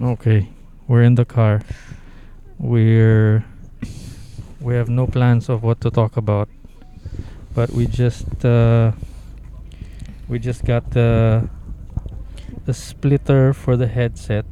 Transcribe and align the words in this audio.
Okay. 0.00 0.46
We're 0.86 1.02
in 1.02 1.16
the 1.16 1.24
car. 1.24 1.60
We're 2.58 3.44
we 4.60 4.74
have 4.74 4.88
no 4.88 5.06
plans 5.06 5.48
of 5.48 5.62
what 5.62 5.80
to 5.82 5.90
talk 5.90 6.16
about. 6.16 6.48
But 7.54 7.70
we 7.74 7.86
just 7.90 8.30
uh 8.44 8.92
we 10.30 10.38
just 10.38 10.64
got 10.64 10.94
the 10.94 11.50
the 12.64 12.74
splitter 12.74 13.50
for 13.52 13.74
the 13.74 13.90
headset. 13.90 14.46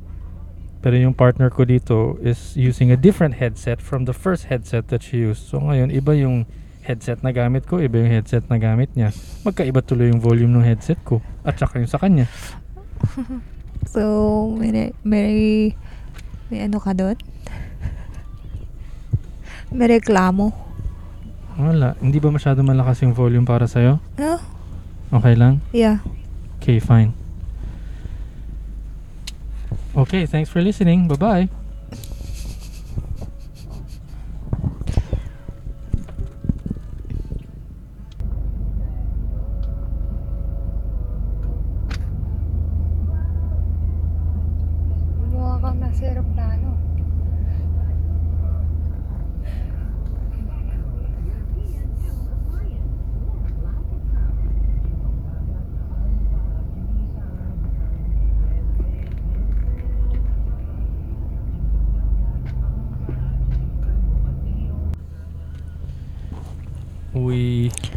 Pero 0.83 0.99
yung 0.99 1.15
partner 1.15 1.47
ko 1.47 1.63
dito 1.63 2.19
is 2.19 2.59
using 2.59 2.91
a 2.91 2.99
different 2.99 3.39
headset 3.39 3.79
from 3.79 4.03
the 4.03 4.15
first 4.15 4.51
headset 4.51 4.91
that 4.91 5.07
she 5.07 5.23
used. 5.23 5.47
So 5.47 5.63
ngayon, 5.63 5.95
iba 5.95 6.19
yung 6.19 6.51
headset 6.83 7.23
na 7.23 7.31
gamit 7.31 7.71
ko, 7.71 7.79
iba 7.79 8.03
yung 8.03 8.11
headset 8.11 8.51
na 8.51 8.59
gamit 8.59 8.91
niya. 8.99 9.15
Magkaiba 9.47 9.79
tuloy 9.79 10.11
yung 10.11 10.19
volume 10.19 10.59
ng 10.59 10.67
headset 10.67 10.99
ko 11.07 11.23
at 11.47 11.55
saka 11.55 11.79
yung 11.79 11.91
sa 11.91 12.03
kanya. 12.03 12.27
So, 13.87 14.53
may, 14.59 14.93
may, 15.07 15.35
may 16.51 16.59
ano 16.67 16.79
ka 16.83 16.93
doon? 16.93 17.17
May 19.77 19.99
reklamo. 19.99 20.53
Wala. 21.57 21.97
Hindi 22.05 22.21
ba 22.21 22.29
masyado 22.29 22.61
malakas 22.61 23.01
yung 23.03 23.17
volume 23.17 23.49
para 23.49 23.65
sa'yo? 23.65 23.99
No? 24.21 24.39
Okay 25.11 25.35
lang? 25.35 25.65
Yeah. 25.73 26.05
Okay, 26.61 26.79
fine. 26.79 27.17
Okay, 29.97 30.29
thanks 30.29 30.53
for 30.53 30.61
listening. 30.61 31.09
Bye-bye. 31.09 31.49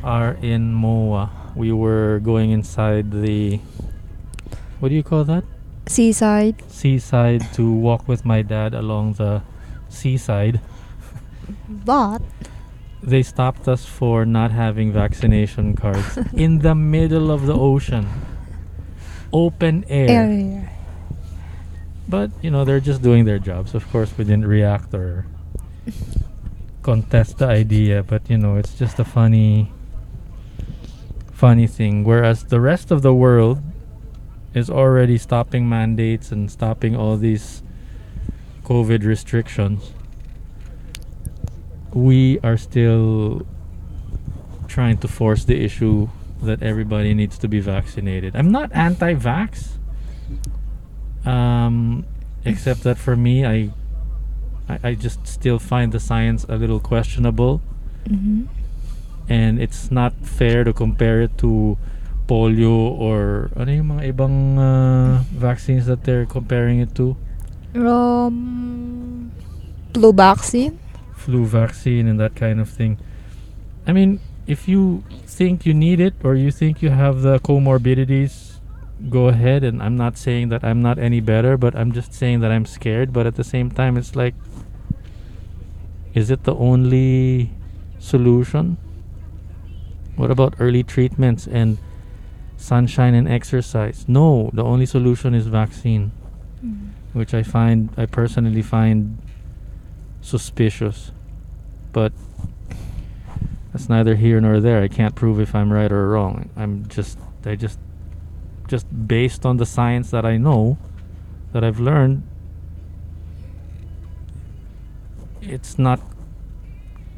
Are 0.03 0.33
in 0.41 0.73
Moa. 0.73 1.29
We 1.55 1.71
were 1.71 2.19
going 2.23 2.51
inside 2.51 3.11
the 3.11 3.59
what 4.79 4.89
do 4.89 4.95
you 4.95 5.03
call 5.03 5.23
that? 5.25 5.43
Seaside. 5.87 6.63
Seaside 6.71 7.51
to 7.53 7.69
walk 7.71 8.07
with 8.07 8.23
my 8.23 8.41
dad 8.41 8.73
along 8.73 9.13
the 9.13 9.41
seaside. 9.89 10.61
But, 11.67 12.21
They 13.01 13.23
stopped 13.23 13.67
us 13.67 13.85
for 13.85 14.25
not 14.25 14.51
having 14.51 14.91
vaccination 14.91 15.75
cards 15.75 16.17
in 16.33 16.59
the 16.59 16.75
middle 16.75 17.31
of 17.31 17.45
the 17.45 17.55
ocean. 17.55 18.07
Open 19.33 19.83
air. 19.89 20.09
area. 20.09 20.69
But, 22.07 22.31
you 22.41 22.51
know, 22.51 22.65
they're 22.65 22.79
just 22.79 23.01
doing 23.01 23.25
their 23.25 23.39
jobs. 23.39 23.73
Of 23.73 23.89
course, 23.91 24.11
we 24.17 24.23
didn't 24.25 24.47
react 24.47 24.93
or 24.93 25.25
contest 26.83 27.37
the 27.39 27.47
idea, 27.47 28.03
but, 28.03 28.29
you 28.29 28.37
know, 28.37 28.55
it's 28.57 28.73
just 28.77 28.99
a 28.99 29.05
funny, 29.05 29.71
funny 31.39 31.67
thing. 31.67 32.03
Whereas 32.03 32.43
the 32.45 32.59
rest 32.59 32.91
of 32.91 33.01
the 33.01 33.13
world 33.13 33.59
is 34.53 34.69
already 34.69 35.17
stopping 35.17 35.69
mandates 35.69 36.31
and 36.33 36.51
stopping 36.51 36.95
all 36.95 37.15
these 37.17 37.63
COVID 38.65 39.05
restrictions. 39.05 39.93
We 41.93 42.39
are 42.43 42.57
still 42.57 43.45
trying 44.67 44.97
to 44.99 45.07
force 45.07 45.45
the 45.45 45.57
issue 45.63 46.09
that 46.43 46.61
everybody 46.61 47.13
needs 47.13 47.37
to 47.39 47.47
be 47.47 47.59
vaccinated. 47.59 48.35
I'm 48.35 48.51
not 48.51 48.71
anti 48.73 49.13
vax. 49.15 49.77
Um, 51.25 52.05
except 52.45 52.83
that 52.83 52.97
for 52.97 53.15
me, 53.15 53.45
I, 53.45 53.71
I, 54.67 54.79
I 54.89 54.95
just 54.95 55.25
still 55.27 55.59
find 55.59 55.91
the 55.91 55.99
science 55.99 56.45
a 56.49 56.55
little 56.55 56.79
questionable, 56.79 57.61
Mhm. 58.07 58.47
And 59.29 59.61
it's 59.61 59.93
not 59.93 60.11
fair 60.25 60.65
to 60.65 60.73
compare 60.73 61.21
it 61.21 61.37
to 61.37 61.77
polio 62.27 62.73
or 62.97 63.49
ano 63.55 63.69
yung 63.71 63.89
mga 63.97 64.03
ibang 64.13 64.57
uh, 64.57 65.21
vaccines 65.31 65.85
that 65.85 66.03
they're 66.03 66.25
comparing 66.25 66.81
it 66.81 66.93
to, 66.97 67.15
Um, 67.73 69.31
flu 69.93 70.09
vaccine? 70.13 70.77
flu 71.13 71.45
vaccine 71.45 72.07
and 72.09 72.19
that 72.19 72.33
kind 72.33 72.59
of 72.59 72.69
thing. 72.69 72.97
I 73.85 73.93
mean, 73.93 74.19
if 74.47 74.67
you 74.67 75.03
think 75.25 75.65
you 75.65 75.73
need 75.73 75.99
it 75.99 76.13
or 76.23 76.33
you 76.33 76.49
think 76.49 76.81
you 76.81 76.89
have 76.89 77.21
the 77.21 77.37
comorbidities, 77.39 78.57
go 79.09 79.27
ahead. 79.29 79.63
And 79.63 79.81
I'm 79.83 79.97
not 79.97 80.17
saying 80.17 80.49
that 80.49 80.63
I'm 80.63 80.81
not 80.81 80.97
any 80.97 81.21
better, 81.21 81.57
but 81.57 81.75
I'm 81.75 81.91
just 81.91 82.13
saying 82.13 82.39
that 82.41 82.49
I'm 82.51 82.65
scared. 82.65 83.13
But 83.13 83.27
at 83.27 83.35
the 83.35 83.43
same 83.43 83.69
time, 83.69 83.97
it's 83.97 84.15
like, 84.15 84.33
is 86.13 86.31
it 86.31 86.43
the 86.45 86.55
only 86.55 87.51
solution? 87.99 88.77
What 90.19 90.31
about 90.31 90.55
early 90.59 90.83
treatments 90.83 91.47
and 91.47 91.77
sunshine 92.57 93.13
and 93.13 93.25
exercise? 93.25 94.03
No, 94.05 94.49
the 94.53 94.65
only 94.65 94.85
solution 94.85 95.33
is 95.33 95.47
vaccine, 95.47 96.11
mm. 96.61 96.89
which 97.13 97.33
I 97.33 97.41
find, 97.41 97.89
I 97.95 98.05
personally 98.05 98.61
find 98.61 99.17
suspicious. 100.19 101.13
But 101.93 102.11
that's 103.71 103.87
neither 103.87 104.15
here 104.15 104.41
nor 104.41 104.59
there. 104.59 104.81
I 104.81 104.89
can't 104.89 105.15
prove 105.15 105.39
if 105.39 105.55
I'm 105.55 105.71
right 105.71 105.89
or 105.89 106.09
wrong. 106.09 106.49
I'm 106.57 106.89
just, 106.89 107.17
I 107.45 107.55
just, 107.55 107.79
just 108.67 108.87
based 109.07 109.45
on 109.45 109.55
the 109.55 109.65
science 109.65 110.11
that 110.11 110.25
I 110.25 110.35
know, 110.35 110.77
that 111.53 111.63
I've 111.63 111.79
learned, 111.79 112.23
it's 115.41 115.79
not 115.79 116.01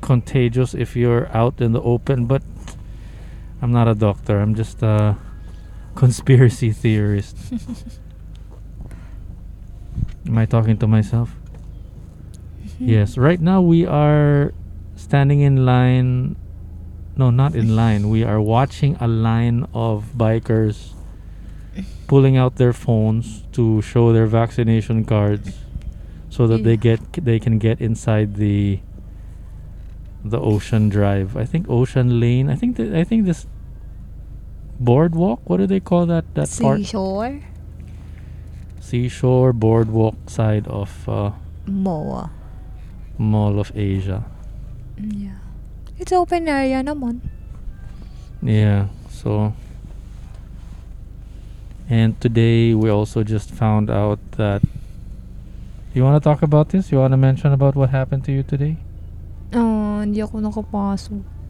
contagious 0.01 0.75
if 0.75 0.95
you're 0.95 1.35
out 1.35 1.59
in 1.61 1.71
the 1.71 1.81
open. 1.81 2.27
But 2.27 2.43
I'm 3.61 3.71
not 3.71 3.87
a 3.87 3.93
doctor. 3.95 4.39
I'm 4.39 4.55
just 4.55 4.81
a 4.81 5.17
conspiracy 5.95 6.71
theorist. 6.71 7.37
Am 10.27 10.37
I 10.37 10.45
talking 10.45 10.77
to 10.77 10.87
myself? 10.87 11.35
Mm-hmm. 12.63 12.89
Yes. 12.89 13.17
Right 13.17 13.39
now 13.39 13.61
we 13.61 13.85
are 13.85 14.53
standing 14.95 15.41
in 15.41 15.65
line. 15.65 16.35
No, 17.15 17.29
not 17.29 17.55
in 17.55 17.75
line. 17.75 18.09
We 18.09 18.23
are 18.23 18.39
watching 18.41 18.95
a 18.99 19.07
line 19.07 19.67
of 19.73 20.05
bikers 20.15 20.93
pulling 22.07 22.37
out 22.37 22.55
their 22.55 22.73
phones 22.73 23.43
to 23.53 23.81
show 23.81 24.13
their 24.13 24.25
vaccination 24.27 25.05
cards 25.05 25.57
so 26.29 26.47
that 26.47 26.63
they 26.63 26.77
get 26.77 27.01
they 27.13 27.39
can 27.39 27.59
get 27.59 27.81
inside 27.81 28.35
the 28.35 28.79
the 30.23 30.39
Ocean 30.39 30.87
Drive. 30.89 31.35
I 31.35 31.45
think 31.45 31.69
Ocean 31.69 32.19
Lane. 32.19 32.49
I 32.49 32.55
think 32.55 32.77
th- 32.77 32.93
I 32.93 33.03
think 33.03 33.25
this 33.25 33.45
boardwalk. 34.81 35.41
What 35.45 35.57
do 35.57 35.67
they 35.67 35.79
call 35.79 36.05
that 36.07 36.25
that 36.33 36.49
part? 36.59 36.81
Seashore? 36.81 37.45
Seashore 38.81 39.53
boardwalk 39.53 40.17
side 40.27 40.67
of 40.67 41.07
uh, 41.07 41.31
MOA. 41.67 42.31
Mall 43.17 43.59
of 43.59 43.71
Asia. 43.75 44.25
Yeah. 44.97 45.37
It's 46.01 46.11
open 46.11 46.49
area 46.49 46.81
naman. 46.81 47.21
Yeah, 48.41 48.89
so 49.05 49.53
and 51.85 52.17
today 52.19 52.73
we 52.73 52.89
also 52.89 53.21
just 53.21 53.53
found 53.53 53.91
out 53.91 54.17
that 54.41 54.65
you 55.93 56.03
want 56.03 56.17
to 56.17 56.23
talk 56.23 56.41
about 56.41 56.69
this? 56.69 56.91
You 56.91 56.97
want 56.97 57.11
to 57.13 57.21
mention 57.21 57.53
about 57.53 57.75
what 57.75 57.91
happened 57.91 58.23
to 58.25 58.31
you 58.31 58.41
today? 58.41 58.77
Ah, 59.53 60.01
hindi 60.01 60.23
ako 60.23 60.39
nakapasok. 60.39 61.40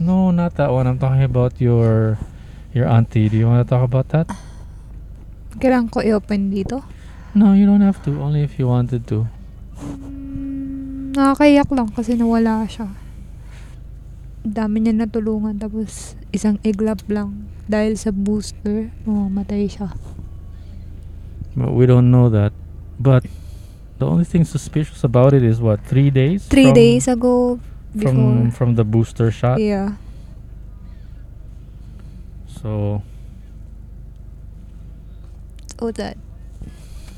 No, 0.00 0.32
not 0.32 0.56
that 0.56 0.72
one. 0.72 0.88
I'm 0.88 0.96
talking 0.96 1.24
about 1.24 1.60
your 1.60 2.16
your 2.72 2.88
auntie. 2.88 3.28
Do 3.28 3.36
you 3.36 3.48
want 3.48 3.66
to 3.66 3.68
talk 3.68 3.84
about 3.84 4.08
that? 4.16 4.30
Kailangan 5.60 5.92
ko 5.92 6.00
i-open 6.00 6.48
dito. 6.48 6.80
No, 7.36 7.52
you 7.52 7.68
don't 7.68 7.84
have 7.84 8.00
to. 8.08 8.16
Only 8.20 8.44
if 8.44 8.56
you 8.56 8.68
wanted 8.68 9.04
to. 9.08 9.28
Mm, 9.80 11.16
nakakayak 11.16 11.68
lang 11.72 11.88
kasi 11.92 12.16
nawala 12.16 12.64
siya. 12.68 12.92
Dami 14.42 14.84
niya 14.84 14.96
natulungan 14.96 15.60
tapos 15.60 16.16
isang 16.32 16.56
iglap 16.64 17.04
lang 17.06 17.48
dahil 17.68 17.94
sa 17.96 18.10
booster, 18.10 18.90
mamamatay 19.04 19.68
siya. 19.70 19.94
But 21.56 21.76
we 21.76 21.84
don't 21.84 22.08
know 22.10 22.32
that. 22.32 22.52
But 22.96 23.28
the 24.00 24.08
only 24.08 24.24
thing 24.24 24.44
suspicious 24.44 25.04
about 25.04 25.32
it 25.36 25.44
is 25.44 25.60
what 25.60 25.84
three 25.84 26.10
days. 26.10 26.48
Three 26.48 26.72
days 26.72 27.06
ago, 27.06 27.60
before. 27.96 28.50
from 28.50 28.74
the 28.76 28.84
booster 28.84 29.30
shot. 29.30 29.60
Yeah. 29.60 29.94
So 32.46 33.02
Oh, 35.78 35.90
that. 35.92 36.16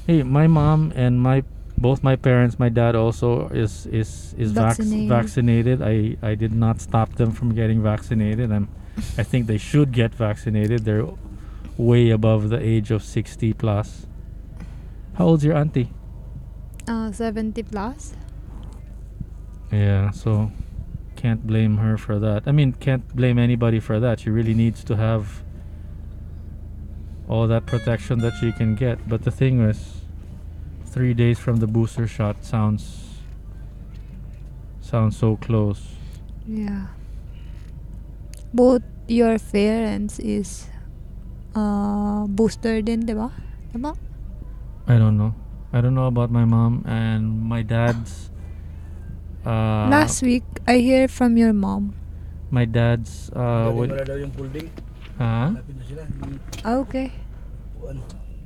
Hey, 0.07 0.23
my 0.23 0.47
mom 0.47 0.93
and 0.97 1.21
my 1.21 1.45
both 1.77 2.03
my 2.03 2.17
parents, 2.17 2.59
my 2.59 2.69
dad 2.69 2.95
also 2.95 3.49
is 3.49 3.87
is 3.87 4.35
is 4.39 4.53
vac- 4.53 4.77
Vaccinated. 4.77 5.09
vaccinated. 5.09 5.83
I 5.83 6.17
I 6.23 6.35
did 6.35 6.53
not 6.55 6.81
stop 6.81 7.15
them 7.17 7.33
from 7.33 7.55
getting 7.55 7.83
vaccinated. 7.83 8.53
I'm 8.53 8.69
I 9.19 9.23
think 9.23 9.47
they 9.49 9.59
should 9.59 9.93
get 9.93 10.15
vaccinated. 10.15 10.85
They're 10.85 11.07
way 11.77 12.11
above 12.11 12.49
the 12.49 12.61
age 12.63 12.91
of 12.93 13.03
60 13.03 13.53
plus. 13.55 14.07
How 15.15 15.27
old's 15.27 15.45
your 15.45 15.57
auntie? 15.57 15.91
Uh, 16.87 17.11
70 17.11 17.63
plus? 17.65 18.15
Yeah, 19.73 20.11
so 20.13 20.53
can't 21.25 21.47
blame 21.47 21.81
her 21.81 21.97
for 21.97 22.21
that. 22.21 22.45
I 22.45 22.53
mean, 22.53 22.77
can't 22.77 23.09
blame 23.17 23.41
anybody 23.41 23.81
for 23.81 23.97
that. 23.99 24.21
She 24.21 24.29
really 24.29 24.53
needs 24.53 24.85
to 24.85 24.95
have 24.95 25.41
all 27.33 27.49
that 27.49 27.65
protection 27.65 28.21
that 28.21 28.35
she 28.37 28.53
can 28.53 28.77
get. 28.77 29.09
But 29.09 29.25
the 29.25 29.31
thing 29.31 29.65
is, 29.65 30.05
three 30.85 31.17
days 31.17 31.41
from 31.41 31.65
the 31.65 31.67
booster 31.67 32.05
shot 32.07 32.45
sounds 32.45 33.25
sounds 34.85 35.17
so 35.17 35.41
close. 35.41 35.97
Yeah. 36.45 36.93
Both 38.53 38.85
your 39.09 39.41
parents 39.41 40.21
is 40.21 40.69
uh, 41.57 42.29
booster 42.29 42.85
din, 42.85 43.09
di 43.09 43.17
ba? 43.17 43.33
Diba? 43.73 43.97
I 44.85 45.01
don't 45.01 45.17
know. 45.17 45.33
I 45.73 45.81
don't 45.81 45.97
know 45.97 46.05
about 46.05 46.29
my 46.29 46.45
mom 46.45 46.85
and 46.85 47.41
my 47.41 47.65
dad's. 47.65 48.29
Uh, 49.45 49.87
Last 49.89 50.21
week, 50.21 50.45
I 50.65 50.81
hear 50.81 51.05
from 51.07 51.37
your 51.37 51.53
mom. 51.53 51.93
my 52.49 52.65
dad's. 52.65 53.29
Uh, 53.31 53.67
mo 53.69 53.83
na 53.85 54.01
daw 54.01 54.15
yung 54.15 54.31
folding. 54.31 54.71
huh? 55.17 55.51
Lapit 55.53 55.75
na 55.75 55.85
sila. 55.85 56.03
Yung 56.07 56.39
Ah, 56.63 56.77
okay. 56.79 57.09
upuan. 57.75 57.99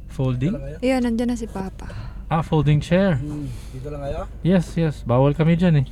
Folding? 0.09 0.51
Dito 0.51 0.59
lang 0.59 0.81
kayo? 0.81 0.97
Nandyan 0.99 1.29
na 1.29 1.37
si 1.37 1.47
Papa. 1.47 1.87
Ah, 2.27 2.41
folding 2.41 2.81
chair. 2.81 3.17
Hmm, 3.17 3.47
Dito 3.71 3.89
lang 3.89 4.01
kayo? 4.03 4.21
Yes, 4.43 4.73
yes. 4.75 5.01
Bawal 5.03 5.33
kami 5.33 5.55
dyan 5.55 5.81
eh. 5.81 5.87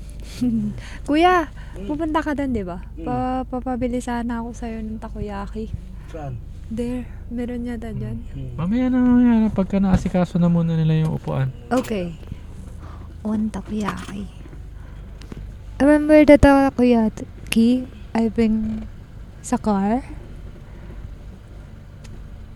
Kuya, 1.08 1.48
Hmm. 1.76 1.86
pupunta 1.86 2.18
ka 2.18 2.32
doon, 2.32 2.50
di 2.50 2.64
ba? 2.64 2.80
Mm. 2.96 3.04
Pa 3.04 3.16
papabili 3.46 4.00
sana 4.00 4.40
ako 4.40 4.52
sa'yo 4.52 4.80
ng 4.80 4.96
takoyaki. 4.96 5.68
Saan? 6.08 6.40
There, 6.66 7.04
meron 7.28 7.62
yata 7.62 7.92
dyan. 7.92 8.16
Hmm. 8.32 8.52
Mamaya 8.56 8.88
na, 8.88 8.98
mamaya 8.98 9.34
na. 9.38 9.48
Pagka 9.48 9.76
naasikaso 9.76 10.36
na 10.36 10.48
muna 10.48 10.72
nila 10.72 11.04
yung 11.04 11.14
upuan. 11.14 11.52
Okay. 11.68 12.16
One 13.20 13.48
takoyaki. 13.48 14.24
Remember 15.80 16.24
the 16.24 16.38
takoyaki 16.38 17.86
I 18.14 18.28
bring 18.28 18.88
sa 19.42 19.56
car? 19.56 20.02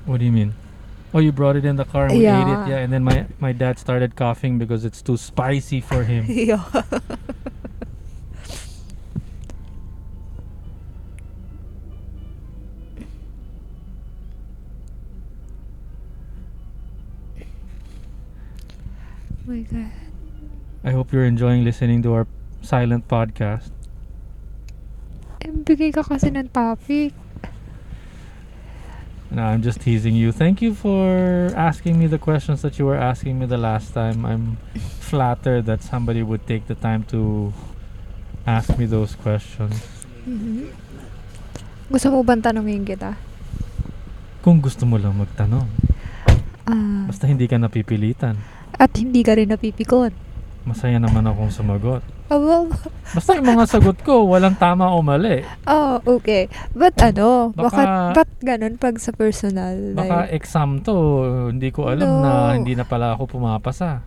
What 0.06 0.18
do 0.18 0.24
you 0.24 0.32
mean? 0.32 0.54
Oh, 1.12 1.18
you 1.18 1.32
brought 1.32 1.56
it 1.56 1.64
in 1.64 1.76
the 1.76 1.84
car 1.84 2.06
and 2.06 2.14
we 2.16 2.24
ate 2.24 2.48
it, 2.48 2.50
Yeah. 2.64 2.68
yeah. 2.68 2.78
And 2.80 2.92
then 2.92 3.04
my 3.04 3.26
my 3.40 3.52
dad 3.52 3.78
started 3.78 4.16
coughing 4.16 4.58
because 4.58 4.84
it's 4.84 5.02
too 5.02 5.16
spicy 5.18 5.80
for 5.82 6.04
him. 6.04 6.24
yeah. 6.28 6.64
Oh 6.72 7.00
my 19.46 19.60
god. 19.60 19.90
I 20.84 20.90
hope 20.92 21.12
you're 21.12 21.24
enjoying 21.24 21.64
listening 21.64 22.02
to 22.02 22.12
our 22.14 22.26
silent 22.60 23.04
podcast. 23.04 23.72
Eh, 25.40 25.48
bigay 25.48 25.90
ka 25.90 26.04
kasi 26.04 26.28
ng 26.28 26.48
topic. 26.48 27.16
No, 29.30 29.46
I'm 29.46 29.62
just 29.62 29.78
teasing 29.80 30.18
you. 30.18 30.34
Thank 30.34 30.58
you 30.58 30.74
for 30.74 31.06
asking 31.54 32.02
me 32.02 32.10
the 32.10 32.18
questions 32.18 32.66
that 32.66 32.82
you 32.82 32.84
were 32.84 32.98
asking 32.98 33.38
me 33.38 33.46
the 33.46 33.56
last 33.56 33.94
time. 33.94 34.26
I'm 34.26 34.58
flattered 34.98 35.70
that 35.70 35.86
somebody 35.86 36.26
would 36.26 36.50
take 36.50 36.66
the 36.66 36.74
time 36.74 37.06
to 37.14 37.54
ask 38.42 38.74
me 38.74 38.90
those 38.90 39.14
questions. 39.14 39.78
Mhm. 40.26 40.74
Gusto 41.86 42.10
mo 42.10 42.26
bang 42.26 42.42
tanungin 42.42 42.82
kita? 42.82 43.14
Kung 44.42 44.58
gusto 44.58 44.82
mo 44.82 44.98
lang 44.98 45.14
magtanong, 45.14 45.66
Ah, 46.66 47.06
basta 47.06 47.26
hindi 47.26 47.46
ka 47.46 47.54
napipilitan. 47.54 48.34
at 48.74 48.90
hindi 48.94 49.22
ka 49.22 49.34
rin 49.34 49.50
napipikon. 49.50 50.10
Masaya 50.62 50.98
naman 50.98 51.26
akong 51.26 51.50
sumagot. 51.50 52.02
Abo, 52.30 52.70
Basta 53.10 53.34
yung 53.34 53.48
mga 53.48 53.66
sagot 53.66 53.98
ko, 54.00 54.22
walang 54.24 54.54
tama 54.54 54.86
o 54.86 55.02
mali. 55.02 55.42
oh, 55.66 55.98
okay. 56.08 56.46
But 56.70 56.94
ano, 56.96 57.50
Baka- 57.50 57.66
bakit, 57.74 57.88
ba't 58.14 58.30
ganun 58.40 58.74
pag 58.76 58.94
sa 58.96 59.10
personal 59.10 59.74
Baka 59.92 60.30
exam 60.30 60.78
to, 60.78 60.94
hindi 61.50 61.68
ko 61.68 61.90
alam 61.90 62.06
No. 62.06 62.22
na 62.22 62.32
hindi 62.54 62.72
na 62.72 62.86
pala 62.86 63.12
ako 63.12 63.34
pumapasa. 63.34 64.06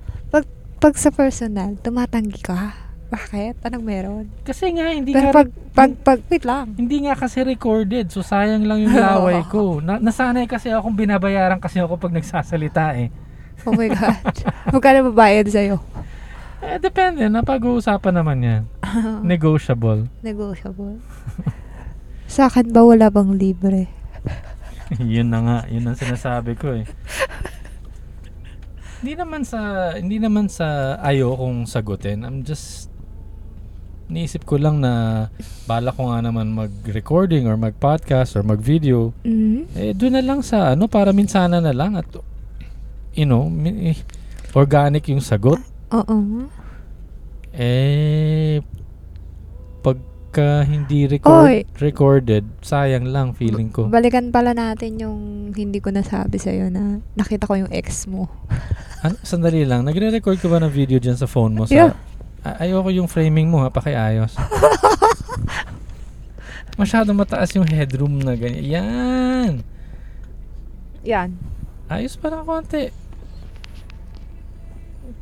Pag 0.80 0.96
sa 0.96 1.12
personal, 1.12 1.80
tumatanggi 1.80 2.40
ka. 2.40 2.76
Bakit? 3.08 3.60
Anong 3.62 3.86
meron? 3.86 4.26
Kasi 4.42 4.72
nga, 4.72 4.88
hindi 4.90 5.12
Pero 5.12 5.30
ka 5.30 5.36
pag, 5.38 5.48
pag, 5.72 5.92
pag, 5.98 6.20
wait 6.28 6.44
lang. 6.44 6.76
Hindi 6.76 7.04
nga 7.04 7.16
kasi 7.16 7.40
recorded, 7.40 8.08
so 8.08 8.20
sayang 8.20 8.64
lang 8.64 8.82
yung 8.82 8.92
laway 8.92 9.44
ko. 9.54 9.80
Na, 9.80 9.96
nasanay 9.96 10.44
kasi 10.44 10.72
akong 10.72 10.92
binabayaran 10.92 11.56
kasi 11.56 11.80
ako 11.80 11.96
pag 11.98 12.12
nagsasalita 12.12 12.96
eh. 12.98 13.08
Oh 13.64 13.72
my 13.72 13.88
God. 13.88 14.36
Magkano 14.72 15.08
babayad 15.08 15.48
sa'yo? 15.48 15.80
Eh, 16.64 16.80
depende, 16.80 17.28
napag-uusapan 17.28 18.14
naman 18.16 18.38
yan. 18.40 18.64
Negotiable. 19.36 20.08
Negotiable. 20.24 21.04
Sa 22.34 22.48
akin 22.48 22.72
ba 22.72 22.88
wala 22.88 23.12
bang 23.12 23.36
libre? 23.36 23.92
yun 25.04 25.28
na 25.28 25.40
nga, 25.44 25.58
yun 25.68 25.84
ang 25.84 26.00
sinasabi 26.00 26.56
ko 26.56 26.72
eh. 26.72 26.88
hindi 29.04 29.20
naman 29.20 29.44
sa, 29.44 29.92
hindi 30.00 30.16
naman 30.16 30.48
sa 30.48 30.96
ayo 31.04 31.36
kong 31.36 31.68
sagutin. 31.68 32.24
I'm 32.24 32.48
just, 32.48 32.88
niisip 34.08 34.48
ko 34.48 34.56
lang 34.56 34.80
na 34.80 35.28
bala 35.68 35.92
ko 35.92 36.08
nga 36.08 36.24
naman 36.24 36.56
mag-recording 36.56 37.44
or 37.44 37.60
mag-podcast 37.60 38.40
or 38.40 38.48
mag-video. 38.48 39.12
Mm. 39.28 39.68
Eh, 39.76 39.92
doon 39.92 40.16
na 40.16 40.24
lang 40.24 40.40
sa 40.40 40.72
ano, 40.72 40.88
para 40.88 41.12
minsana 41.12 41.60
na 41.60 41.76
lang 41.76 42.00
at, 42.00 42.08
you 43.12 43.28
know, 43.28 43.52
organic 44.56 45.12
yung 45.12 45.20
sagot. 45.20 45.60
Oo. 45.94 46.18
Eh, 47.54 48.58
pagka 49.80 50.66
hindi 50.66 51.06
record, 51.06 51.46
Oy. 51.46 51.58
recorded, 51.78 52.50
sayang 52.60 53.06
lang 53.06 53.38
feeling 53.38 53.70
ko. 53.70 53.86
Balikan 53.86 54.34
pala 54.34 54.58
natin 54.58 54.98
yung 54.98 55.20
hindi 55.54 55.78
ko 55.78 55.94
nasabi 55.94 56.42
sa'yo 56.42 56.74
na 56.74 56.98
nakita 57.14 57.46
ko 57.46 57.54
yung 57.56 57.70
ex 57.70 58.10
mo. 58.10 58.26
Ano, 59.06 59.22
sandali 59.22 59.62
lang, 59.64 59.86
nagre-record 59.86 60.42
ka 60.42 60.50
ba 60.50 60.58
ng 60.58 60.74
video 60.74 60.98
dyan 60.98 61.14
sa 61.14 61.30
phone 61.30 61.54
mo? 61.54 61.70
Sa, 61.70 61.76
Yeah. 61.76 61.94
A- 62.44 62.66
ayoko 62.66 62.90
yung 62.90 63.08
framing 63.08 63.48
mo 63.48 63.62
ha, 63.62 63.70
pakiayos. 63.70 64.34
Masyado 66.74 67.14
mataas 67.14 67.54
yung 67.54 67.70
headroom 67.70 68.18
na 68.18 68.34
ganyan. 68.34 68.66
Yan! 68.66 69.52
Yan. 71.06 71.30
Ayos 71.86 72.18
pa 72.18 72.34
ng 72.34 72.42
konti. 72.42 72.90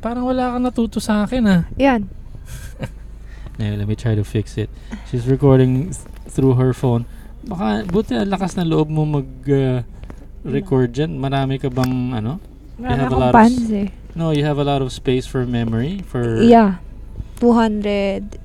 Parang 0.02 0.26
wala 0.26 0.50
kang 0.52 0.66
natuto 0.66 0.98
sa 0.98 1.22
akin 1.22 1.42
ha. 1.46 1.58
Yan. 1.78 2.02
Anyway, 3.62 3.76
let 3.78 3.86
me 3.86 3.94
try 3.94 4.16
to 4.16 4.24
fix 4.24 4.56
it. 4.58 4.66
She's 5.06 5.28
recording 5.28 5.92
th- 5.94 6.00
through 6.32 6.56
her 6.58 6.72
phone. 6.72 7.04
Baka, 7.46 7.84
buti 7.86 8.16
lakas 8.26 8.56
na 8.56 8.64
loob 8.66 8.88
mo 8.88 9.04
mag 9.04 9.28
uh, 9.46 9.84
dyan. 10.88 11.20
Marami 11.20 11.60
ka 11.60 11.68
bang 11.70 12.16
ano? 12.16 12.40
A 12.82 12.96
akong 12.96 13.20
lot 13.22 13.30
of 13.30 13.36
s- 13.36 13.38
pants 13.38 13.68
eh. 13.70 13.88
No, 14.16 14.32
you 14.32 14.42
have 14.42 14.58
a 14.58 14.64
lot 14.66 14.80
of 14.82 14.90
space 14.90 15.28
for 15.28 15.44
memory. 15.46 16.00
For 16.08 16.40
Yeah. 16.42 16.80
280? 17.38 18.42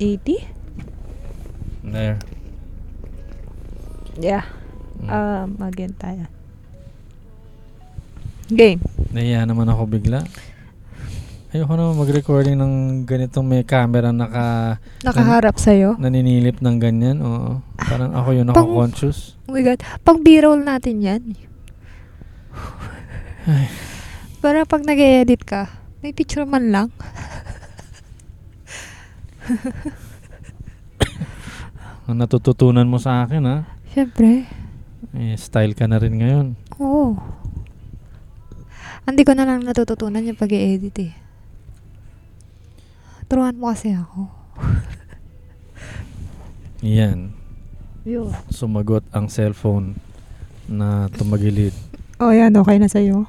There. 1.87 2.19
Yeah. 4.19 4.45
Mm. 5.01 5.07
Um, 5.09 5.49
again 5.65 5.95
tayo. 5.97 6.27
Game. 8.51 8.83
Nahiya 9.09 9.47
naman 9.47 9.71
ako 9.71 9.87
bigla. 9.87 10.27
Ayoko 11.47 11.79
naman 11.79 11.95
mag-recording 11.95 12.59
ng 12.59 12.73
ganitong 13.07 13.47
may 13.47 13.63
camera 13.63 14.11
naka 14.11 14.75
Nakaharap 14.99 15.55
sa'yo. 15.55 15.95
naninilip 15.95 16.59
ng 16.59 16.75
ganyan. 16.75 17.23
Oo. 17.23 17.63
Parang 17.79 18.11
ako 18.11 18.29
yung 18.35 18.51
Pang- 18.51 18.67
naka-conscious. 18.67 19.39
Oh 19.47 19.55
my 19.55 19.63
God. 19.63 19.79
Pang 20.03 20.19
B-roll 20.19 20.59
natin 20.59 20.99
yan. 20.99 21.23
Para 24.37 24.67
pag 24.67 24.83
nag-edit 24.83 25.39
ka, 25.39 25.71
may 26.03 26.11
picture 26.11 26.43
man 26.43 26.67
lang. 26.67 26.91
Ang 32.11 32.19
natututunan 32.21 32.83
mo 32.83 32.99
sa 32.99 33.23
akin 33.23 33.43
ha. 33.47 33.57
Siyempre. 33.95 34.43
Eh, 35.15 35.39
style 35.39 35.71
ka 35.71 35.87
na 35.87 35.95
rin 35.95 36.19
ngayon. 36.19 36.47
Oo. 36.75 37.15
Hindi 39.07 39.23
ko 39.23 39.31
na 39.31 39.47
lang 39.47 39.63
natututunan 39.63 40.19
yung 40.19 40.35
pag 40.35 40.51
edit 40.51 40.97
eh. 40.99 41.13
Turuan 43.27 43.59
mo 43.59 43.71
kasi 43.71 43.91
ako. 43.91 44.31
Yan. 46.79 47.35
Yun. 48.07 48.31
Sumagot 48.47 49.03
ang 49.11 49.27
cellphone 49.27 49.99
na 50.71 51.11
tumagilid. 51.11 51.75
Oh, 52.23 52.31
yan. 52.31 52.55
Okay 52.55 52.79
na 52.79 52.87
sa'yo. 52.87 53.27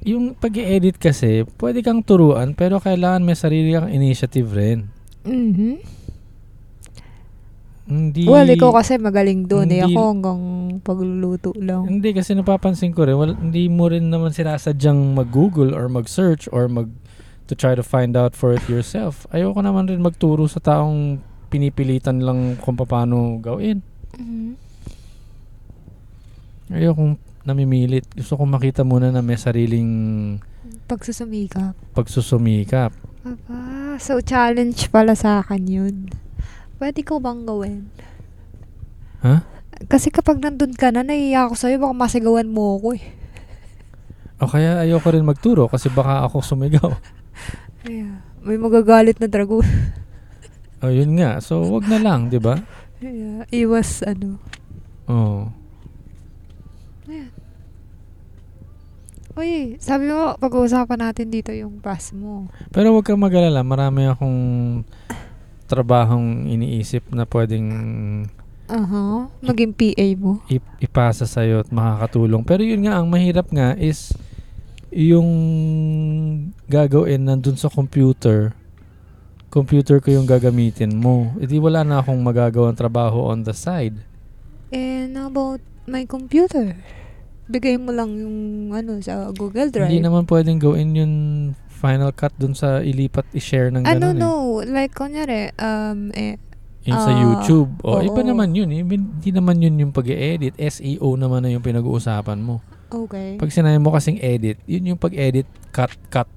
yung 0.00 0.32
pag 0.32 0.56
edit 0.56 0.96
kasi, 0.96 1.44
pwede 1.60 1.84
kang 1.84 2.00
turuan, 2.00 2.56
pero 2.56 2.80
kailangan 2.80 3.20
may 3.20 3.36
sarili 3.36 3.76
kang 3.76 3.92
initiative 3.92 4.48
rin. 4.48 4.88
Mhm. 5.28 5.76
Hindi, 7.90 8.22
Well, 8.24 8.46
ikaw 8.48 8.70
kasi 8.70 8.96
magaling 8.96 9.50
doon 9.50 9.68
eh. 9.74 9.82
Ako 9.82 10.00
hanggang 10.14 10.40
pagluluto 10.80 11.50
lang. 11.58 11.90
Hindi, 11.90 12.14
kasi 12.14 12.38
napapansin 12.38 12.94
ko 12.94 13.02
rin, 13.02 13.18
wal, 13.18 13.34
hindi 13.34 13.66
mo 13.66 13.90
rin 13.90 14.08
naman 14.08 14.30
sinasadyang 14.30 15.18
mag-google 15.18 15.74
or 15.74 15.90
mag-search 15.90 16.46
or 16.54 16.70
mag 16.70 16.86
to 17.50 17.58
try 17.58 17.74
to 17.74 17.82
find 17.82 18.14
out 18.14 18.32
for 18.32 18.54
it 18.54 18.62
yourself. 18.64 19.26
Ayoko 19.28 19.58
naman 19.58 19.90
rin 19.90 19.98
magturo 19.98 20.46
sa 20.46 20.62
taong 20.62 21.18
pinipilitan 21.50 22.22
lang 22.22 22.54
kung 22.56 22.78
paano 22.78 23.42
gawin. 23.42 23.82
Mhm. 24.14 24.54
Ayokong 26.70 27.18
namimilit. 27.42 28.06
Gusto 28.14 28.38
kong 28.38 28.54
makita 28.54 28.86
muna 28.86 29.10
na 29.10 29.18
may 29.18 29.34
sariling 29.34 29.90
Pagsusumikap. 30.86 31.74
pagsusumikap. 31.94 32.94
Aba, 33.20 33.58
so 33.98 34.22
challenge 34.22 34.86
pala 34.88 35.18
sa 35.18 35.42
akin 35.42 35.62
yun. 35.66 35.96
Pwede 36.78 37.02
ko 37.02 37.18
bang 37.18 37.42
gawin? 37.42 37.90
Ha? 39.20 39.42
Kasi 39.86 40.08
kapag 40.08 40.38
nandun 40.38 40.72
ka 40.72 40.94
na, 40.94 41.02
naiiyak 41.02 41.50
ako 41.50 41.54
sa'yo, 41.56 41.76
baka 41.78 41.94
masigawan 41.94 42.48
mo 42.48 42.78
ako 42.78 42.96
eh. 42.96 43.04
O 44.40 44.48
kaya 44.48 44.80
ayoko 44.80 45.12
rin 45.12 45.26
magturo 45.26 45.68
kasi 45.68 45.92
baka 45.92 46.24
ako 46.24 46.40
sumigaw. 46.40 46.90
Yeah. 47.82 48.20
May 48.40 48.56
magagalit 48.56 49.16
na 49.16 49.26
dragon. 49.26 49.64
O 50.80 50.88
yun 50.88 51.12
nga. 51.12 51.44
So, 51.44 51.60
wag 51.68 51.84
na 51.84 52.00
lang, 52.00 52.32
di 52.32 52.40
ba? 52.40 52.56
yeah. 53.04 53.44
Iwas 53.52 54.00
ano. 54.00 54.40
Oo. 55.04 55.52
Uy, 59.36 59.78
sabi 59.78 60.10
mo, 60.10 60.34
pag-uusapan 60.36 61.00
natin 61.00 61.28
dito 61.28 61.52
yung 61.52 61.78
pass 61.78 62.10
mo. 62.10 62.50
Pero 62.72 62.96
wag 62.96 63.06
kang 63.06 63.20
mag-alala. 63.20 63.62
Marami 63.62 64.08
akong 64.08 64.40
trabahong 65.70 66.50
iniisip 66.50 67.12
na 67.12 67.22
pwedeng 67.24 67.68
Aha. 68.66 69.26
Maging 69.42 69.74
PA 69.74 70.06
mo. 70.14 70.42
ip- 70.46 70.78
ipasa 70.78 71.26
sa'yo 71.26 71.62
at 71.62 71.70
makakatulong. 71.70 72.42
Pero 72.42 72.62
yun 72.62 72.86
nga, 72.86 72.98
ang 72.98 73.06
mahirap 73.06 73.50
nga 73.50 73.74
is 73.76 74.14
yung 74.90 75.28
gagawin 76.66 77.24
nandun 77.24 77.54
sa 77.54 77.66
computer, 77.66 78.54
computer 79.48 79.98
ko 79.98 80.10
yung 80.12 80.26
gagamitin 80.26 80.94
mo. 80.94 81.34
E 81.36 81.46
di 81.46 81.58
wala 81.58 81.82
na 81.82 81.98
akong 81.98 82.18
magagawang 82.18 82.74
trabaho 82.74 83.26
on 83.26 83.42
the 83.42 83.54
side. 83.54 83.98
And 84.70 85.14
how 85.14 85.26
about 85.26 85.58
my 85.84 86.04
computer? 86.04 86.74
Bigay 87.46 87.76
mo 87.76 87.90
lang 87.90 88.14
yung 88.14 88.38
ano 88.70 89.02
sa 89.02 89.30
Google 89.32 89.68
Drive. 89.68 89.90
Hindi 89.90 90.06
naman 90.06 90.22
pwedeng 90.24 90.58
gawin 90.58 90.94
yung 90.94 91.14
final 91.66 92.12
cut 92.12 92.30
dun 92.36 92.54
sa 92.54 92.78
ilipat, 92.78 93.26
i-share 93.32 93.72
ng 93.72 93.82
ano 93.82 93.90
ganun 93.90 94.14
eh. 94.14 94.20
no, 94.20 94.32
like 94.62 94.92
kunyari, 94.92 95.50
um, 95.56 96.12
eh, 96.12 96.38
Yung 96.80 96.96
sa 96.96 97.10
Ah, 97.10 97.18
YouTube. 97.18 97.68
O, 97.82 98.00
iba 98.00 98.16
oo. 98.16 98.24
naman 98.24 98.54
yun. 98.54 98.70
eh. 98.70 98.80
Hindi 98.80 99.30
naman 99.30 99.60
yun 99.60 99.76
yung 99.78 99.92
pag-edit. 99.92 100.56
SEO 100.56 101.12
naman 101.12 101.44
na 101.44 101.52
yung 101.52 101.60
pinag-uusapan 101.60 102.40
mo. 102.40 102.64
Okay. 102.90 103.38
Pag 103.38 103.50
sinabi 103.50 103.78
mo 103.78 103.90
kasing 103.90 104.18
edit, 104.18 104.58
yun 104.66 104.94
yung 104.94 105.00
pag-edit, 105.00 105.46
cut, 105.70 105.94
cut 106.08 106.28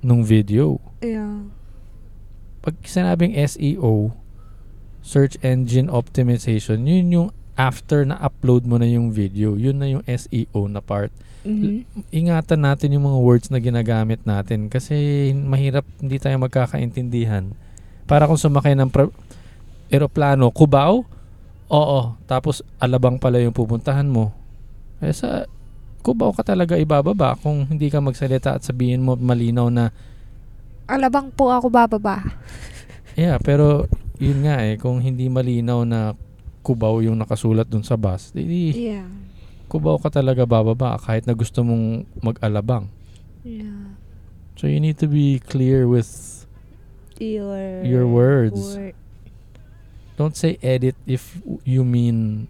nung 0.00 0.22
video. 0.22 0.78
yeah. 0.98 1.42
Pag 2.58 2.74
sinabing 2.84 3.38
SEO, 3.38 4.12
Search 5.00 5.38
Engine 5.40 5.88
Optimization, 5.88 6.84
yun 6.84 7.06
yung 7.08 7.28
after 7.54 8.04
na 8.04 8.18
upload 8.18 8.66
mo 8.66 8.76
na 8.76 8.84
yung 8.84 9.10
video. 9.10 9.56
Yun 9.56 9.80
na 9.80 9.88
yung 9.88 10.04
SEO 10.04 10.68
na 10.68 10.78
part. 10.78 11.10
Mhm. 11.42 11.86
Ingatan 12.12 12.60
natin 12.60 12.92
yung 12.92 13.06
mga 13.06 13.18
words 13.18 13.46
na 13.48 13.58
ginagamit 13.58 14.20
natin 14.22 14.66
kasi 14.68 14.94
mahirap 15.32 15.86
hindi 15.98 16.18
tayo 16.18 16.36
magkakaintindihan. 16.38 17.54
Para 18.04 18.26
kung 18.26 18.36
sumakay 18.36 18.74
ng 18.74 18.90
pra- 18.90 19.14
eroplano, 19.88 20.50
Cubao, 20.52 21.06
oo, 21.68 22.00
tapos 22.26 22.60
Alabang 22.76 23.16
pala 23.16 23.40
yung 23.40 23.54
pupuntahan 23.54 24.06
mo. 24.06 24.34
Eh 25.00 25.14
sa 25.14 25.46
Cubao 26.00 26.32
ka 26.32 26.42
talaga 26.42 26.78
ibababa 26.78 27.34
kung 27.36 27.66
hindi 27.66 27.90
ka 27.90 27.98
magsalita 28.00 28.56
at 28.56 28.62
sabihin 28.64 29.02
mo 29.02 29.18
malinaw 29.18 29.68
na 29.68 29.90
Alabang 30.88 31.28
po 31.28 31.52
ako 31.52 31.68
bababa. 31.68 32.24
Yeah, 33.12 33.36
pero 33.36 33.84
yun 34.16 34.40
nga 34.48 34.64
eh, 34.64 34.80
kung 34.80 35.04
hindi 35.04 35.28
malinaw 35.28 35.84
na 35.84 36.16
Cubao 36.64 37.04
yung 37.04 37.20
nakasulat 37.20 37.68
dun 37.68 37.84
sa 37.84 38.00
bus, 38.00 38.32
di 38.32 38.72
Yeah. 38.72 39.04
Cubao 39.68 40.00
ka 40.00 40.08
talaga 40.08 40.48
bababa 40.48 40.96
kahit 40.96 41.28
na 41.28 41.36
gusto 41.36 41.60
mong 41.60 42.08
mag-alabang. 42.24 42.88
Yeah. 43.44 43.92
So 44.56 44.64
you 44.64 44.80
need 44.80 44.96
to 44.98 45.06
be 45.06 45.44
clear 45.44 45.84
with 45.84 46.08
Your, 47.20 47.84
Your 47.84 48.06
words. 48.08 48.78
word. 48.78 48.94
don't 50.18 50.34
say 50.34 50.58
edit 50.62 50.98
if 51.06 51.38
you 51.62 51.86
mean 51.86 52.46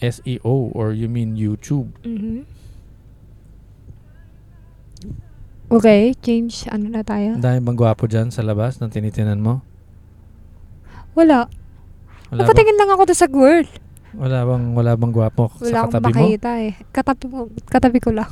SEO 0.00 0.72
or 0.72 0.96
you 0.96 1.12
mean 1.12 1.36
YouTube. 1.36 1.92
Mhm. 2.04 2.48
Okay, 5.72 6.12
change 6.20 6.68
ano 6.68 6.92
na 6.92 7.00
tayo? 7.00 7.32
Ang 7.32 7.40
dami 7.40 7.58
bang 7.64 7.78
gwapo 7.80 8.04
dyan 8.04 8.28
sa 8.28 8.44
labas 8.44 8.76
na 8.76 8.92
tinitinan 8.92 9.40
mo? 9.40 9.64
Wala. 11.16 11.48
Wala 12.28 12.44
Napatingin 12.44 12.76
lang 12.76 12.92
ako 12.92 13.08
doon 13.08 13.16
sa 13.16 13.28
girl. 13.28 13.64
wala 14.12 14.44
bang, 14.44 14.64
wala 14.76 14.92
bang 14.92 15.08
gwapo 15.08 15.48
Wala 15.56 15.72
sa 15.72 15.76
akong 15.88 15.94
katabi 15.96 16.12
mo? 16.12 16.20
makita 16.28 16.50
eh. 16.60 16.72
Katabi, 16.92 17.24
mo, 17.24 17.38
katabi 17.64 17.98
ko 18.04 18.10
lang. 18.12 18.28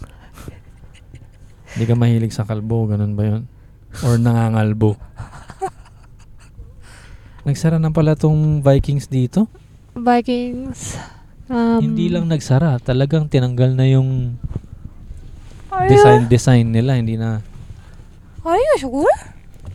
Hindi 1.73 1.85
ka 1.89 1.95
mahilig 1.97 2.37
sa 2.37 2.45
kalbo, 2.45 2.85
ganun 2.85 3.17
ba 3.17 3.25
yun? 3.25 3.43
Or 4.05 4.21
nangangalbo? 4.21 5.01
Nagsara 7.49 7.81
na 7.81 7.89
pala 7.89 8.21
tong 8.21 8.61
Vikings 8.61 9.09
dito? 9.09 9.49
Vikings. 9.97 11.01
Um, 11.49 11.81
Hindi 11.81 12.13
lang 12.13 12.29
nagsara, 12.29 12.77
talagang 12.79 13.33
tinanggal 13.33 13.73
na 13.73 13.89
yung 13.89 14.37
Are 15.71 15.87
design 15.87 16.27
design 16.27 16.67
nila, 16.75 16.99
hindi 16.99 17.15
na 17.15 17.41
are 18.43 18.59
you 18.59 18.77
sure? 18.79 19.17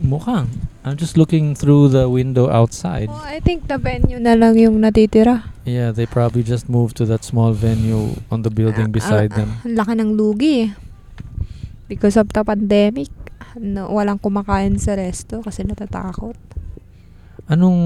mukhang. 0.04 0.52
I'm 0.86 1.00
just 1.02 1.18
looking 1.18 1.58
through 1.58 1.90
the 1.90 2.06
window 2.06 2.46
outside. 2.46 3.10
Oh, 3.10 3.18
I 3.25 3.42
think 3.42 3.66
the 3.66 3.82
venue 3.82 4.22
na 4.22 4.38
lang 4.38 4.54
yung 4.54 4.78
natitira. 4.78 5.50
Yeah, 5.66 5.90
they 5.90 6.06
probably 6.06 6.46
just 6.46 6.70
moved 6.70 6.94
to 7.02 7.10
that 7.10 7.25
small 7.25 7.58
venue 7.58 8.14
on 8.30 8.46
the 8.46 8.54
building 8.54 8.94
beside 8.94 9.34
Ah, 9.34 9.38
them. 9.42 9.50
Ang 9.66 9.75
laki 9.82 9.94
ng 9.98 10.12
lugi 10.14 10.70
eh. 10.70 10.72
Because 11.90 12.22
of 12.22 12.30
the 12.30 12.46
pandemic. 12.46 13.10
No, 13.58 13.90
walang 13.98 14.22
kumakain 14.22 14.78
sa 14.78 14.94
resto 14.94 15.42
kasi 15.42 15.66
natatakot. 15.66 16.38
Anong 17.50 17.80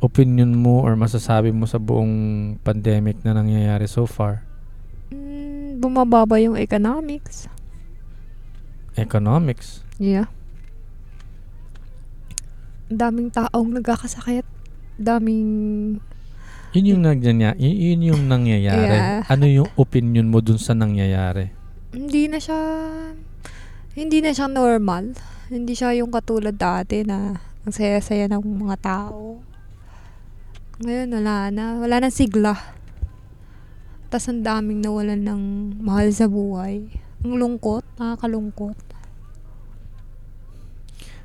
opinion 0.00 0.52
mo 0.52 0.84
or 0.84 0.96
masasabi 0.96 1.52
mo 1.52 1.64
sa 1.64 1.80
buong 1.80 2.12
pandemic 2.60 3.20
na 3.24 3.36
nangyayari 3.36 3.88
so 3.88 4.04
far? 4.04 4.44
Mm, 5.12 5.59
bumababa 5.80 6.36
yung 6.36 6.60
economics. 6.60 7.48
Economics. 9.00 9.80
Yeah. 9.96 10.28
Daming 12.92 13.32
taong 13.32 13.72
nagkakasakit. 13.80 14.44
Daming... 15.00 15.48
Yun 16.76 16.86
yung 16.86 17.02
nagyanya, 17.02 17.56
yun, 17.56 17.74
yun 17.80 18.00
yung 18.14 18.22
nangyayari. 18.28 18.94
Yeah. 19.00 19.24
Ano 19.26 19.48
yung 19.48 19.72
opinion 19.80 20.28
mo 20.28 20.44
dun 20.44 20.60
sa 20.60 20.76
nangyayari? 20.76 21.48
Hindi 21.96 22.28
na 22.28 22.36
siya... 22.36 22.60
Hindi 23.96 24.22
na 24.22 24.36
siya 24.36 24.46
normal. 24.46 25.16
Hindi 25.50 25.74
siya 25.74 25.96
yung 25.98 26.14
katulad 26.14 26.54
dati 26.54 27.02
na 27.02 27.40
ang 27.66 27.72
saya-saya 27.74 28.30
ng 28.30 28.38
mga 28.38 28.76
tao. 28.78 29.42
Ngayon, 30.80 31.10
wala 31.10 31.50
na. 31.50 31.64
Wala 31.82 31.96
na 32.06 32.08
sigla. 32.08 32.54
Tapos 34.10 34.26
ang 34.26 34.42
daming 34.42 34.82
nawalan 34.82 35.22
ng 35.22 35.42
mahal 35.86 36.10
sa 36.10 36.26
buhay. 36.26 36.90
Ang 37.22 37.38
lungkot. 37.38 37.86
Nakakalungkot. 37.94 38.74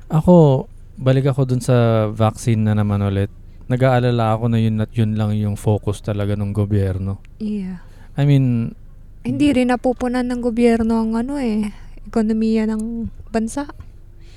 Ako, 0.06 0.70
balik 0.94 1.34
ako 1.34 1.50
dun 1.50 1.58
sa 1.58 2.06
vaccine 2.14 2.62
na 2.62 2.78
naman 2.78 3.02
ulit. 3.02 3.26
Nag-aalala 3.66 4.38
ako 4.38 4.54
na 4.54 4.62
yun 4.62 4.78
at 4.78 4.94
yun 4.94 5.18
lang 5.18 5.34
yung 5.34 5.58
focus 5.58 5.98
talaga 5.98 6.38
ng 6.38 6.54
gobyerno. 6.54 7.18
Yeah. 7.42 7.82
I 8.14 8.22
mean, 8.22 8.78
Hindi 9.26 9.50
rin 9.50 9.74
napupunan 9.74 10.22
ng 10.30 10.38
gobyerno 10.38 11.02
ang 11.02 11.18
ano 11.18 11.34
eh, 11.42 11.66
ekonomiya 12.06 12.70
ng 12.70 13.10
bansa. 13.34 13.66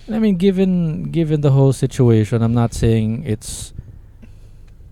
I 0.09 0.17
mean, 0.17 0.41
given 0.41 1.05
given 1.13 1.45
the 1.45 1.53
whole 1.53 1.69
situation, 1.69 2.41
I'm 2.41 2.57
not 2.57 2.73
saying 2.73 3.29
it's 3.29 3.77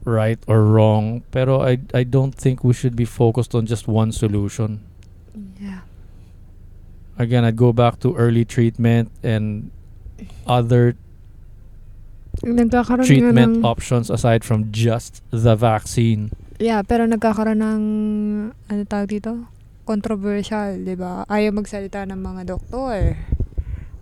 right 0.07 0.39
or 0.47 0.63
wrong, 0.63 1.27
pero 1.35 1.59
I 1.59 1.83
I 1.91 2.07
don't 2.07 2.31
think 2.31 2.63
we 2.63 2.71
should 2.71 2.95
be 2.95 3.03
focused 3.03 3.51
on 3.51 3.67
just 3.67 3.91
one 3.91 4.15
solution. 4.15 4.79
Yeah. 5.59 5.83
Again, 7.19 7.43
I'd 7.43 7.59
go 7.59 7.75
back 7.75 7.99
to 8.07 8.15
early 8.15 8.47
treatment 8.47 9.11
and 9.19 9.69
other 10.47 10.95
Nagkakaroon 12.39 13.03
treatment 13.03 13.61
ng, 13.61 13.65
options 13.65 14.07
aside 14.07 14.45
from 14.45 14.71
just 14.71 15.25
the 15.33 15.57
vaccine. 15.57 16.31
Yeah, 16.61 16.85
pero 16.85 17.09
nagkakaroon 17.09 17.59
ng 17.59 17.81
ano 18.69 18.81
tawag 18.87 19.09
dito? 19.11 19.57
controversial, 19.87 20.83
di 20.83 20.99
ba? 20.99 21.23
Ayaw 21.31 21.55
magsalita 21.55 22.03
ng 22.03 22.19
mga 22.19 22.41
doktor. 22.51 23.15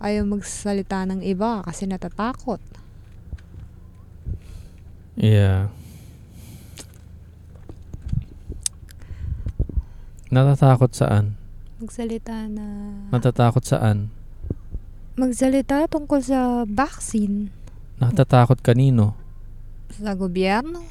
Ayaw 0.02 0.26
magsalita 0.26 1.06
ng 1.06 1.22
iba 1.22 1.62
kasi 1.62 1.86
natatakot. 1.86 2.58
Yeah. 5.14 5.70
Natatakot 10.36 10.92
saan? 10.92 11.32
Magsalita 11.80 12.44
na... 12.52 12.92
Natatakot 13.08 13.64
saan? 13.64 14.12
Magsalita 15.16 15.88
tungkol 15.88 16.20
sa 16.20 16.68
vaccine 16.68 17.48
Natatakot 17.96 18.60
kanino? 18.60 19.16
sa 19.96 20.12
gobyerno. 20.12 20.84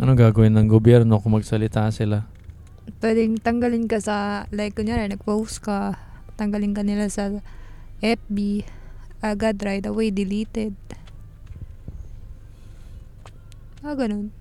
Ano 0.00 0.16
gagawin 0.16 0.56
ng 0.56 0.68
gobyerno 0.72 1.20
kung 1.20 1.36
magsalita 1.36 1.92
sila? 1.92 2.24
Pwedeng 3.04 3.36
tanggalin 3.36 3.84
ka 3.84 4.00
sa, 4.00 4.48
like, 4.48 4.72
kunyari, 4.72 5.12
nag-post 5.12 5.60
ka, 5.60 6.00
tanggalin 6.40 6.72
ka 6.72 6.80
nila 6.80 7.12
sa 7.12 7.28
FB, 8.00 8.64
agad 9.20 9.60
right 9.60 9.84
away, 9.84 10.08
deleted. 10.08 10.72
Ah, 13.86 13.94
ganun. 13.94 14.34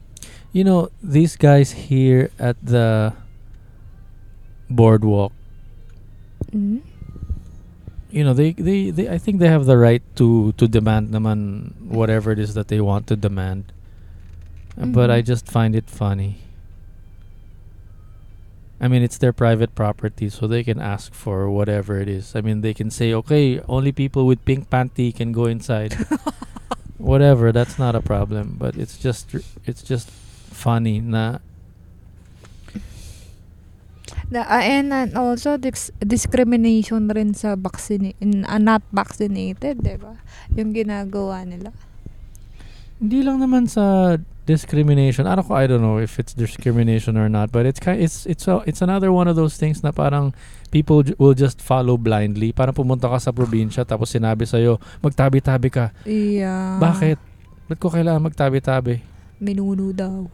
You 0.52 0.64
know, 0.64 0.90
these 1.04 1.38
guys 1.38 1.72
here 1.92 2.32
at 2.42 2.58
the 2.64 3.14
boardwalk, 4.70 5.32
Mm? 6.56 6.82
you 8.10 8.24
know, 8.24 8.34
they, 8.34 8.54
they, 8.54 8.90
they 8.90 9.10
I 9.10 9.18
think 9.18 9.40
they 9.44 9.50
have 9.52 9.66
the 9.66 9.76
right 9.78 10.02
to 10.16 10.54
to 10.56 10.68
demand 10.68 11.12
naman 11.12 11.74
whatever 11.84 12.32
it 12.32 12.40
is 12.40 12.54
that 12.56 12.70
they 12.72 12.80
want 12.80 13.06
to 13.12 13.16
demand. 13.20 13.70
Uh, 14.80 14.88
But 14.88 15.12
I 15.12 15.20
Mhm. 15.22 15.26
just 15.30 15.46
find 15.52 15.76
it 15.76 15.92
funny. 15.92 16.40
I 18.80 18.88
mean, 18.88 19.04
it's 19.04 19.18
their 19.20 19.32
private 19.32 19.76
property, 19.76 20.28
so 20.30 20.48
they 20.48 20.64
can 20.64 20.80
ask 20.84 21.14
for 21.16 21.48
whatever 21.52 22.00
it 22.00 22.08
is. 22.12 22.36
I 22.36 22.42
mean, 22.42 22.60
they 22.60 22.74
can 22.76 22.92
say, 22.92 23.14
okay, 23.14 23.60
only 23.72 23.92
people 23.92 24.28
with 24.28 24.44
pink 24.44 24.68
panty 24.70 25.14
can 25.16 25.32
go 25.32 25.46
inside. 25.46 25.96
whatever, 26.98 27.52
that's 27.52 27.78
not 27.78 27.96
a 27.96 28.02
problem. 28.02 28.56
But 28.60 28.76
it's 28.76 28.98
just, 28.98 29.36
it's 29.66 29.84
just 29.84 30.10
funny 30.52 31.00
na 31.00 31.40
The, 34.26 34.42
uh, 34.42 34.62
and, 34.62 34.90
and 34.90 35.14
also 35.14 35.58
dis- 35.58 35.94
discrimination 36.02 37.06
rin 37.14 37.38
sa 37.38 37.54
vaccine 37.54 38.18
in, 38.18 38.42
uh, 38.46 38.58
not 38.58 38.82
vaccinated, 38.90 39.86
'di 39.86 40.02
ba? 40.02 40.18
Yung 40.58 40.74
ginagawa 40.74 41.46
nila. 41.46 41.70
Hindi 42.98 43.22
lang 43.22 43.38
naman 43.38 43.70
sa 43.70 44.18
discrimination. 44.46 45.26
I 45.28 45.36
don't, 45.36 45.50
I 45.52 45.66
don't 45.68 45.82
know 45.82 45.98
if 45.98 46.18
it's 46.22 46.34
discrimination 46.34 47.18
or 47.18 47.28
not, 47.30 47.52
but 47.52 47.66
it's 47.66 47.82
kind 47.82 48.00
it's 48.02 48.26
it's 48.26 48.48
a, 48.48 48.62
it's 48.66 48.82
another 48.82 49.12
one 49.12 49.28
of 49.28 49.36
those 49.36 49.58
things 49.58 49.82
na 49.82 49.92
parang 49.92 50.34
people 50.70 51.04
j- 51.04 51.18
will 51.18 51.34
just 51.34 51.62
follow 51.62 51.98
blindly. 51.98 52.54
Parang 52.54 52.74
pumunta 52.78 53.10
ka 53.10 53.18
sa 53.18 53.34
probinsya 53.34 53.84
tapos 53.84 54.14
sinabi 54.14 54.46
sa 54.46 54.62
magtabi-tabi 55.02 55.70
ka. 55.74 55.86
Yeah. 56.06 56.78
Bakit? 56.78 57.18
Ba't 57.66 57.78
ko 57.82 57.90
kailangan 57.90 58.22
magtabi-tabi? 58.30 59.02
Minuno 59.42 59.92
daw. 59.92 60.30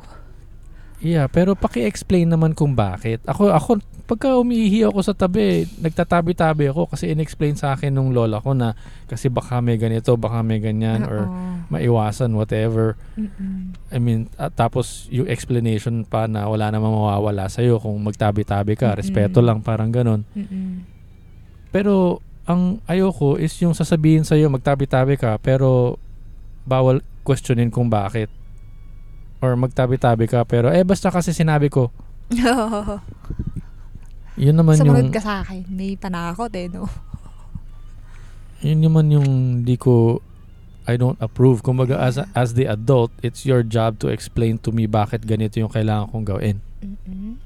Yeah, 1.01 1.25
pero 1.27 1.57
paki-explain 1.57 2.29
naman 2.29 2.53
kung 2.53 2.77
bakit. 2.77 3.25
Ako 3.25 3.49
ako 3.49 3.81
pagka 4.05 4.37
umiihi 4.37 4.85
ako 4.85 4.99
sa 5.01 5.17
tabi, 5.17 5.65
nagtatabi-tabi 5.81 6.69
ako 6.69 6.93
kasi 6.93 7.09
inexplain 7.09 7.57
sa 7.57 7.73
akin 7.73 7.89
nung 7.89 8.13
lola 8.13 8.37
ko 8.37 8.53
na 8.53 8.77
kasi 9.09 9.31
baka 9.31 9.63
may 9.63 9.81
ganito, 9.81 10.13
baka 10.19 10.45
may 10.45 10.61
ganyan 10.61 11.07
or 11.07 11.25
Oo. 11.25 11.33
maiwasan 11.73 12.35
whatever. 12.37 12.99
Mm-mm. 13.17 13.73
I 13.89 13.97
mean, 13.97 14.29
at 14.37 14.53
tapos 14.53 15.09
yung 15.09 15.25
explanation 15.25 16.05
pa 16.05 16.27
na 16.29 16.45
wala 16.45 16.69
namang 16.69 16.91
mawawala 16.91 17.47
sa'yo 17.47 17.79
kung 17.79 17.97
magtabi-tabi 18.03 18.75
ka. 18.75 18.93
Mm-mm. 18.93 18.99
Respeto 18.99 19.39
lang, 19.39 19.63
parang 19.63 19.89
ganun. 19.89 20.27
Mm-mm. 20.35 20.85
Pero, 21.71 22.19
ang 22.43 22.83
ayoko 22.83 23.39
is 23.39 23.55
yung 23.63 23.71
sasabihin 23.71 24.27
sa'yo 24.27 24.51
magtabi-tabi 24.51 25.15
ka, 25.15 25.39
pero 25.39 25.95
bawal 26.67 26.99
questionin 27.23 27.71
kung 27.71 27.87
bakit. 27.87 28.27
Or 29.41 29.57
magtabi-tabi 29.57 30.29
ka, 30.29 30.45
pero 30.45 30.69
eh 30.69 30.85
basta 30.85 31.09
kasi 31.09 31.33
sinabi 31.33 31.67
ko. 31.67 31.89
Yun 34.41 34.55
naman 34.55 34.79
Sumunod 34.79 35.11
yung, 35.11 35.13
ka 35.13 35.21
sa 35.21 35.43
akin. 35.43 35.67
May 35.67 35.99
panakot 35.99 36.53
eh, 36.55 36.71
no? 36.71 36.87
yun 38.65 38.79
naman 38.81 39.09
yung 39.11 39.29
di 39.65 39.75
ko, 39.75 40.21
I 40.85 40.95
don't 40.95 41.17
approve. 41.19 41.61
Kumbaga, 41.61 41.99
as, 41.99 42.17
a- 42.17 42.29
as 42.33 42.53
the 42.53 42.65
adult, 42.65 43.11
it's 43.21 43.45
your 43.45 43.61
job 43.61 43.99
to 44.01 44.07
explain 44.07 44.57
to 44.65 44.71
me 44.71 44.85
bakit 44.87 45.25
ganito 45.27 45.59
yung 45.59 45.69
kailangan 45.69 46.09
kong 46.09 46.25
gawin. 46.25 46.57
Mm-mm. 46.81 47.37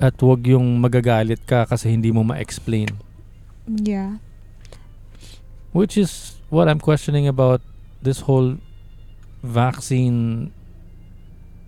At 0.00 0.16
wag 0.18 0.40
yung 0.48 0.80
magagalit 0.80 1.44
ka 1.44 1.68
kasi 1.68 1.92
hindi 1.92 2.10
mo 2.10 2.24
ma-explain. 2.24 2.88
Yeah. 3.68 4.18
Which 5.70 5.94
is 5.94 6.40
what 6.48 6.66
I'm 6.66 6.82
questioning 6.82 7.28
about 7.28 7.62
this 8.02 8.24
whole 8.24 8.56
vaccine 9.42 10.52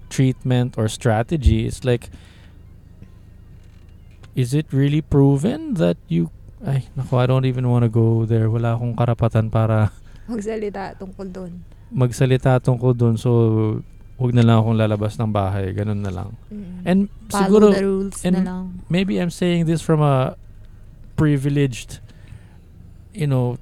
treatment 0.08 0.76
or 0.76 0.88
strategy. 0.88 1.66
It's 1.66 1.84
like, 1.84 2.10
is 4.34 4.54
it 4.54 4.66
really 4.72 5.00
proven 5.00 5.74
that 5.74 5.96
you... 6.08 6.30
Ay, 6.62 6.86
naku, 6.94 7.16
I 7.18 7.26
don't 7.26 7.44
even 7.44 7.68
want 7.68 7.82
to 7.82 7.90
go 7.90 8.24
there. 8.24 8.46
Wala 8.48 8.78
akong 8.78 8.94
karapatan 8.94 9.50
para 9.50 9.90
Magsalita 10.30 10.94
tungkol 10.94 11.26
doon. 11.28 11.52
magsalita 11.92 12.56
tungkol 12.62 12.94
dun. 12.96 13.18
So, 13.18 13.82
wag 14.16 14.32
na 14.32 14.40
lang 14.40 14.62
akong 14.62 14.78
lalabas 14.78 15.18
ng 15.18 15.28
bahay. 15.28 15.74
Ganun 15.74 16.00
na 16.00 16.08
lang. 16.14 16.38
Mm-mm. 16.48 16.86
And 16.86 17.10
Follow 17.28 17.44
siguro, 17.44 17.66
the 17.74 17.82
rules 17.82 18.16
na 18.24 18.40
lang. 18.40 18.64
maybe 18.88 19.18
I'm 19.18 19.28
saying 19.34 19.66
this 19.66 19.82
from 19.82 20.00
a 20.00 20.38
privileged, 21.18 21.98
you 23.12 23.26
know, 23.26 23.58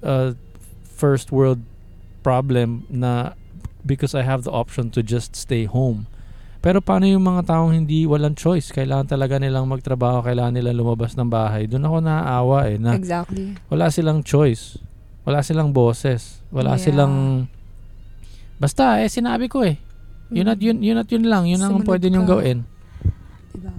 uh, 0.00 0.32
first 0.86 1.28
world 1.28 1.60
problem 2.20 2.84
na 2.88 3.32
because 3.82 4.12
I 4.14 4.22
have 4.22 4.42
the 4.44 4.52
option 4.52 4.90
to 4.92 5.00
just 5.00 5.32
stay 5.34 5.64
home. 5.64 6.06
Pero 6.58 6.82
paano 6.82 7.06
yung 7.06 7.22
mga 7.22 7.46
taong 7.46 7.70
hindi 7.70 8.02
walang 8.02 8.34
choice? 8.34 8.74
Kailangan 8.74 9.06
talaga 9.06 9.38
nilang 9.38 9.70
magtrabaho, 9.70 10.26
kailangan 10.26 10.58
nilang 10.58 10.74
lumabas 10.76 11.14
ng 11.14 11.30
bahay. 11.30 11.70
Doon 11.70 11.86
ako 11.86 11.96
naaawa 12.02 12.58
eh 12.66 12.76
na 12.76 12.98
Exactly. 12.98 13.54
wala 13.70 13.86
silang 13.88 14.26
choice. 14.26 14.74
Wala 15.22 15.38
silang 15.40 15.70
boses. 15.70 16.42
Wala 16.50 16.74
Yeah. 16.74 16.82
silang 16.82 17.14
Basta 18.58 18.98
eh 18.98 19.06
sinabi 19.06 19.46
ko 19.46 19.62
eh. 19.62 19.78
Yun 20.34 20.50
at 20.50 20.58
yun, 20.58 20.82
yun 20.82 20.98
at 20.98 21.06
yun 21.08 21.24
lang. 21.24 21.46
Yun 21.46 21.62
ang 21.62 21.86
pwede 21.86 22.10
niyong 22.10 22.26
gawin 22.26 22.66
Diba? 23.54 23.70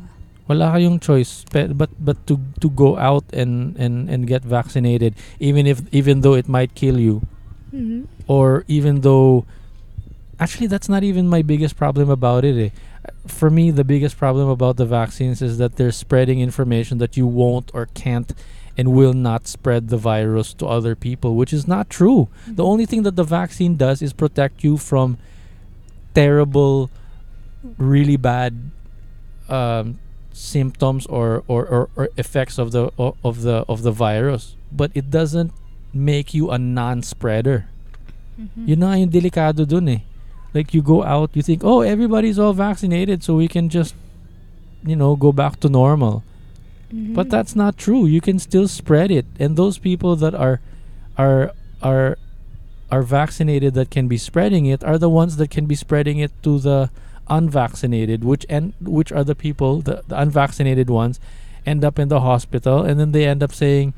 wala 0.49 0.73
kayong 0.73 0.97
choice 0.97 1.45
but 1.54 1.93
but 2.02 2.17
to 2.25 2.41
to 2.58 2.73
go 2.73 2.97
out 2.97 3.21
and 3.30 3.78
and 3.78 4.10
and 4.10 4.25
get 4.25 4.41
vaccinated 4.41 5.13
even 5.38 5.69
if 5.69 5.86
even 5.93 6.25
though 6.25 6.34
it 6.34 6.49
might 6.49 6.73
kill 6.73 6.97
you 6.97 7.21
Mhm. 7.69 8.10
Or 8.29 8.63
even 8.69 9.01
though 9.01 9.45
actually 10.39 10.67
that's 10.67 10.87
not 10.87 11.03
even 11.03 11.27
my 11.27 11.41
biggest 11.41 11.75
problem 11.75 12.09
about 12.09 12.45
it 12.45 12.55
eh. 12.55 12.69
for 13.27 13.49
me 13.49 13.71
the 13.71 13.83
biggest 13.83 14.15
problem 14.17 14.47
about 14.47 14.77
the 14.77 14.85
vaccines 14.85 15.41
is 15.41 15.57
that 15.57 15.75
they're 15.75 15.91
spreading 15.91 16.39
information 16.39 16.97
that 16.99 17.17
you 17.17 17.27
won't 17.27 17.69
or 17.73 17.87
can't 17.87 18.31
and 18.77 18.93
will 18.93 19.13
not 19.13 19.47
spread 19.47 19.89
the 19.89 19.97
virus 19.97 20.53
to 20.53 20.65
other 20.65 20.95
people 20.95 21.35
which 21.35 21.51
is 21.51 21.67
not 21.67 21.89
true 21.89 22.29
the 22.47 22.63
only 22.63 22.85
thing 22.85 23.03
that 23.03 23.17
the 23.17 23.25
vaccine 23.25 23.75
does 23.75 24.01
is 24.01 24.13
protect 24.13 24.63
you 24.63 24.77
from 24.77 25.17
terrible, 26.13 26.89
really 27.77 28.17
bad 28.17 28.71
um, 29.47 29.99
symptoms 30.33 31.05
or, 31.07 31.43
or, 31.47 31.65
or, 31.65 31.89
or 31.95 32.09
effects 32.17 32.57
of 32.57 32.71
the 32.71 32.91
of 32.97 33.41
the 33.41 33.65
of 33.67 33.83
the 33.83 33.91
virus. 33.91 34.55
But 34.71 34.91
it 34.93 35.09
doesn't 35.09 35.51
make 35.93 36.33
you 36.33 36.51
a 36.51 36.57
non-spreader. 36.57 37.69
Mhm. 38.39 38.67
Yun 38.67 38.80
na 38.80 38.95
yung 38.95 39.10
delikado 39.12 39.67
dun 39.67 39.89
eh. 39.89 40.02
Like 40.54 40.73
you 40.73 40.82
go 40.82 41.04
out, 41.04 41.30
you 41.36 41.43
think, 41.43 41.62
oh, 41.63 41.82
everybody's 41.82 42.39
all 42.39 42.54
vaccinated, 42.54 43.21
so 43.21 43.36
we 43.36 43.47
can 43.47 43.69
just, 43.69 43.93
you 44.82 44.95
know, 44.95 45.15
go 45.15 45.32
back 45.32 45.60
to 45.60 45.69
normal. 45.69 46.23
Mhm. 46.89 47.13
But 47.13 47.30
that's 47.30 47.54
not 47.54 47.78
true. 47.78 48.08
You 48.08 48.21
can 48.21 48.39
still 48.39 48.67
spread 48.67 49.12
it, 49.12 49.28
and 49.38 49.54
those 49.54 49.78
people 49.78 50.15
that 50.17 50.34
are 50.34 50.58
are 51.19 51.52
are 51.84 52.17
are 52.89 53.04
vaccinated 53.04 53.75
that 53.75 53.91
can 53.93 54.08
be 54.08 54.17
spreading 54.17 54.65
it 54.65 54.82
are 54.84 54.97
the 54.97 55.12
ones 55.12 55.38
that 55.38 55.52
can 55.54 55.67
be 55.69 55.75
spreading 55.75 56.17
it 56.17 56.32
to 56.41 56.58
the 56.58 56.89
unvaccinated, 57.30 58.23
which 58.25 58.45
and 58.49 58.73
which 58.82 59.12
are 59.12 59.23
the 59.23 59.36
people 59.36 59.82
the, 59.86 60.02
the 60.10 60.17
unvaccinated 60.17 60.89
ones 60.89 61.19
end 61.67 61.86
up 61.86 61.99
in 61.99 62.08
the 62.10 62.21
hospital, 62.21 62.82
and 62.82 62.97
then 62.99 63.12
they 63.12 63.28
end 63.30 63.43
up 63.43 63.54
saying, 63.54 63.93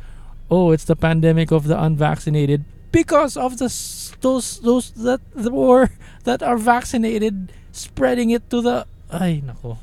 "Oh, 0.52 0.72
it's 0.76 0.84
the 0.84 0.98
pandemic 1.00 1.52
of 1.56 1.72
the 1.72 1.80
unvaccinated." 1.80 2.66
Because 2.92 3.40
of 3.40 3.56
the 3.58 3.72
those 4.20 4.60
those 4.60 4.92
that 5.00 5.24
the 5.32 5.50
or 5.50 5.90
that 6.28 6.44
are 6.44 6.60
vaccinated 6.60 7.56
spreading 7.72 8.30
it 8.36 8.44
to 8.52 8.60
the 8.60 8.84
ay 9.10 9.40
nako 9.42 9.80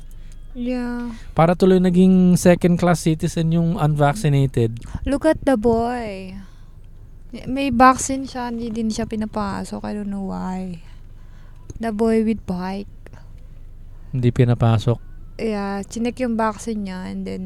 Yeah. 0.57 1.13
para 1.37 1.53
tuloy 1.53 1.77
naging 1.77 2.33
second 2.35 2.81
class 2.81 3.05
citizen 3.05 3.53
yung 3.53 3.77
unvaccinated. 3.77 4.81
Look 5.05 5.23
at 5.29 5.37
the 5.45 5.55
boy. 5.55 6.35
May 7.45 7.69
vaccine 7.69 8.25
siya, 8.25 8.49
hindi 8.49 8.73
din 8.73 8.89
siya 8.89 9.05
pinapasok. 9.05 9.85
I 9.85 9.93
don't 9.93 10.09
know 10.09 10.25
why. 10.33 10.81
The 11.77 11.93
boy 11.93 12.25
with 12.25 12.41
bike. 12.49 12.89
Hindi 14.09 14.33
pinapasok. 14.33 14.97
Yeah, 15.37 15.85
chinek 15.85 16.17
yung 16.19 16.33
vaccine 16.35 16.89
niya 16.89 17.07
and 17.07 17.23
then 17.23 17.43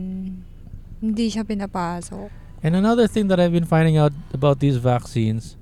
hindi 1.03 1.27
siya 1.27 1.43
pinapasok. 1.43 2.31
And 2.63 2.75
another 2.75 3.07
thing 3.07 3.27
that 3.27 3.39
I've 3.39 3.51
been 3.51 3.65
finding 3.65 3.97
out 3.97 4.13
about 4.33 4.59
these 4.59 4.77
vaccines 4.77 5.57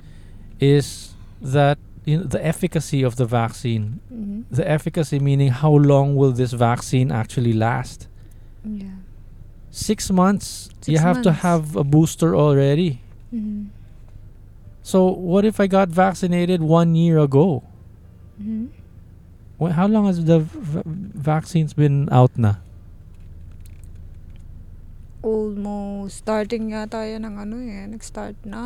is 0.60 1.16
that 1.42 1.78
you 2.06 2.18
know, 2.18 2.24
the 2.24 2.44
efficacy 2.46 3.02
of 3.04 3.16
the 3.16 3.26
vaccine. 3.26 4.00
Mhm. 4.14 4.44
The 4.50 4.70
efficacy 4.70 5.20
meaning 5.20 5.50
how 5.50 5.72
long 5.74 6.16
will 6.16 6.32
this 6.32 6.54
vaccine 6.54 7.12
actually 7.12 7.54
last? 7.54 8.08
Yeah. 8.64 8.86
Six 9.72 10.12
months. 10.12 10.70
you 10.86 10.98
Six 10.98 11.02
have 11.02 11.22
to 11.22 11.32
have 11.32 11.76
a 11.76 11.84
booster 11.84 12.36
already. 12.36 13.02
Mhm. 13.34 13.68
So 14.84 15.06
what 15.12 15.46
if 15.46 15.60
I 15.60 15.68
got 15.68 15.90
vaccinated 15.90 16.62
one 16.62 16.96
year 16.96 17.18
ago? 17.20 17.64
Mhm. 18.42 18.68
Wh- 19.62 19.72
how 19.78 19.88
long 19.88 20.06
has 20.08 20.26
the 20.26 20.40
v- 20.40 20.82
vaccines 20.86 21.74
been 21.74 22.10
out 22.12 22.32
na? 22.38 22.56
Almost 25.21 26.25
starting 26.25 26.73
yata 26.73 27.05
yan 27.05 27.29
ng 27.29 27.36
ano 27.38 27.62
eh. 27.62 27.86
Nag-start 27.86 28.41
na 28.41 28.62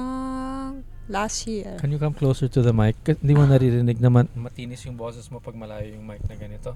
last 1.11 1.43
year. 1.51 1.75
Can 1.83 1.91
you 1.91 1.99
come 1.99 2.15
closer 2.15 2.47
to 2.47 2.63
the 2.63 2.71
mic? 2.71 2.95
Hindi 3.03 3.35
mo 3.35 3.43
naririnig 3.43 3.99
naman 3.99 4.31
matinis 4.33 4.87
yung 4.87 4.95
boses 4.95 5.27
mo 5.27 5.43
pag 5.43 5.53
malayo 5.53 5.91
yung 5.91 6.07
mic 6.07 6.23
na 6.25 6.39
ganito. 6.39 6.73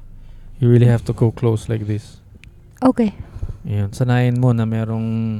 You 0.59 0.67
really 0.67 0.91
have 0.91 1.07
to 1.07 1.15
go 1.15 1.31
close 1.31 1.71
like 1.71 1.87
this. 1.87 2.19
Okay. 2.83 3.15
Yun. 3.63 3.95
Sanayin 3.95 4.35
mo 4.35 4.51
na 4.51 4.67
merong 4.67 5.39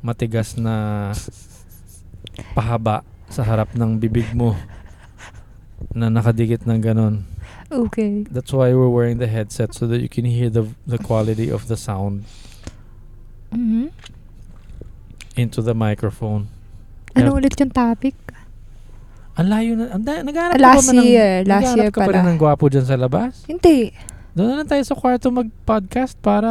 matigas 0.00 0.56
na 0.56 1.12
pahaba 2.56 3.04
sa 3.28 3.44
harap 3.44 3.76
ng 3.76 4.00
bibig 4.00 4.32
mo 4.32 4.56
na 5.92 6.08
nakadikit 6.08 6.64
ng 6.64 6.80
ganon. 6.80 7.28
Okay. 7.68 8.24
That's 8.32 8.52
why 8.52 8.72
we're 8.72 8.88
wearing 8.88 9.20
the 9.20 9.28
headset 9.28 9.76
so 9.76 9.84
that 9.92 10.00
you 10.00 10.08
can 10.08 10.24
hear 10.24 10.48
the 10.48 10.72
the 10.88 10.96
quality 10.96 11.52
of 11.52 11.68
the 11.68 11.76
sound 11.76 12.24
Mhm. 13.50 13.88
into 15.34 15.62
the 15.62 15.72
microphone. 15.72 16.50
Ano 17.14 17.30
Yeah. 17.30 17.38
ulit 17.38 17.54
yung 17.54 17.70
topic? 17.70 18.18
Ang 19.34 19.48
layo 19.48 19.70
na. 19.72 19.94
Ang 19.94 20.02
da- 20.02 20.20
naghanap 20.20 20.52
ka 20.52 20.60
Last 20.60 20.82
pa 20.82 20.90
ba 20.90 20.98
ng, 20.98 21.06
year, 21.06 21.32
last 21.46 21.70
year 21.72 21.90
ka 21.90 22.02
pa 22.02 22.10
rin 22.10 22.20
pala. 22.20 22.28
ng 22.28 22.38
gwapo 22.38 22.66
dyan 22.66 22.82
sa 22.82 22.98
labas? 22.98 23.46
Hindi. 23.46 23.94
Doon 24.34 24.46
na 24.48 24.56
lang 24.56 24.66
tayo 24.66 24.82
sa 24.82 24.94
kwarto 24.94 25.30
mag-podcast 25.30 26.18
para 26.18 26.50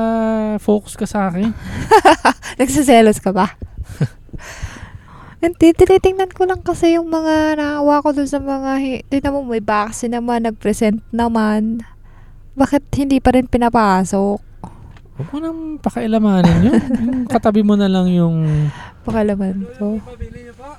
focus 0.58 0.96
ka 0.96 1.04
sa 1.04 1.28
akin. 1.28 1.52
Nagsaselos 2.60 3.20
ka 3.20 3.32
ba? 3.32 3.60
Hindi, 5.38 5.70
tinitingnan 5.70 6.32
ko 6.32 6.48
lang 6.48 6.64
kasi 6.64 6.96
yung 6.96 7.08
mga 7.08 7.56
nakawa 7.56 8.02
ko 8.02 8.10
dun 8.10 8.26
sa 8.26 8.40
mga, 8.40 8.80
tignan 9.06 9.32
mo 9.32 9.46
may 9.46 9.62
vaccine 9.62 10.10
naman, 10.10 10.44
nag-present 10.44 11.04
naman. 11.12 11.86
Bakit 12.56 12.90
hindi 12.96 13.22
pa 13.22 13.38
rin 13.38 13.46
pinapasok? 13.46 14.42
Huwag 15.18 15.30
mo 15.34 15.38
nang 15.42 15.60
pakialamanin 15.82 16.58
yun. 16.62 16.78
yung 17.10 17.22
katabi 17.26 17.66
mo 17.66 17.74
na 17.74 17.90
lang 17.90 18.06
yung... 18.08 18.70
Pakalaman 19.02 19.66
ko. 19.76 19.98
Pabili 19.98 20.46
niyo 20.46 20.54
po. 20.54 20.78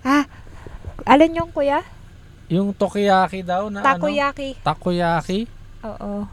Ah, 0.00 0.24
alin 1.04 1.36
yung 1.36 1.52
kuya? 1.52 1.84
Yung 2.48 2.72
tokiyaki 2.72 3.44
daw 3.44 3.68
na 3.68 3.84
Takoyaki. 3.84 4.56
ano? 4.56 4.64
Takoyaki? 4.64 5.40
Oo. 5.84 6.24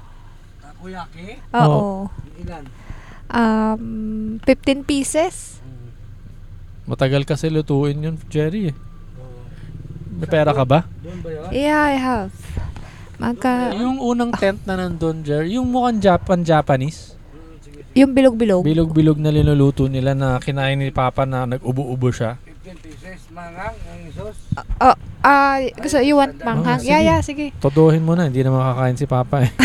Takoyaki. 0.63 1.27
Oo. 1.51 2.07
Ilan? 2.39 2.63
Um, 3.31 4.39
15 4.43 4.83
pieces? 4.87 5.59
Matagal 6.87 7.23
kasi 7.23 7.51
lutuin 7.51 7.99
yun, 7.99 8.15
Jerry. 8.27 8.71
eh. 8.71 8.75
Oo. 9.19 9.39
May 10.19 10.27
pera 10.27 10.51
ka 10.51 10.63
ba? 10.63 10.87
Doon 11.03 11.19
ba 11.19 11.29
yun? 11.31 11.47
Yeah, 11.51 11.83
I 11.83 11.95
have. 11.99 12.31
Magka, 13.21 13.75
Yung 13.77 14.01
unang 14.01 14.33
tent 14.33 14.65
na 14.65 14.75
nandun, 14.75 15.21
Jerry, 15.21 15.53
yung 15.55 15.69
mukhang 15.69 15.99
Japan, 16.01 16.41
Japanese. 16.41 17.11
Sige. 17.11 17.20
Yung 17.91 18.11
bilog-bilog. 18.15 18.63
Bilog-bilog 18.63 19.19
na 19.19 19.31
linuluto 19.31 19.91
nila 19.91 20.15
na 20.15 20.39
kinain 20.39 20.79
ni 20.79 20.91
Papa 20.95 21.27
na 21.27 21.43
nag-ubo-ubo 21.43 22.07
siya. 22.11 22.39
15 22.63 22.77
pieces. 22.79 23.19
Mangang 23.35 23.75
ang 23.75 24.01
sos. 24.15 24.37
Oh, 24.79 24.95
ah, 25.23 25.59
gusto, 25.75 25.99
you 25.99 26.15
want 26.15 26.39
manghang? 26.39 26.79
Oh, 26.79 26.87
yeah, 26.87 26.99
sige. 26.99 27.07
yeah, 27.09 27.19
sige. 27.23 27.45
Todohin 27.59 28.03
mo 28.03 28.15
na, 28.15 28.31
hindi 28.31 28.43
na 28.43 28.51
makakain 28.51 28.95
si 28.95 29.05
Papa 29.07 29.43
eh. 29.43 29.51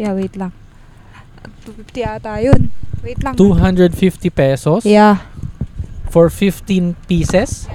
Yeah, 0.00 0.16
wait 0.16 0.34
lang. 0.40 0.56
250 1.68 2.02
ata 2.02 2.40
yun. 2.40 2.72
Wait 3.04 3.20
lang. 3.20 3.36
250 3.36 4.32
pesos 4.32 4.82
Yeah. 4.88 5.20
for 6.08 6.32
15 6.32 6.96
pieces? 7.06 7.68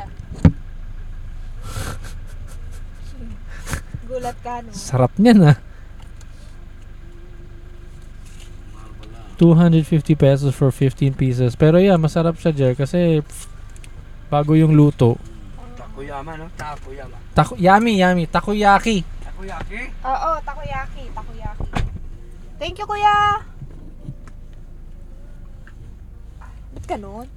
Gulat 4.09 4.35
ka, 4.41 4.65
no? 4.65 4.71
Sarap 4.73 5.13
niyan 5.21 5.53
ah. 5.53 5.57
250 9.37 10.17
pesos 10.17 10.51
for 10.53 10.73
15 10.73 11.13
pieces. 11.13 11.55
Pero 11.55 11.77
yeah, 11.77 11.95
masarap 11.95 12.35
siya, 12.41 12.51
Jer, 12.51 12.73
kasi 12.73 13.21
pff, 13.21 13.45
bago 14.27 14.57
yung 14.57 14.73
luto. 14.73 15.15
Takoyama, 15.77 16.37
no? 16.37 16.45
Takoyama. 16.57 17.17
Tako 17.33 17.53
yummy, 17.57 18.01
yummy. 18.01 18.25
Takoyaki. 18.25 19.05
Takoyaki? 19.21 19.81
Oo, 20.05 20.31
takoyaki. 20.41 21.03
Takoyaki. 21.13 21.65
Thank 22.57 22.81
you, 22.81 22.89
kuya! 22.89 23.45
Ba't 26.73 26.85
ganun? 26.89 27.29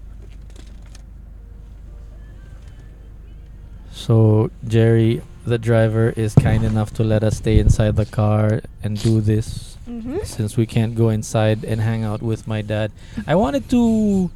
So, 3.92 4.48
Jerry, 4.64 5.20
the 5.44 5.60
driver, 5.60 6.16
is 6.16 6.32
kind 6.34 6.64
enough 6.64 6.92
to 6.96 7.04
let 7.04 7.22
us 7.22 7.36
stay 7.36 7.60
inside 7.60 7.96
the 7.96 8.08
car 8.08 8.64
and 8.82 8.96
do 8.96 9.20
this 9.20 9.69
Mm-hmm. 9.90 10.22
since 10.22 10.54
we 10.56 10.70
can't 10.70 10.94
go 10.94 11.10
inside 11.10 11.66
and 11.66 11.82
hang 11.82 12.06
out 12.06 12.22
with 12.22 12.46
my 12.46 12.62
dad. 12.62 12.94
I 13.26 13.34
wanted 13.34 13.66
to 13.74 14.30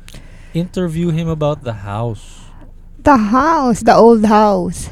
interview 0.50 1.14
him 1.14 1.30
about 1.30 1.62
the 1.62 1.86
house. 1.86 2.50
The 2.98 3.30
house. 3.30 3.86
The 3.86 3.94
old 3.94 4.26
house. 4.26 4.90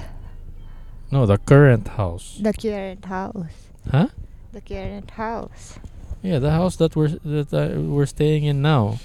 No, 1.10 1.26
the 1.26 1.38
current 1.38 1.98
house. 1.98 2.38
The 2.38 2.54
current 2.54 3.04
house. 3.10 3.74
Huh? 3.90 4.14
The 4.52 4.62
current 4.62 5.10
house. 5.18 5.82
Yeah, 6.22 6.38
the 6.38 6.54
house 6.54 6.76
that 6.76 6.94
we're 6.94 7.18
that 7.26 7.50
uh, 7.50 7.82
we're 7.82 8.06
staying 8.06 8.44
in 8.44 8.62
now. 8.62 9.02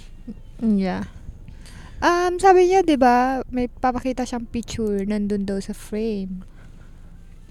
Yeah. 0.61 1.09
Um, 1.97 2.37
sabi 2.37 2.69
niya, 2.69 2.85
di 2.85 2.93
ba, 2.93 3.41
may 3.49 3.65
papakita 3.65 4.21
siyang 4.21 4.45
picture 4.45 5.01
nandun 5.09 5.49
daw 5.49 5.57
sa 5.57 5.73
frame. 5.73 6.45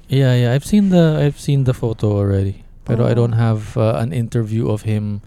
Yeah, 0.07 0.39
yeah. 0.39 0.55
I've 0.55 0.63
seen 0.63 0.95
the 0.95 1.19
I've 1.19 1.43
seen 1.43 1.67
the 1.67 1.75
photo 1.75 2.15
already. 2.15 2.66
Pero 2.87 3.05
I 3.05 3.13
don't 3.19 3.35
Oh. 3.35 3.43
have 3.43 3.75
uh, 3.77 3.99
an 3.99 4.15
interview 4.15 4.71
of 4.71 4.83
him 4.87 5.21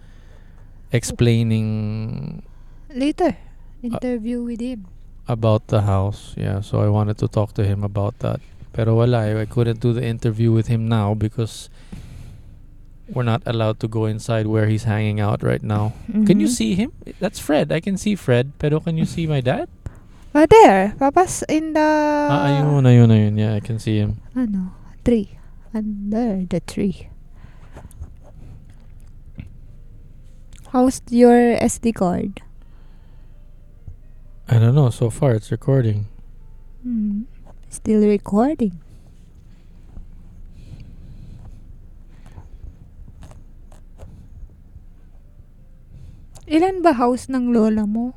explaining 0.95 2.41
Later, 2.89 3.35
interview 3.83 4.41
with 4.43 4.61
him. 4.63 4.87
about 5.27 5.67
the 5.67 5.81
house. 5.85 6.33
Yeah, 6.39 6.61
so 6.61 6.79
I 6.81 6.89
wanted 6.89 7.19
to 7.19 7.27
talk 7.27 7.53
to 7.59 7.63
him 7.67 7.83
about 7.83 8.17
that. 8.23 8.39
Pero 8.73 8.95
wala, 8.95 9.27
eh. 9.27 9.41
I 9.41 9.45
couldn't 9.45 9.79
do 9.83 9.93
the 9.93 10.01
interview 10.01 10.51
with 10.55 10.67
him 10.71 10.87
now 10.87 11.13
because 11.13 11.69
we're 13.11 13.27
not 13.27 13.41
allowed 13.45 13.79
to 13.81 13.87
go 13.87 14.05
inside 14.05 14.47
where 14.47 14.65
he's 14.69 14.85
hanging 14.85 15.19
out 15.19 15.41
right 15.43 15.61
now. 15.61 15.93
Can 16.25 16.39
you 16.39 16.47
Mhm. 16.47 16.55
see 16.55 16.71
him? 16.77 16.93
That's 17.19 17.37
Fred. 17.41 17.69
I 17.73 17.81
can 17.81 17.97
see 17.97 18.13
Fred. 18.15 18.53
Pero 18.61 18.79
can 18.79 18.95
you 18.97 19.05
see 19.05 19.25
my 19.27 19.41
dad? 19.41 19.67
Ah, 20.33 20.45
there. 20.45 20.93
Papas 21.01 21.41
in 21.49 21.73
the... 21.73 21.81
ah, 22.29 22.45
ayun, 22.61 22.85
ayun, 22.85 23.09
ayun. 23.09 23.33
Yeah, 23.35 23.57
I 23.57 23.61
can 23.65 23.81
see 23.81 23.97
him. 23.97 24.21
Ano? 24.37 24.71
Tree. 25.03 25.35
Under 25.73 26.45
the 26.45 26.61
tree. 26.61 27.09
How's 30.69 31.01
your 31.09 31.57
SD 31.57 31.97
card? 31.97 32.45
I 34.45 34.61
don't 34.61 34.77
know. 34.77 34.93
So 34.93 35.09
far, 35.09 35.33
it's 35.33 35.49
recording. 35.49 36.05
Hmm. 36.85 37.25
Still 37.73 38.05
recording. 38.05 38.77
Ilan 46.45 46.85
ba 46.85 46.93
house 46.93 47.33
ng 47.33 47.49
lola 47.49 47.89
mo? 47.89 48.13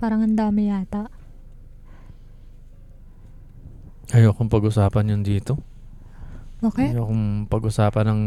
Parang 0.00 0.24
ang 0.24 0.32
dami 0.32 0.72
yata. 0.72 1.12
Ayokong 4.16 4.48
pag-usapan 4.48 5.12
yun 5.12 5.20
dito. 5.20 5.60
Okay? 6.64 6.96
Ayokong 6.96 7.52
pag-usapan 7.52 8.06
ng 8.08 8.22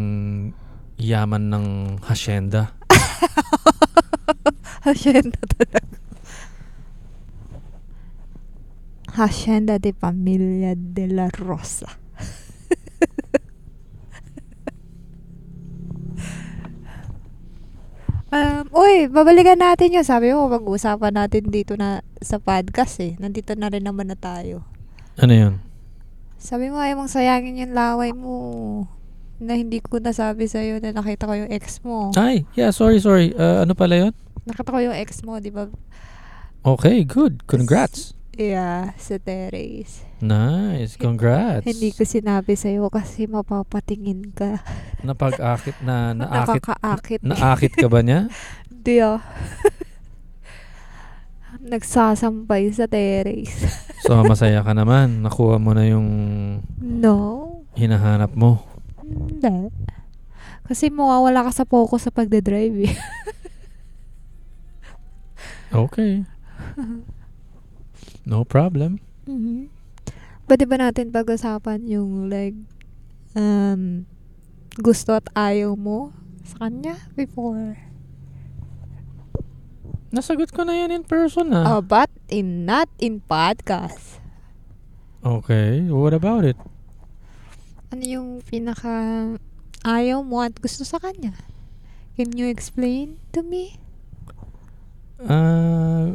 yaman 1.01 1.43
ng 1.49 1.65
hacienda. 2.05 2.74
Hacienda 4.85 5.39
talaga. 5.57 5.97
Hacienda 9.17 9.79
de 9.79 9.93
Familia 9.93 10.75
de 10.75 11.07
la 11.07 11.29
Rosa. 11.29 11.87
Um, 18.35 18.67
uy, 18.75 19.07
babalikan 19.07 19.55
natin 19.55 19.95
yun. 19.95 20.03
Sabi 20.03 20.35
mo, 20.35 20.51
pag-uusapan 20.51 21.23
natin 21.23 21.47
dito 21.47 21.79
na 21.79 22.03
sa 22.19 22.35
podcast 22.35 22.99
eh. 22.99 23.15
Nandito 23.15 23.55
na 23.55 23.71
rin 23.71 23.87
naman 23.87 24.11
na 24.11 24.19
tayo. 24.19 24.67
Ano 25.15 25.31
yun? 25.31 25.53
Sabi 26.35 26.67
mo, 26.67 26.75
ayaw 26.83 26.99
mong 26.99 27.15
sayangin 27.15 27.63
yung 27.63 27.71
laway 27.71 28.11
mo. 28.11 28.91
Na 29.41 29.59
hindi 29.59 29.83
ko 29.83 29.99
nasabi 29.99 30.47
sa'yo 30.47 30.79
na 30.79 30.95
nakita 30.95 31.27
ko 31.27 31.33
yung 31.35 31.51
ex 31.51 31.83
mo. 31.83 32.11
Ay, 32.15 32.47
yeah, 32.55 32.71
sorry, 32.71 33.03
sorry. 33.03 33.35
Uh, 33.35 33.67
ano 33.67 33.75
pala 33.75 34.07
yun? 34.07 34.13
Nakita 34.47 34.71
ko 34.71 34.79
yung 34.79 34.95
ex 34.95 35.19
mo, 35.27 35.39
di 35.43 35.51
ba? 35.51 35.67
Okay, 36.65 37.05
good. 37.05 37.45
Congrats. 37.45 38.15
Yeah, 38.35 38.91
sa 38.99 39.15
terrace. 39.15 40.03
Nice. 40.19 40.99
Congrats. 40.99 41.63
Hindi 41.63 41.95
ko 41.95 42.03
sinabi 42.03 42.59
sa'yo 42.59 42.91
kasi 42.91 43.31
mapapatingin 43.31 44.35
ka. 44.35 44.59
Napag-akit 45.07 45.79
na, 45.79 46.11
naakit, 46.19 46.59
Nakakaakit. 46.59 47.19
naakit 47.23 47.73
ka 47.79 47.87
ba 47.87 48.03
niya? 48.03 48.27
Di 48.85 48.99
ah. 49.07 49.23
Nagsasampay 51.63 52.75
sa 52.75 52.91
terrace. 52.91 53.71
So, 54.03 54.19
masaya 54.27 54.59
ka 54.67 54.75
naman. 54.75 55.23
Nakuha 55.23 55.55
mo 55.55 55.71
na 55.71 55.87
yung 55.87 56.09
no. 56.77 57.15
hinahanap 57.79 58.35
mo. 58.35 58.74
Hindi. 59.05 59.69
Kasi 60.65 60.89
mawawala 60.89 61.45
ka 61.45 61.61
sa 61.61 61.65
focus 61.69 62.09
sa 62.09 62.11
pagdadrive 62.13 62.89
eh. 62.89 62.95
Okay. 65.75 66.23
No 68.23 68.47
problem. 68.47 69.03
mm 69.27 69.67
Pwede 70.45 70.69
ba 70.69 70.77
natin 70.77 71.09
pag-usapan 71.09 71.89
yung 71.89 72.29
like, 72.29 72.53
um, 73.33 74.05
gusto 74.77 75.17
at 75.17 75.25
ayaw 75.33 75.73
mo 75.73 76.13
sa 76.45 76.69
kanya 76.69 77.01
before? 77.17 77.81
Nasagot 80.13 80.53
ko 80.53 80.61
na 80.61 80.77
yan 80.77 81.01
in 81.01 81.03
person 81.03 81.49
ah. 81.49 81.75
Uh, 81.75 81.81
but 81.81 82.13
in 82.29 82.61
not 82.61 82.85
in 83.01 83.25
podcast. 83.25 84.21
Okay, 85.25 85.89
what 85.89 86.13
about 86.13 86.45
it? 86.45 86.55
Ano 87.95 88.03
yung 88.11 88.43
pinaka 88.43 88.91
ayaw 89.87 90.19
mo 90.19 90.43
at 90.43 90.51
gusto 90.59 90.83
sa 90.83 90.99
kanya? 90.99 91.31
Can 92.19 92.35
you 92.35 92.43
explain 92.51 93.23
to 93.31 93.39
me? 93.39 93.79
Ah, 95.23 96.11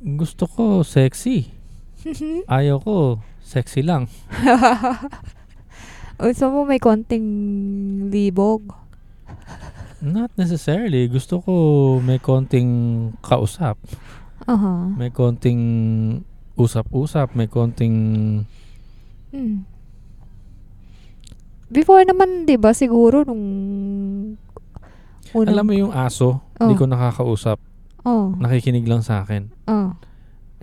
gusto 0.00 0.48
ko 0.48 0.80
sexy. 0.80 1.52
Ayaw 2.48 2.80
ko 2.80 3.20
sexy 3.44 3.84
lang. 3.84 4.08
Gusto 6.16 6.48
mo 6.48 6.64
may 6.64 6.80
konting 6.80 7.28
libog? 8.08 8.72
Not 10.00 10.32
necessarily. 10.40 11.04
Gusto 11.12 11.44
ko 11.44 11.52
may 12.00 12.16
konting 12.16 13.12
kausap. 13.20 13.76
Aha. 14.48 14.96
May 14.96 15.12
konting 15.12 15.60
usap-usap. 16.56 17.36
May 17.36 17.52
konting... 17.52 18.48
Mm. 19.36 19.68
Before 21.68 22.00
naman, 22.02 22.48
'di 22.48 22.56
ba, 22.56 22.72
siguro 22.72 23.22
nung 23.22 23.44
unang 25.36 25.52
Alam 25.52 25.64
mo 25.68 25.74
yung 25.76 25.92
aso, 25.92 26.40
hindi 26.56 26.74
Oh. 26.74 26.80
ko 26.80 26.84
nakakausap. 26.88 27.58
Oh. 28.08 28.32
Nakikinig 28.40 28.88
lang 28.88 29.04
sa 29.04 29.20
akin. 29.20 29.52
Oh. 29.68 29.92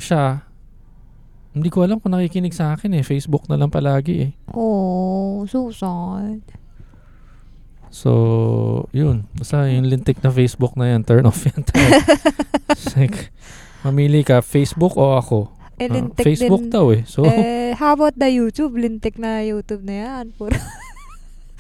Siya, 0.02 0.42
hindi 1.54 1.70
ko 1.70 1.86
alam 1.86 2.02
kung 2.02 2.12
nakikinig 2.12 2.52
sa 2.52 2.74
akin 2.74 2.98
eh. 2.98 3.04
Facebook 3.06 3.46
na 3.46 3.56
lang 3.56 3.70
palagi 3.70 4.16
eh. 4.28 4.32
Oh, 4.52 5.46
so 5.46 5.70
sad. 5.70 6.42
So, 7.94 8.12
yun. 8.92 9.30
Basta 9.38 9.70
yung 9.72 9.88
lintik 9.88 10.20
na 10.20 10.28
Facebook 10.28 10.76
na 10.76 10.92
yan, 10.92 11.06
turn 11.08 11.24
off 11.24 11.46
yan. 11.48 11.64
like, 13.00 13.32
mamili 13.88 14.26
ka, 14.26 14.44
Facebook 14.44 14.98
o 15.00 15.16
ako? 15.16 15.54
Eh, 15.80 15.88
lintik 15.88 16.26
Facebook 16.26 16.68
din. 16.68 16.74
daw 16.74 16.92
eh. 16.92 17.08
So, 17.08 17.24
eh, 17.24 17.72
how 17.78 17.96
about 17.96 18.20
the 18.20 18.28
YouTube? 18.28 18.76
Lintik 18.76 19.16
na 19.16 19.40
YouTube 19.40 19.88
na 19.88 19.96
yan. 19.96 20.26
Puro, 20.36 20.56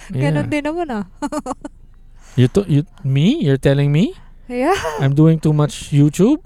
yeah. 0.13 0.29
Ganon 0.29 0.47
din 0.49 0.63
naman 0.65 0.87
ah. 0.91 1.05
You, 2.39 2.51
to, 2.51 2.67
you, 2.67 2.83
me? 2.99 3.39
You're 3.39 3.61
telling 3.61 3.95
me? 3.95 4.11
Yeah. 4.51 4.75
I'm 4.99 5.15
doing 5.15 5.39
too 5.39 5.55
much 5.55 5.87
YouTube? 5.95 6.43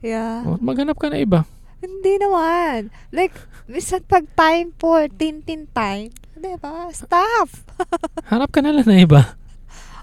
Yeah. 0.00 0.48
Oh, 0.48 0.56
maghanap 0.56 0.96
ka 0.96 1.12
na 1.12 1.20
iba. 1.20 1.44
Hindi 1.84 2.16
naman. 2.16 2.88
Like, 3.12 3.36
minsan 3.68 4.00
pag 4.08 4.24
time 4.32 4.72
for 4.80 5.12
tintin 5.12 5.68
time, 5.76 6.08
diba? 6.40 6.88
Stop! 6.96 7.52
Hanap 8.32 8.48
ka 8.48 8.64
na 8.64 8.72
lang 8.72 8.88
na 8.88 8.96
iba. 8.96 9.36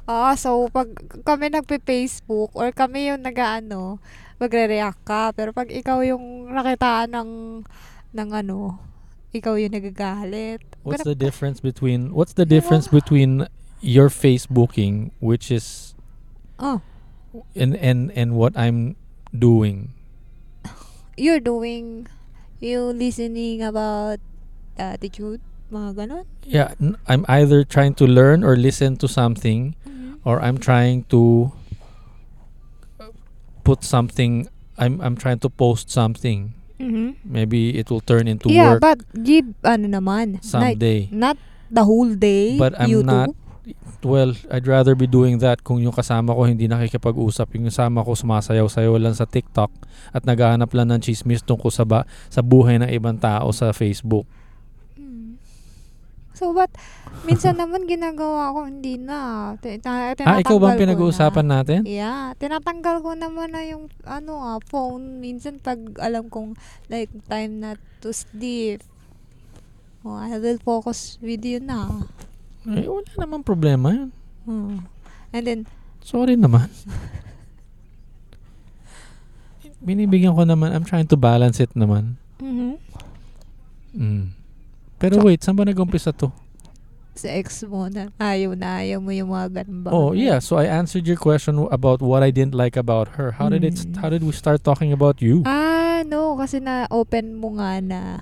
Ah, 0.06 0.38
so 0.38 0.70
pag 0.72 0.88
kami 1.26 1.52
nagpe-Facebook 1.52 2.54
or 2.54 2.70
kami 2.72 3.12
yung 3.12 3.26
nag-ano, 3.26 3.98
magre-react 4.38 5.02
ka. 5.02 5.34
Pero 5.34 5.52
pag 5.52 5.68
ikaw 5.68 6.06
yung 6.06 6.54
nakitaan 6.54 7.12
ng, 7.12 7.32
ng 8.14 8.30
ano, 8.32 8.78
ikaw 9.34 9.60
yung 9.60 9.76
nagagalit. 9.76 10.64
What's 10.84 11.04
Ganap- 11.04 11.12
the 11.12 11.16
difference 11.16 11.60
between 11.60 12.14
what's 12.14 12.34
the 12.34 12.46
difference 12.46 12.88
between 12.88 13.48
your 13.82 14.10
Facebooking 14.10 15.12
which 15.20 15.52
is 15.52 15.94
Oh, 16.58 16.82
and 17.54 17.78
and 17.78 18.10
and 18.18 18.34
what 18.34 18.58
I'm 18.58 18.98
doing? 19.30 19.94
you're 21.18 21.44
doing, 21.44 22.08
you 22.58 22.90
listening 22.90 23.62
about 23.62 24.18
attitude, 24.78 25.42
mga 25.70 25.90
ganon. 25.94 26.26
Yeah, 26.42 26.74
n- 26.82 26.98
I'm 27.06 27.26
either 27.30 27.62
trying 27.64 27.94
to 28.02 28.06
learn 28.10 28.42
or 28.42 28.58
listen 28.58 28.98
to 29.04 29.08
something 29.08 29.78
mm-hmm. 29.86 30.26
or 30.26 30.42
I'm 30.42 30.58
trying 30.58 31.06
to 31.14 31.54
put 33.62 33.84
something 33.84 34.50
I'm 34.78 35.02
I'm 35.02 35.18
trying 35.18 35.40
to 35.46 35.50
post 35.50 35.90
something. 35.90 36.57
Mhm. 36.78 37.18
Maybe 37.26 37.74
it 37.74 37.90
will 37.90 38.02
turn 38.02 38.30
into 38.30 38.50
Yeah, 38.50 38.78
work 38.78 38.82
but 38.82 39.00
give, 39.18 39.50
ano 39.66 39.90
naman, 39.90 40.38
like, 40.40 40.46
someday. 40.46 41.10
not 41.10 41.38
the 41.68 41.84
whole 41.84 42.14
day, 42.14 42.56
But 42.56 42.78
I'm 42.78 42.90
YouTube. 42.90 43.10
not 43.10 43.30
Well, 44.00 44.32
I'd 44.48 44.64
rather 44.64 44.96
be 44.96 45.10
doing 45.12 45.44
that 45.44 45.60
kung 45.68 45.84
yung 45.84 45.92
kasama 45.92 46.32
ko 46.32 46.48
hindi 46.48 46.72
nakikipag-usap. 46.72 47.52
Yung 47.60 47.68
kasama 47.68 48.00
ko 48.00 48.16
sumasayaw-sayaw 48.16 48.96
lang 48.96 49.12
sa 49.12 49.28
TikTok 49.28 49.68
at 50.16 50.24
naghahanap 50.24 50.72
lang 50.72 50.88
ng 50.88 51.04
chismis 51.04 51.44
tungkol 51.44 51.68
sa, 51.68 51.84
ba, 51.84 52.08
sa 52.32 52.40
buhay 52.40 52.80
ng 52.80 52.88
ibang 52.96 53.20
tao 53.20 53.52
sa 53.52 53.76
Facebook. 53.76 54.24
So, 56.38 56.54
but, 56.54 56.70
minsan 57.26 57.58
naman 57.62 57.84
ginagawa 57.84 58.54
ko, 58.54 58.60
hindi 58.64 58.96
na. 58.96 59.18
Ti- 59.58 59.82
ta- 59.82 60.14
Ah, 60.22 60.38
ikaw 60.38 60.56
bang 60.56 60.78
pinag-uusapan 60.78 61.44
na. 61.44 61.54
natin? 61.60 61.82
Yeah, 61.84 62.38
tinatanggal 62.38 63.02
ko 63.02 63.18
naman 63.18 63.52
na 63.52 63.66
yung, 63.66 63.90
ano 64.06 64.38
ah, 64.38 64.62
phone. 64.64 65.18
Minsan 65.18 65.58
pag 65.58 65.82
alam 65.98 66.30
kong, 66.30 66.54
like, 66.88 67.10
time 67.26 67.58
na 67.58 67.74
to 68.00 68.14
sleep, 68.14 68.86
oh, 70.06 70.14
I 70.14 70.38
will 70.38 70.62
focus 70.62 71.18
with 71.18 71.42
you 71.42 71.58
na. 71.58 72.06
Eh, 72.64 72.86
wala 72.86 73.10
namang 73.18 73.42
problema 73.42 73.90
yun. 73.92 74.10
Hmm. 74.46 74.86
And 75.32 75.44
then, 75.44 75.60
Sorry 76.00 76.38
naman. 76.38 76.70
Binibigyan 79.80 80.34
ko 80.34 80.44
naman. 80.44 80.72
I'm 80.72 80.84
trying 80.84 81.08
to 81.08 81.18
balance 81.18 81.60
it 81.60 81.72
naman. 81.74 82.16
mhm, 82.38 82.78
Mm. 83.98 84.37
Pero 84.98 85.22
wait, 85.22 85.46
saan 85.46 85.56
ba 85.56 85.64
nag-umpisa 85.64 86.12
to? 86.14 86.32
sa 87.18 87.34
ex 87.34 87.66
mo 87.66 87.90
na, 87.90 88.14
ayaw 88.22 88.54
na 88.54 88.78
ayaw 88.78 89.02
mo 89.02 89.10
yung 89.10 89.34
mga 89.34 89.66
ganun 89.66 89.82
ba? 89.82 89.90
Oh, 89.90 90.14
yeah. 90.14 90.38
So 90.38 90.62
I 90.62 90.70
answered 90.70 91.10
your 91.10 91.18
question 91.18 91.58
about 91.74 91.98
what 91.98 92.22
I 92.22 92.30
didn't 92.30 92.54
like 92.54 92.78
about 92.78 93.18
her. 93.18 93.42
How 93.42 93.50
did 93.50 93.66
it 93.66 93.74
Mm. 93.74 93.98
how 93.98 94.14
did 94.14 94.22
we 94.22 94.30
start 94.30 94.62
talking 94.62 94.94
about 94.94 95.18
you? 95.18 95.42
Ah, 95.42 96.06
no, 96.06 96.38
kasi 96.38 96.62
na-open 96.62 97.34
mo 97.34 97.58
nga 97.58 97.82
na 97.82 98.22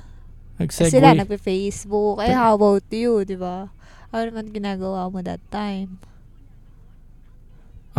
Nag-segue. 0.56 0.96
sila 0.96 1.12
nagpe-Facebook. 1.12 2.24
Eh, 2.24 2.32
how 2.32 2.56
about 2.56 2.88
you, 2.88 3.28
di 3.28 3.36
ba? 3.36 3.68
Ano 4.16 4.32
naman 4.32 4.56
ginagawa 4.56 5.12
mo 5.12 5.20
that 5.20 5.44
time? 5.52 6.00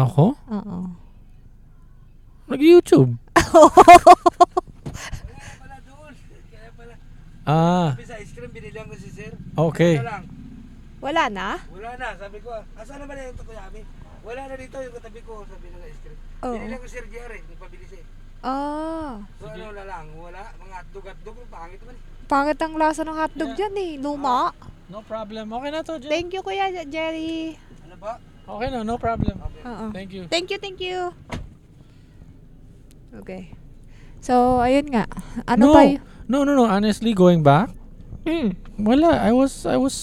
Ako? 0.01 0.33
Oo. 0.33 0.77
Nag-YouTube. 2.49 3.21
Wala 3.53 3.69
doon. 5.85 6.12
Kaya 6.49 6.73
pala. 6.73 6.95
Ah, 7.45 7.93
Sabi 8.77 8.93
sa 8.93 8.93
ice 8.93 8.93
cream, 8.93 8.93
binilihan 8.93 8.93
ko 8.93 8.97
si 9.01 9.09
sir. 9.09 9.33
okay. 9.57 9.95
Wala 9.97 10.11
lang. 10.12 10.25
Wala 10.97 11.25
na? 11.33 11.49
Wala 11.73 11.91
na. 11.97 12.09
Sabi 12.17 12.39
ko, 12.45 12.51
asan 12.77 12.99
naman 13.01 13.15
yung 13.17 13.39
takoyami? 13.41 13.81
Wala 14.27 14.41
na 14.49 14.55
dito 14.59 14.77
yung 14.83 14.95
katabi 14.97 15.21
ko. 15.25 15.33
Sabi 15.49 15.67
ng 15.73 15.83
ice 15.87 16.01
cream. 16.05 16.19
Oo. 16.45 16.53
Binilihan 16.57 16.81
ko 16.81 16.87
si 16.89 16.95
Sir 16.97 17.07
Jerry. 17.09 17.41
Nagpabilis 17.47 17.93
eh. 17.97 18.05
Ah. 18.45 19.12
So 19.41 19.45
ano 19.49 19.67
na 19.73 19.85
lang. 19.89 20.05
Wala. 20.19 20.43
Mga 20.61 20.75
hotdog-hotdog. 20.77 21.37
Pangit 21.49 21.81
man. 21.89 21.97
Pangit 22.27 22.59
ang 22.61 22.75
lasa 22.77 23.01
ng 23.07 23.17
hotdog 23.17 23.51
Yeah. 23.55 23.59
dyan 23.71 23.75
eh. 23.79 23.93
Luma. 24.03 24.51
No 24.87 25.01
problem. 25.03 25.51
Okay 25.51 25.71
na 25.73 25.81
to, 25.83 25.99
Jen. 25.99 26.11
Thank 26.11 26.31
you, 26.37 26.43
Kuya 26.47 26.71
Jerry. 26.87 27.59
Ano 27.87 27.97
ba? 27.99 28.23
Okay 28.47 28.69
na, 28.71 28.87
no 28.87 28.95
problem. 29.03 29.35
Okay. 29.43 29.62
Oo. 29.67 29.85
Thank 29.91 30.11
you. 30.15 30.23
Thank 30.31 30.47
you, 30.55 30.59
thank 30.62 30.79
you. 30.79 31.11
Okay. 33.19 33.51
So, 34.23 34.62
ayun 34.62 34.87
nga. 34.95 35.11
Ano 35.51 35.71
no, 35.71 35.75
pa 35.75 35.83
no, 36.31 36.47
no, 36.47 36.55
no. 36.55 36.67
Honestly, 36.71 37.15
going 37.15 37.43
back, 37.43 37.71
Mm. 38.27 38.59
wala. 38.77 39.23
I 39.23 39.31
was, 39.31 39.62
I 39.65 39.79
was, 39.79 39.95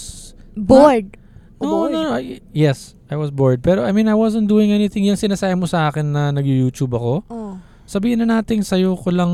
Bored. 0.56 1.20
No, 1.60 1.68
bored? 1.88 1.92
no, 1.92 2.00
no. 2.04 2.12
I- 2.16 2.40
yes, 2.52 2.96
I 3.08 3.16
was 3.16 3.30
bored. 3.30 3.60
Pero 3.60 3.84
I 3.84 3.92
mean, 3.92 4.08
I 4.08 4.16
wasn't 4.16 4.48
doing 4.48 4.72
anything. 4.72 5.04
Yung 5.04 5.16
sinasabi 5.16 5.54
mo 5.54 5.68
sa 5.68 5.88
akin 5.88 6.08
na 6.08 6.32
nag-YouTube 6.32 6.92
ako, 6.92 7.14
Oh, 7.28 7.56
sabihin 7.84 8.20
na 8.20 8.40
natin 8.40 8.64
sa'yo 8.64 8.96
ko 8.96 9.12
lang 9.12 9.32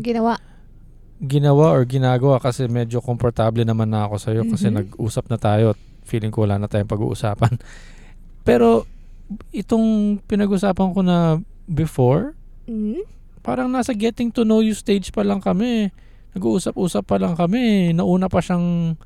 ginawa. 0.00 0.38
ginawa 1.18 1.70
or 1.70 1.82
ginagawa 1.82 2.38
kasi 2.38 2.66
medyo 2.66 2.98
komportable 2.98 3.62
naman 3.62 3.86
na 3.86 4.06
ako 4.06 4.16
sa'yo 4.18 4.42
kasi 4.44 4.70
Mhm. 4.70 4.74
nag-usap 4.74 5.26
na 5.26 5.38
tayo 5.38 5.70
at 5.70 5.78
feeling 6.02 6.30
ko 6.30 6.42
wala 6.42 6.58
na 6.58 6.66
tayong 6.66 6.90
pag-uusapan. 6.90 7.58
Pero 8.48 8.86
itong 9.50 10.18
pinag-usapan 10.20 10.90
ko 10.90 11.00
na 11.00 11.38
before, 11.64 12.34
Mm? 12.62 13.02
parang 13.38 13.66
nasa 13.66 13.90
getting 13.90 14.30
to 14.30 14.42
know 14.42 14.58
you 14.58 14.70
stage 14.72 15.10
pa 15.10 15.22
lang 15.22 15.38
kami. 15.38 15.90
Nag-uusap-usap 16.32 17.04
pa 17.04 17.16
lang 17.16 17.34
kami. 17.34 17.92
Nauna 17.92 18.26
pa 18.26 18.40
siyang 18.40 18.96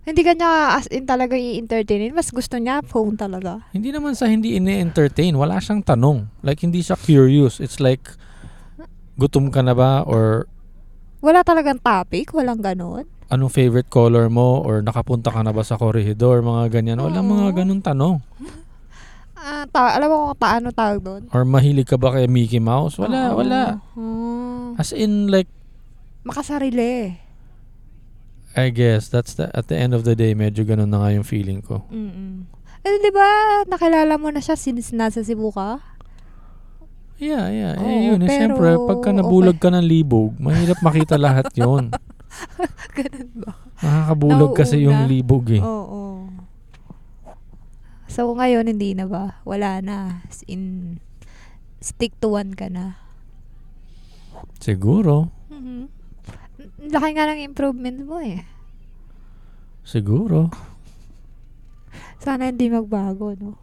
Hindi 0.00 0.24
ka 0.24 0.32
niya 0.32 0.50
as 0.74 0.88
in 0.88 1.04
talaga 1.04 1.36
i-entertainin. 1.36 2.10
Mas 2.10 2.32
gusto 2.32 2.56
niya 2.56 2.80
phone 2.82 3.14
talaga. 3.14 3.62
hindi 3.70 3.92
naman 3.92 4.16
sa 4.16 4.26
hindi 4.26 4.56
ini-entertain. 4.56 5.30
Wala 5.32 5.60
siyang 5.60 5.84
tanong. 5.84 6.26
Like 6.40 6.60
hindi 6.60 6.80
siya 6.80 6.96
curious. 6.96 7.60
It's 7.60 7.78
like 7.78 8.02
gutom 9.14 9.52
ka 9.52 9.60
na 9.60 9.70
ba 9.70 10.02
or 10.02 10.48
Wala 11.20 11.44
talagang 11.44 11.78
topic. 11.78 12.32
Walang 12.32 12.58
ganon. 12.58 13.04
anong 13.30 13.52
favorite 13.52 13.86
color 13.86 14.26
mo 14.26 14.58
or 14.58 14.82
nakapunta 14.82 15.30
ka 15.30 15.46
na 15.46 15.54
ba 15.54 15.62
sa 15.62 15.78
korehidor, 15.78 16.42
mga 16.42 16.66
ganyan. 16.72 16.98
Wala 16.98 17.20
Oo. 17.20 17.28
mga 17.28 17.48
ganun 17.56 17.78
tanong. 17.78 18.18
Ah, 19.40 19.64
ta- 19.64 19.96
alam 19.96 20.12
mo 20.12 20.16
kung 20.20 20.36
ta- 20.36 20.60
ano 20.60 20.68
tawag 20.68 21.00
doon? 21.00 21.22
Or 21.32 21.48
mahilig 21.48 21.88
ka 21.88 21.96
ba 21.96 22.12
kay 22.12 22.28
Mickey 22.28 22.60
Mouse? 22.60 23.00
Wala, 23.00 23.32
Oo. 23.32 23.40
wala. 23.40 23.80
Oh. 23.96 24.76
As 24.76 24.92
in 24.92 25.32
like 25.32 25.48
Makasarili. 26.24 27.16
I 28.50 28.66
guess 28.74 29.06
that's 29.08 29.38
the 29.38 29.46
at 29.54 29.70
the 29.70 29.78
end 29.78 29.94
of 29.94 30.02
the 30.02 30.18
day 30.18 30.34
medyo 30.34 30.66
ganun 30.66 30.90
na 30.90 30.98
nga 31.00 31.14
yung 31.14 31.22
feeling 31.24 31.62
ko. 31.62 31.86
Mm-mm. 31.88 32.50
Eh, 32.80 32.96
di 32.98 33.12
ba, 33.12 33.28
nakilala 33.68 34.16
mo 34.16 34.32
na 34.32 34.40
siya 34.40 34.56
since 34.56 34.90
nasa 34.90 35.20
Cebu 35.20 35.52
ka? 35.52 35.78
Yeah, 37.20 37.52
yeah. 37.52 37.72
Oo, 37.76 37.84
eh, 37.84 38.00
yun. 38.08 38.24
Eh, 38.24 38.26
pero 38.26 38.56
Siyempre, 38.56 38.68
pagka 38.88 39.12
nabulag 39.12 39.60
ka 39.60 39.68
ng 39.68 39.84
libog, 39.84 40.32
mahirap 40.40 40.80
makita 40.80 41.20
lahat 41.20 41.52
yon. 41.52 41.92
Ganun 42.96 43.30
ba? 43.36 43.52
Nakakabulag 43.84 44.52
kasi 44.56 44.80
yung 44.80 45.04
Nauuna. 45.04 45.12
libog 45.12 45.44
eh. 45.52 45.60
Oo. 45.60 46.32
So, 48.08 48.32
ngayon, 48.32 48.64
hindi 48.66 48.96
na 48.96 49.04
ba? 49.04 49.38
Wala 49.44 49.84
na. 49.84 50.24
As 50.24 50.40
in, 50.48 50.96
stick 51.84 52.16
to 52.24 52.32
one 52.32 52.56
ka 52.56 52.72
na. 52.72 52.96
Siguro. 54.56 55.28
Mhm. 55.52 55.99
Laki 56.80 57.08
nga 57.12 57.28
ng 57.28 57.44
improvement 57.44 57.98
mo 58.00 58.16
eh. 58.24 58.40
Siguro. 59.84 60.48
Sana 62.20 62.48
hindi 62.48 62.72
magbago, 62.72 63.36
no? 63.36 63.60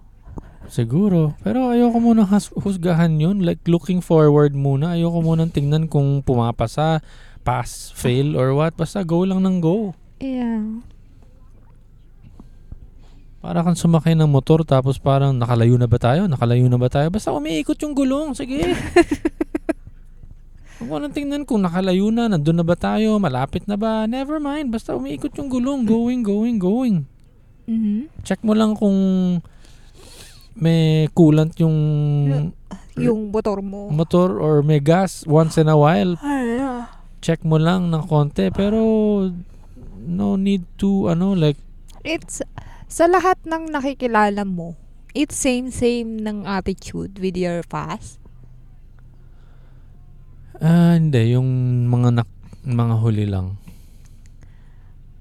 Siguro. 0.67 1.33
Pero 1.41 1.71
ayoko 1.71 1.97
muna 1.97 2.27
has- 2.27 2.53
husgahan 2.53 3.17
yun. 3.17 3.41
Like 3.41 3.63
looking 3.65 4.03
forward 4.03 4.53
muna. 4.53 4.93
Ayoko 4.93 5.23
muna 5.23 5.47
tingnan 5.49 5.87
kung 5.87 6.21
pumapasa, 6.21 7.01
pass, 7.41 7.89
fail, 7.95 8.35
or 8.35 8.53
what. 8.53 8.75
Basta 8.75 9.01
go 9.01 9.23
lang 9.23 9.41
ng 9.41 9.63
go. 9.63 9.95
Yeah. 10.19 10.83
Para 13.39 13.63
kang 13.63 13.79
sumakay 13.79 14.17
ng 14.17 14.27
motor 14.27 14.67
tapos 14.67 14.99
parang 14.99 15.31
nakalayo 15.31 15.79
na 15.79 15.87
ba 15.87 15.95
tayo? 15.95 16.27
Nakalayo 16.27 16.67
na 16.67 16.75
ba 16.75 16.91
tayo? 16.91 17.07
Basta 17.07 17.31
umiikot 17.31 17.79
yung 17.79 17.95
gulong. 17.95 18.35
Sige. 18.35 18.61
Huwag 20.77 20.87
mo 20.87 20.95
nang 21.01 21.09
tingnan 21.09 21.41
kung 21.41 21.65
nakalayo 21.65 22.13
na, 22.13 22.29
nandun 22.29 22.53
na 22.53 22.65
ba 22.65 22.77
tayo, 22.77 23.17
malapit 23.17 23.65
na 23.65 23.73
ba? 23.73 24.05
Never 24.05 24.37
mind. 24.37 24.69
Basta 24.69 24.93
umiikot 24.93 25.33
yung 25.33 25.49
gulong. 25.49 25.81
Going, 25.83 26.21
going, 26.21 26.57
going. 26.57 27.09
Mhm. 27.65 28.13
Check 28.21 28.45
mo 28.45 28.53
lang 28.53 28.77
kung 28.77 28.95
may 30.53 31.09
coolant 31.13 31.53
yung 31.57 31.77
Yung 32.97 33.29
motor 33.29 33.61
mo. 33.61 33.89
motor 33.89 34.37
or 34.37 34.61
may 34.61 34.81
gas 34.81 35.21
once 35.25 35.57
in 35.57 35.69
a 35.69 35.77
while. 35.77 36.17
Check 37.21 37.41
mo 37.41 37.57
lang 37.57 37.89
ng 37.89 38.03
konti. 38.05 38.49
Pero 38.49 38.81
no 39.97 40.33
need 40.33 40.61
to, 40.77 41.09
ano, 41.09 41.33
like, 41.33 41.57
It's, 42.01 42.39
sa 42.87 43.03
lahat 43.05 43.35
ng 43.43 43.67
nakikilala 43.69 44.47
mo, 44.47 44.79
it's 45.11 45.35
same-same 45.35 46.23
ng 46.23 46.47
attitude 46.47 47.19
with 47.19 47.35
your 47.35 47.59
past. 47.67 48.21
Ah, 50.61 50.93
hindi. 50.97 51.33
Yung 51.33 51.47
mga, 51.89 52.09
nak- 52.21 52.45
mga 52.65 52.95
huli 53.01 53.25
lang. 53.29 53.57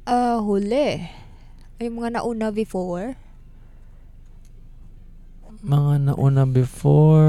Ah, 0.07 0.39
huli. 0.39 1.03
Yung 1.83 1.99
mga 2.01 2.21
nauna 2.21 2.55
before. 2.55 3.19
Mga 5.67 5.95
nauna 6.13 6.47
before, 6.47 7.27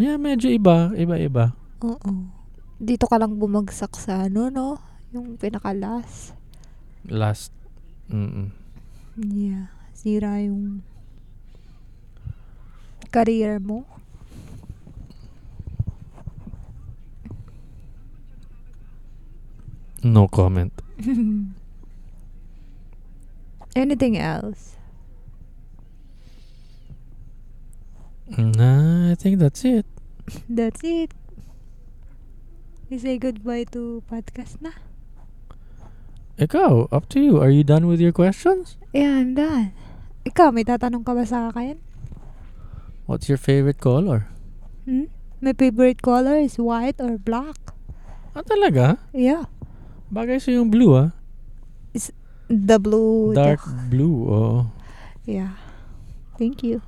yeah, 0.00 0.18
medyo 0.18 0.50
iba. 0.50 0.90
Iba-iba. 0.96 1.54
Oo. 1.84 2.12
Dito 2.82 3.06
ka 3.06 3.14
lang 3.20 3.38
bumagsak 3.38 3.94
sa 3.94 4.26
ano, 4.26 4.50
no? 4.50 4.82
Yung 5.14 5.38
pinaka-last. 5.38 6.34
Last. 7.06 7.54
Mm-mm. 8.10 8.50
Yeah. 9.14 9.70
Sira 9.94 10.42
yung 10.42 10.82
career 13.14 13.62
mo. 13.62 13.86
No 20.04 20.28
comment. 20.28 20.70
Anything 23.74 24.18
else? 24.18 24.76
Nah, 28.36 29.12
I 29.12 29.14
think 29.16 29.38
that's 29.38 29.64
it. 29.64 29.86
That's 30.48 30.80
it. 30.84 31.12
We 32.88 32.96
say 32.98 33.16
goodbye 33.16 33.64
to 33.72 34.04
podcast 34.08 34.60
na. 34.60 34.72
Ikaw, 36.40 36.88
up 36.92 37.08
to 37.12 37.20
you. 37.20 37.40
Are 37.40 37.52
you 37.52 37.64
done 37.64 37.86
with 37.88 38.00
your 38.00 38.12
questions? 38.12 38.76
Yeah, 38.92 39.20
I'm 39.20 39.32
done. 39.36 39.72
Ikaw, 40.24 40.52
may 40.52 40.64
tatanong 40.64 41.04
ka 41.04 41.12
ba 41.12 41.24
sa 41.28 41.48
akin? 41.52 41.80
What's 43.04 43.28
your 43.28 43.36
favorite 43.36 43.80
color? 43.80 44.28
Hmm? 44.88 45.12
My 45.40 45.52
favorite 45.52 46.00
color 46.00 46.40
is 46.40 46.56
white 46.56 47.00
or 47.00 47.20
black. 47.20 47.56
Ah, 48.32 48.40
talaga? 48.40 48.96
Yeah. 49.12 49.46
Bagay 50.10 50.38
sa 50.38 50.50
yung 50.52 50.68
blue, 50.70 50.94
ah. 50.94 51.10
The 52.44 52.76
blue. 52.76 53.32
the- 53.32 53.56
Dark 53.56 53.64
blue, 53.88 54.28
oh. 54.28 54.68
yeah. 55.24 55.56
Thank 56.36 56.60
you. 56.60 56.82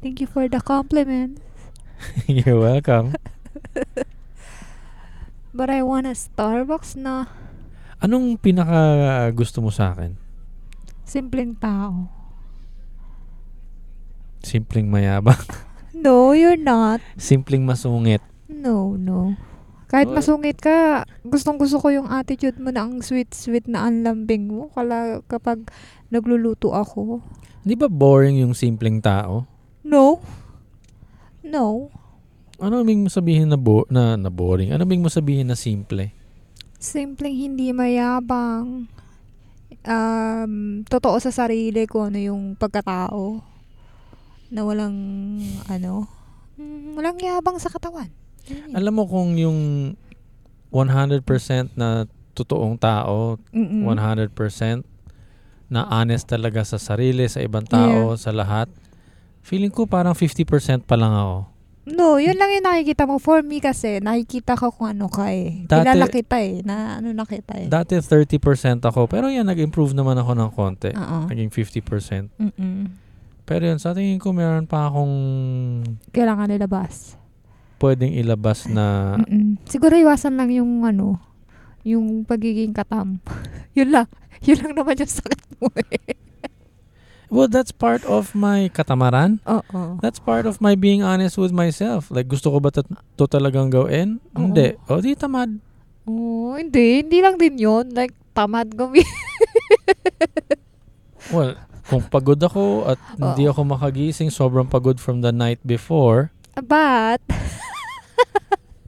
Thank 0.00 0.20
you 0.20 0.28
for 0.28 0.48
the 0.48 0.60
compliment. 0.60 1.40
You're 2.30 2.56
welcome. 2.58 3.12
But 5.54 5.70
I 5.70 5.86
want 5.86 6.10
a 6.10 6.16
Starbucks 6.18 6.98
na 6.98 7.30
Anong 8.02 8.36
pinaka 8.36 9.30
gusto 9.30 9.62
mo 9.62 9.70
sa 9.70 9.94
akin? 9.94 10.18
simpleng 11.04 11.54
tao. 11.54 12.10
Simpleng 14.42 14.88
mayabang. 14.88 15.38
No, 15.94 16.34
you're 16.34 16.58
not. 16.58 16.98
Simpleng 17.14 17.62
masungit. 17.62 18.18
No, 18.50 18.98
no. 18.98 19.38
Kahit 19.88 20.08
Well- 20.08 20.18
masungit 20.18 20.58
ka, 20.58 21.04
gustong 21.22 21.60
gusto 21.60 21.76
ko 21.76 21.92
yung 21.92 22.08
attitude 22.08 22.56
mo 22.56 22.72
na 22.72 22.88
ang 22.88 23.04
sweet-sweet 23.04 23.68
na 23.68 23.84
ang 23.84 24.00
lambing 24.00 24.48
mo 24.48 24.72
kala 24.72 25.20
kapag 25.28 25.68
nagluluto 26.08 26.72
ako. 26.72 27.20
Di 27.64 27.76
ba 27.76 27.88
boring 27.88 28.44
yung 28.44 28.56
simpleng 28.56 29.00
tao? 29.00 29.44
No. 29.84 30.20
No. 31.44 31.92
Ano 32.56 32.80
ibig 32.80 33.00
mo 33.00 33.12
sabihin 33.12 33.52
na, 33.52 33.60
bo- 33.60 33.88
na, 33.92 34.16
na 34.16 34.32
boring? 34.32 34.72
Ano 34.72 34.88
ibig 34.88 35.00
mo 35.00 35.12
sabihin 35.12 35.52
na 35.52 35.56
simple? 35.58 36.12
Simpleng 36.80 37.36
hindi 37.36 37.72
mayabang. 37.72 38.88
Um, 39.84 40.54
totoo 40.88 41.20
sa 41.20 41.28
sarili 41.28 41.84
ko 41.84 42.08
ano 42.08 42.16
yung 42.16 42.56
pagkatao. 42.56 43.40
Na 44.48 44.60
walang, 44.64 44.96
ano, 45.68 46.08
walang 46.96 47.18
yabang 47.20 47.60
sa 47.60 47.68
katawan. 47.68 48.08
Yun. 48.46 48.72
Alam 48.72 48.92
mo 48.92 49.04
kung 49.04 49.34
yung 49.34 49.58
100% 50.70 51.22
na 51.74 52.04
totoong 52.34 52.74
tao, 52.76 53.38
Mm-mm. 53.54 53.86
100% 53.86 54.82
na 55.70 55.86
honest 55.88 56.26
talaga 56.26 56.60
sa 56.62 56.76
sarili, 56.76 57.24
sa 57.26 57.40
ibang 57.40 57.64
tao, 57.64 58.14
sa 58.14 58.34
lahat, 58.34 58.66
feeling 59.40 59.70
ko 59.70 59.86
parang 59.86 60.12
50% 60.12 60.82
pa 60.82 60.98
lang 60.98 61.14
ako. 61.14 61.38
No, 61.84 62.16
yun 62.16 62.40
lang 62.40 62.48
yung 62.48 62.64
nakikita 62.64 63.04
mo. 63.04 63.20
For 63.20 63.44
me 63.44 63.60
kasi, 63.60 64.00
nakikita 64.00 64.56
ko 64.56 64.72
kung 64.72 64.96
ano 64.96 65.12
ka 65.12 65.28
eh. 65.28 65.68
Dati- 65.68 65.84
Kilala 65.84 66.06
kita 66.08 66.40
eh. 66.40 66.64
Na 66.64 66.96
ano 66.96 67.12
na 67.12 67.28
kita 67.28 67.60
eh. 67.60 67.68
Dati 67.68 68.00
30% 68.00 68.40
ako, 68.80 69.04
pero 69.04 69.28
yan, 69.28 69.44
nag-improve 69.44 69.92
naman 69.92 70.16
ako 70.16 70.32
ng 70.32 70.50
konti. 70.50 70.90
Oo. 70.96 71.28
Naging 71.28 71.52
50%. 71.52 72.32
Mm-mm. 72.40 72.88
Pero 73.44 73.68
yun, 73.68 73.76
sa 73.76 73.92
tingin 73.92 74.16
ko 74.16 74.32
meron 74.32 74.64
pa 74.64 74.88
akong 74.88 75.12
Kailangan 76.08 76.48
nilabas. 76.48 77.20
Pwedeng 77.84 78.16
ilabas 78.16 78.64
na 78.64 79.20
Mm-mm. 79.20 79.60
Siguro 79.68 79.92
iwasan 79.92 80.40
lang 80.40 80.48
yung 80.48 80.88
ano, 80.88 81.20
yung 81.84 82.24
pagiging 82.24 82.72
katam. 82.72 83.20
Yun 83.76 83.92
lang. 83.92 84.08
Yun 84.40 84.64
lang 84.64 84.72
naman 84.72 84.96
yung 84.96 85.12
sakit 85.12 85.60
mo 85.60 85.68
eh. 85.92 86.16
Well, 87.28 87.50
that's 87.50 87.74
part 87.74 88.06
of 88.06 88.32
my 88.32 88.70
katamaran. 88.72 89.42
Oo. 89.44 89.98
That's 89.98 90.22
part 90.22 90.46
of 90.46 90.62
my 90.62 90.78
being 90.78 91.02
honest 91.02 91.34
with 91.36 91.50
myself. 91.50 92.08
Like, 92.08 92.30
gusto 92.30 92.52
ko 92.52 92.62
ba 92.62 92.70
to, 92.70 92.86
to 93.18 93.24
talagang 93.26 93.74
gawin? 93.74 94.22
Oo. 94.38 94.48
Hindi. 94.48 94.78
O, 94.86 95.02
di 95.02 95.18
tamad. 95.18 95.50
Oo, 96.06 96.54
hindi. 96.54 97.02
Hindi 97.02 97.18
lang 97.20 97.36
din 97.36 97.58
yun. 97.58 97.92
Like, 97.92 98.16
tamad 98.32 98.72
gawin. 98.72 99.04
Well, 101.32 101.56
kung 101.88 102.04
pagod 102.12 102.36
ako 102.36 102.84
at 102.84 103.00
hindi 103.16 103.48
Oo. 103.48 103.56
ako 103.56 103.60
makagising, 103.64 104.28
sobrang 104.28 104.68
pagod 104.68 105.00
from 105.00 105.24
the 105.24 105.32
night 105.32 105.56
before, 105.64 106.34
But, 106.54 107.18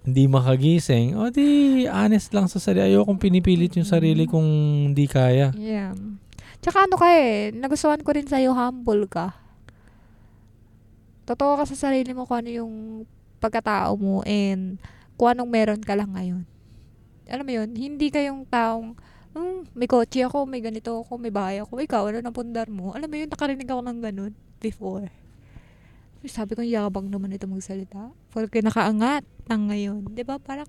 hindi 0.06 0.30
makagising, 0.30 1.18
o 1.18 1.34
di 1.34 1.82
honest 1.90 2.30
lang 2.30 2.46
sa 2.46 2.62
sarili. 2.62 2.94
Ayokong 2.94 3.18
pinipilit 3.18 3.74
yung 3.74 3.88
sarili 3.88 4.22
kung 4.30 4.46
hindi 4.94 5.10
kaya. 5.10 5.50
yeah. 5.58 5.90
Tsaka 6.62 6.86
ano 6.86 6.94
ka 6.94 7.10
eh, 7.10 7.50
nagustuhan 7.50 8.00
ko 8.06 8.10
rin 8.14 8.26
sa'yo, 8.26 8.54
humble 8.54 9.10
ka. 9.10 9.34
Totoo 11.26 11.58
ka 11.58 11.66
sa 11.66 11.90
sarili 11.90 12.14
mo 12.14 12.22
kung 12.22 12.46
ano 12.46 12.50
yung 12.54 12.74
pagkatao 13.42 13.98
mo 13.98 14.22
and 14.22 14.78
kung 15.18 15.34
anong 15.34 15.50
meron 15.50 15.82
ka 15.82 15.98
lang 15.98 16.14
ngayon. 16.14 16.42
Alam 17.26 17.44
mo 17.44 17.52
yun, 17.58 17.68
hindi 17.74 18.06
ka 18.14 18.22
yung 18.22 18.46
taong, 18.46 18.94
hmm, 19.34 19.74
may 19.74 19.90
kotse 19.90 20.22
ako, 20.22 20.46
may 20.46 20.62
ganito 20.62 21.02
ako, 21.02 21.18
may 21.18 21.34
bahay 21.34 21.58
ako, 21.58 21.82
ikaw, 21.82 22.06
ano 22.14 22.22
na 22.22 22.30
pundar 22.30 22.70
mo? 22.70 22.94
Alam 22.94 23.10
mo 23.10 23.16
yun, 23.18 23.26
nakarinig 23.26 23.66
ako 23.66 23.82
ng 23.82 23.98
ganun 23.98 24.32
before. 24.62 25.10
Sabi 26.26 26.58
ko, 26.58 26.62
yabang 26.62 27.10
naman 27.10 27.34
ito 27.34 27.46
magsalita. 27.46 28.10
Porque 28.34 28.58
nakaangat 28.58 29.22
ng 29.46 29.62
ngayon. 29.70 30.00
'Di 30.12 30.22
ba 30.26 30.38
Parang, 30.38 30.68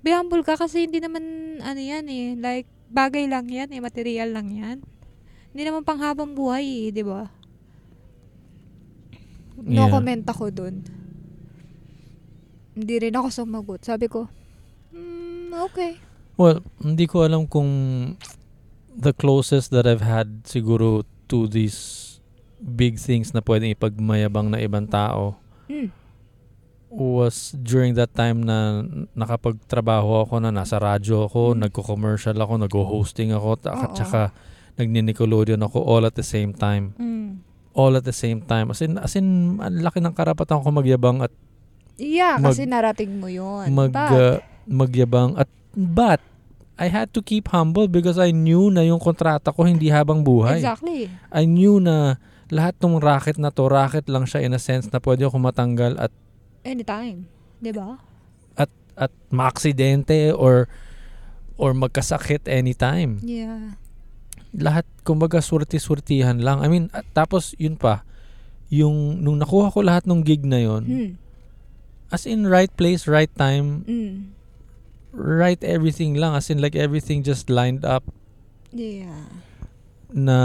be 0.00 0.14
humble 0.14 0.42
ka 0.46 0.54
kasi 0.54 0.86
hindi 0.86 1.02
naman, 1.02 1.22
ano 1.58 1.80
yan 1.80 2.06
eh, 2.06 2.38
like, 2.38 2.68
bagay 2.88 3.26
lang 3.26 3.50
yan 3.50 3.68
eh, 3.74 3.80
material 3.82 4.30
lang 4.32 4.48
yan. 4.54 4.78
Hindi 5.52 5.62
naman 5.66 5.82
panghabang 5.82 6.32
buhay 6.38 6.88
eh, 6.88 6.94
di 6.94 7.02
ba? 7.02 7.26
No 9.58 9.90
Yeah. 9.90 9.92
comment 9.92 10.22
ako 10.22 10.54
dun. 10.54 10.86
Hindi 12.78 12.94
rin 13.02 13.14
ako 13.18 13.28
sumagot. 13.34 13.82
Sabi 13.82 14.06
ko, 14.06 14.30
hmm, 14.94 15.50
okay. 15.66 15.98
Well, 16.38 16.62
hindi 16.78 17.10
ko 17.10 17.26
alam 17.26 17.50
kung 17.50 17.66
the 18.94 19.10
closest 19.10 19.74
that 19.74 19.82
I've 19.90 20.06
had 20.06 20.46
siguro 20.46 21.02
to 21.26 21.50
these 21.50 22.06
big 22.58 23.02
things 23.02 23.34
na 23.34 23.42
pwedeng 23.42 23.74
ipagmayabang 23.74 24.50
na 24.50 24.58
ibang 24.58 24.86
tao 24.86 25.38
Hmm. 25.68 25.92
Was 26.88 27.52
during 27.54 27.92
that 27.94 28.10
time 28.12 28.40
na 28.40 28.80
nakapagtrabaho 29.12 30.24
ako 30.24 30.40
na 30.40 30.48
nasa 30.48 30.76
radyo 30.76 31.28
ako, 31.28 31.52
Mm. 31.52 31.68
nagko-commercial 31.68 32.34
ako, 32.34 32.52
nagko-hosting 32.58 33.30
ako, 33.30 33.60
Oo. 33.60 33.92
tsaka 33.92 34.32
nagni-Nickelodeon 34.74 35.60
ako 35.60 35.78
all 35.80 36.04
at 36.04 36.14
the 36.14 36.24
same 36.24 36.50
time. 36.50 36.94
Hmm. 36.94 37.44
All 37.74 37.94
at 37.94 38.02
the 38.02 38.14
same 38.14 38.40
time. 38.40 38.70
As 38.70 38.80
in, 38.80 38.96
as 38.96 39.14
in 39.14 39.26
ang 39.58 39.78
laki 39.78 39.98
ng 39.98 40.14
karapatan 40.14 40.58
ko 40.58 40.68
magyabang 40.70 41.20
at 41.20 41.32
Yeah, 41.98 42.38
Mag- 42.38 42.54
kasi 42.54 42.62
narating 42.62 43.18
mo 43.18 43.26
yun. 43.26 43.74
mag, 43.74 43.90
But, 43.90 44.14
uh, 44.14 44.38
magyabang 44.64 45.34
at 45.34 45.50
but 45.74 46.22
I 46.78 46.86
had 46.86 47.10
to 47.10 47.20
keep 47.20 47.50
humble 47.50 47.90
because 47.90 48.16
I 48.16 48.30
knew 48.30 48.70
na 48.70 48.86
yung 48.86 49.02
kontrata 49.02 49.50
ko 49.50 49.66
hindi 49.66 49.90
habang 49.90 50.22
buhay. 50.22 50.62
exactly. 50.62 51.10
I 51.28 51.42
knew 51.42 51.82
na 51.82 52.22
lahat 52.48 52.78
ng 52.78 53.02
racket 53.02 53.34
na 53.36 53.50
to, 53.50 53.66
racket 53.66 54.06
lang 54.06 54.24
siya 54.24 54.40
in 54.40 54.54
a 54.54 54.62
sense 54.62 54.86
na 54.88 55.02
pwede 55.02 55.26
ako 55.26 55.42
matanggal 55.42 55.98
at 55.98 56.14
Anytime. 56.68 57.24
Di 57.58 57.72
ba? 57.72 57.96
at 58.98 59.14
maaksidente 59.30 60.34
or 60.34 60.66
or 61.54 61.70
magkasakit 61.70 62.50
anytime. 62.50 63.22
Yeah. 63.22 63.78
Lahat 64.50 64.82
kumbaga 65.06 65.38
surti-surtihan 65.38 66.42
lang. 66.42 66.60
I 66.60 66.68
mean, 66.68 66.90
at 66.90 67.06
tapos 67.14 67.54
yun 67.62 67.78
pa, 67.78 68.02
yung 68.68 69.22
nung 69.22 69.38
nakuha 69.38 69.70
ko 69.70 69.86
lahat 69.86 70.04
ng 70.10 70.26
gig 70.26 70.42
na 70.42 70.58
yon, 70.58 70.82
Hmm. 70.84 71.10
as 72.10 72.26
in 72.26 72.46
right 72.50 72.70
place, 72.74 73.06
right 73.06 73.30
time, 73.38 73.86
Hmm. 73.86 74.34
right 75.14 75.62
everything 75.62 76.18
lang 76.18 76.34
as 76.36 76.50
in 76.50 76.58
like 76.58 76.74
everything 76.74 77.24
just 77.24 77.48
lined 77.48 77.82
up 77.82 78.04
Yeah. 78.70 79.30
na 80.12 80.38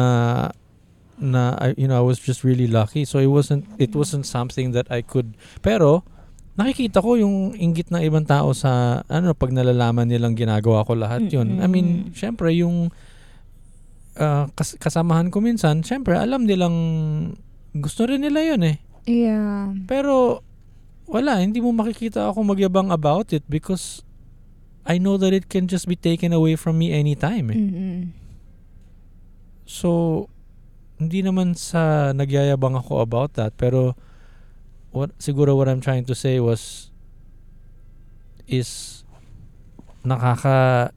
na 1.19 1.59
I, 1.59 1.76
you 1.78 1.86
know 1.86 1.99
I 1.99 2.05
was 2.05 2.17
just 2.17 2.41
really 2.47 2.65
lucky 2.65 3.03
so 3.05 3.19
it 3.19 3.28
wasn't 3.30 3.67
it 3.78 3.91
wasn't 3.93 4.26
something 4.26 4.71
that 4.74 4.88
I 4.89 5.03
could 5.03 5.36
pero 5.61 6.07
nakikita 6.54 7.01
ko 7.01 7.18
yung 7.18 7.58
inggit 7.58 7.89
ng 7.89 8.04
ibang 8.06 8.24
tao 8.24 8.54
sa 8.54 9.01
ano 9.10 9.34
pag 9.34 9.49
nalalaman 9.49 10.06
nilang 10.06 10.38
ginagawa 10.38 10.86
ko 10.86 10.93
lahat 10.93 11.26
yun 11.28 11.58
I 11.58 11.66
mean 11.66 12.14
syempre 12.14 12.54
yung 12.54 12.93
ah, 14.16 14.45
kas- 14.54 14.78
kasamahan 14.78 15.34
ko 15.34 15.41
minsan 15.41 15.82
syempre 15.82 16.14
alam 16.14 16.45
nilang 16.45 16.78
gusto 17.74 18.06
rin 18.06 18.22
nila 18.22 18.45
yun 18.45 18.64
eh 18.64 18.78
Yeah. 19.04 19.76
pero 19.84 20.39
wala 21.06 21.43
hindi 21.43 21.60
mo 21.60 21.76
makikita 21.76 22.32
ako 22.32 22.47
magyabang 22.47 22.88
about 22.88 23.36
it 23.36 23.43
because 23.51 23.99
I 24.84 24.95
know 24.95 25.20
that 25.20 25.32
it 25.32 25.47
can 25.47 25.68
just 25.68 25.88
be 25.88 25.95
taken 25.95 26.32
away 26.32 26.56
from 26.56 26.76
me 26.76 26.91
anytime 26.91 27.51
eh. 27.51 27.60
Mm-mm. 27.60 27.99
So, 29.64 30.28
hindi 30.99 31.24
naman 31.24 31.56
sa 31.56 32.12
nagyayabang 32.12 32.76
ako 32.76 32.99
about 32.99 33.39
that, 33.39 33.56
pero 33.56 33.95
what, 34.93 35.09
siguro 35.17 35.57
what 35.57 35.67
I'm 35.67 35.81
trying 35.81 36.05
to 36.05 36.15
say 36.15 36.37
was 36.37 36.93
is 38.45 39.01
nakaka 40.05 40.93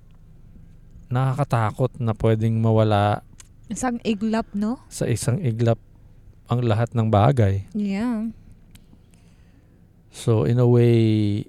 nakakatakot 1.09 1.97
na 1.99 2.13
pwedeng 2.13 2.61
mawala 2.61 3.25
Isang 3.67 3.99
iglap, 4.07 4.47
no? 4.55 4.79
sa 4.87 5.11
isang 5.11 5.43
iglap 5.43 5.81
ang 6.47 6.63
lahat 6.63 6.95
ng 6.95 7.11
bagay. 7.11 7.67
Yeah. 7.75 8.31
So, 10.15 10.47
in 10.47 10.63
a 10.63 10.69
way, 10.69 11.43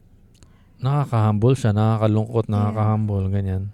nakaka-humble 0.82 1.54
siya, 1.54 1.78
nakakalungkot, 1.78 2.50
nakaka-humble, 2.50 3.30
ganyan. 3.30 3.70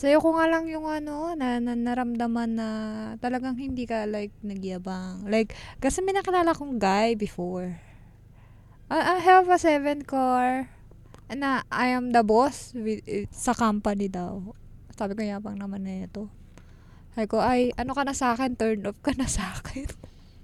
Sa'yo 0.00 0.16
ko 0.16 0.32
nga 0.32 0.48
lang 0.48 0.64
yung 0.64 0.88
ano, 0.88 1.36
na, 1.36 1.60
na 1.60 1.76
naramdaman 1.76 2.56
na 2.56 2.68
talagang 3.20 3.60
hindi 3.60 3.84
ka 3.84 4.08
like 4.08 4.32
nagyabang. 4.40 5.28
Like, 5.28 5.52
kasi 5.76 6.00
may 6.00 6.16
nakilala 6.16 6.56
kong 6.56 6.80
guy 6.80 7.12
before. 7.20 7.76
I, 8.88 8.96
I 8.96 9.16
have 9.20 9.44
a 9.52 9.60
seven 9.60 10.08
car 10.08 10.72
na 11.28 11.68
I 11.68 11.92
am 11.92 12.16
the 12.16 12.24
boss 12.24 12.72
with, 12.72 13.04
sa 13.28 13.52
company 13.52 14.08
daw. 14.08 14.56
Sabi 14.96 15.12
ko, 15.12 15.20
yabang 15.20 15.60
naman 15.60 15.84
na 15.84 16.08
ito. 16.08 16.32
Sabi 17.12 17.28
ko, 17.28 17.36
ay, 17.44 17.76
ano 17.76 17.92
ka 17.92 18.00
na 18.08 18.16
sa 18.16 18.32
akin? 18.32 18.56
Turn 18.56 18.88
off 18.88 18.96
ka 19.04 19.12
na 19.20 19.28
sa 19.28 19.52
akin. 19.52 19.84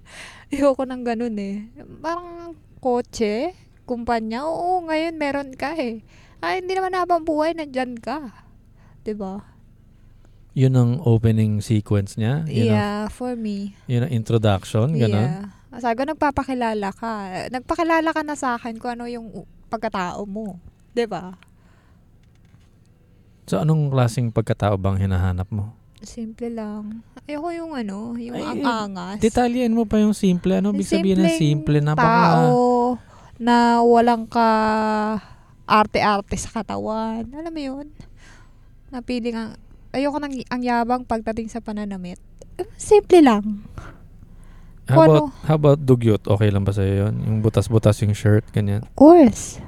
Ayoko 0.53 0.85
nang 0.85 1.01
ganun 1.01 1.33
eh. 1.41 1.65
Parang 1.97 2.53
kotse, 2.77 3.57
kumpanya, 3.89 4.45
oo, 4.45 4.85
ngayon 4.85 5.17
meron 5.17 5.49
ka 5.57 5.73
eh. 5.81 6.05
Ay, 6.45 6.61
hindi 6.61 6.77
naman 6.77 6.93
habang 6.93 7.25
buhay, 7.25 7.57
nandyan 7.57 7.97
ka. 7.97 8.45
'Di 9.07 9.15
ba? 9.15 9.39
Yun 10.51 10.73
ang 10.73 10.91
opening 10.99 11.63
sequence 11.63 12.19
niya. 12.19 12.43
Yun, 12.43 12.67
ang, 12.67 12.75
Yeah, 12.75 13.01
for 13.07 13.39
me. 13.39 13.71
yun 13.87 14.03
ang 14.03 14.11
introduction, 14.11 14.91
ganun. 14.91 15.47
Yeah. 15.47 15.79
Sabi 15.79 15.93
ko, 15.95 16.03
nagpapakilala 16.09 16.89
ka. 16.91 17.11
Nagpakilala 17.47 18.09
ka 18.09 18.25
na 18.25 18.33
sa 18.33 18.57
akin 18.57 18.75
kung 18.75 18.97
ano 18.97 19.05
yung 19.05 19.31
pagkatao 19.69 20.27
mo. 20.27 20.59
'Di 20.91 21.07
ba? 21.07 21.39
So, 23.47 23.63
anong 23.63 23.95
klaseng 23.95 24.27
pagkatao 24.27 24.75
bang 24.75 24.99
hinahanap 24.99 25.47
mo? 25.47 25.71
Simple 25.97 26.51
lang. 26.51 26.99
Ayoko 27.23 27.47
yung 27.49 27.71
ano, 27.73 28.13
yung 28.17 28.35
Ay, 28.35 28.43
ang 28.43 28.61
angas. 28.91 29.17
Detalyen 29.17 29.71
mo 29.71 29.87
pa 29.87 29.97
yung 29.97 30.11
simple. 30.11 30.51
Ano 30.53 30.75
Yung 30.75 30.83
ibig 30.83 30.89
sabihin 30.89 31.15
ng 31.17 31.31
simple? 31.31 31.79
simpleng 31.79 31.85
Napaka... 31.87 32.03
tao 32.43 32.55
na 33.37 33.55
walang 33.79 34.27
ka 34.27 34.47
arte-arte 35.63 36.35
sa 36.35 36.51
katawan. 36.51 37.23
Alam 37.29 37.51
mo 37.51 37.61
yun? 37.61 37.85
Napiling 38.97 39.37
ang... 39.37 39.49
Ayoko 39.93 40.17
nang 40.17 40.33
ang 40.33 40.61
yabang 40.65 41.05
pagdating 41.05 41.47
sa 41.53 41.61
pananamit. 41.61 42.17
Simple 42.81 43.21
lang. 43.21 43.61
How 44.89 44.97
Kung 44.97 45.05
about, 45.05 45.23
ano- 45.29 45.33
how 45.45 45.55
about 45.55 45.79
dugyot? 45.85 46.23
Okay 46.25 46.49
lang 46.49 46.65
ba 46.65 46.73
sa'yo 46.73 47.07
yun? 47.07 47.13
Yung 47.23 47.37
butas-butas 47.45 48.01
yung 48.01 48.17
shirt, 48.17 48.43
ganyan. 48.49 48.81
Of 48.81 48.93
course. 48.97 49.61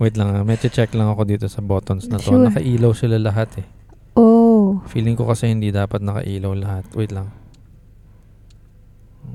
Wait 0.00 0.14
lang, 0.14 0.30
ah. 0.30 0.44
medyo 0.46 0.70
check 0.70 0.94
lang 0.94 1.10
ako 1.10 1.26
dito 1.26 1.46
sa 1.50 1.58
buttons 1.64 2.06
na 2.06 2.22
to. 2.22 2.30
Sure. 2.30 2.46
Nakailaw 2.46 2.92
sila 2.94 3.18
lahat 3.18 3.50
eh. 3.58 3.66
Oh. 4.14 4.82
Feeling 4.90 5.18
ko 5.18 5.26
kasi 5.26 5.50
hindi 5.50 5.70
dapat 5.74 6.02
nakailaw 6.02 6.54
lahat. 6.54 6.84
Wait 6.94 7.10
lang. 7.10 7.30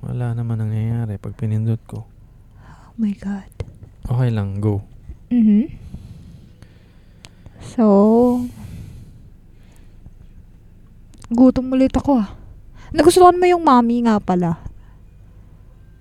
Wala 0.03 0.36
naman 0.36 0.59
nangyayari 0.64 1.20
pag 1.20 1.36
pinindot 1.36 1.80
ko. 1.88 2.07
Oh 2.64 2.95
my 2.95 3.16
God. 3.20 3.51
Okay 4.07 4.30
lang, 4.32 4.59
go. 4.59 4.84
Mhm. 5.32 5.82
So, 7.72 8.43
gutom 11.32 11.72
ulit 11.72 11.95
ako 11.95 12.20
ah. 12.20 12.36
Nagustuhan 12.93 13.39
mo 13.39 13.45
yung 13.47 13.64
mami 13.64 14.05
nga 14.05 14.20
pala. 14.22 14.59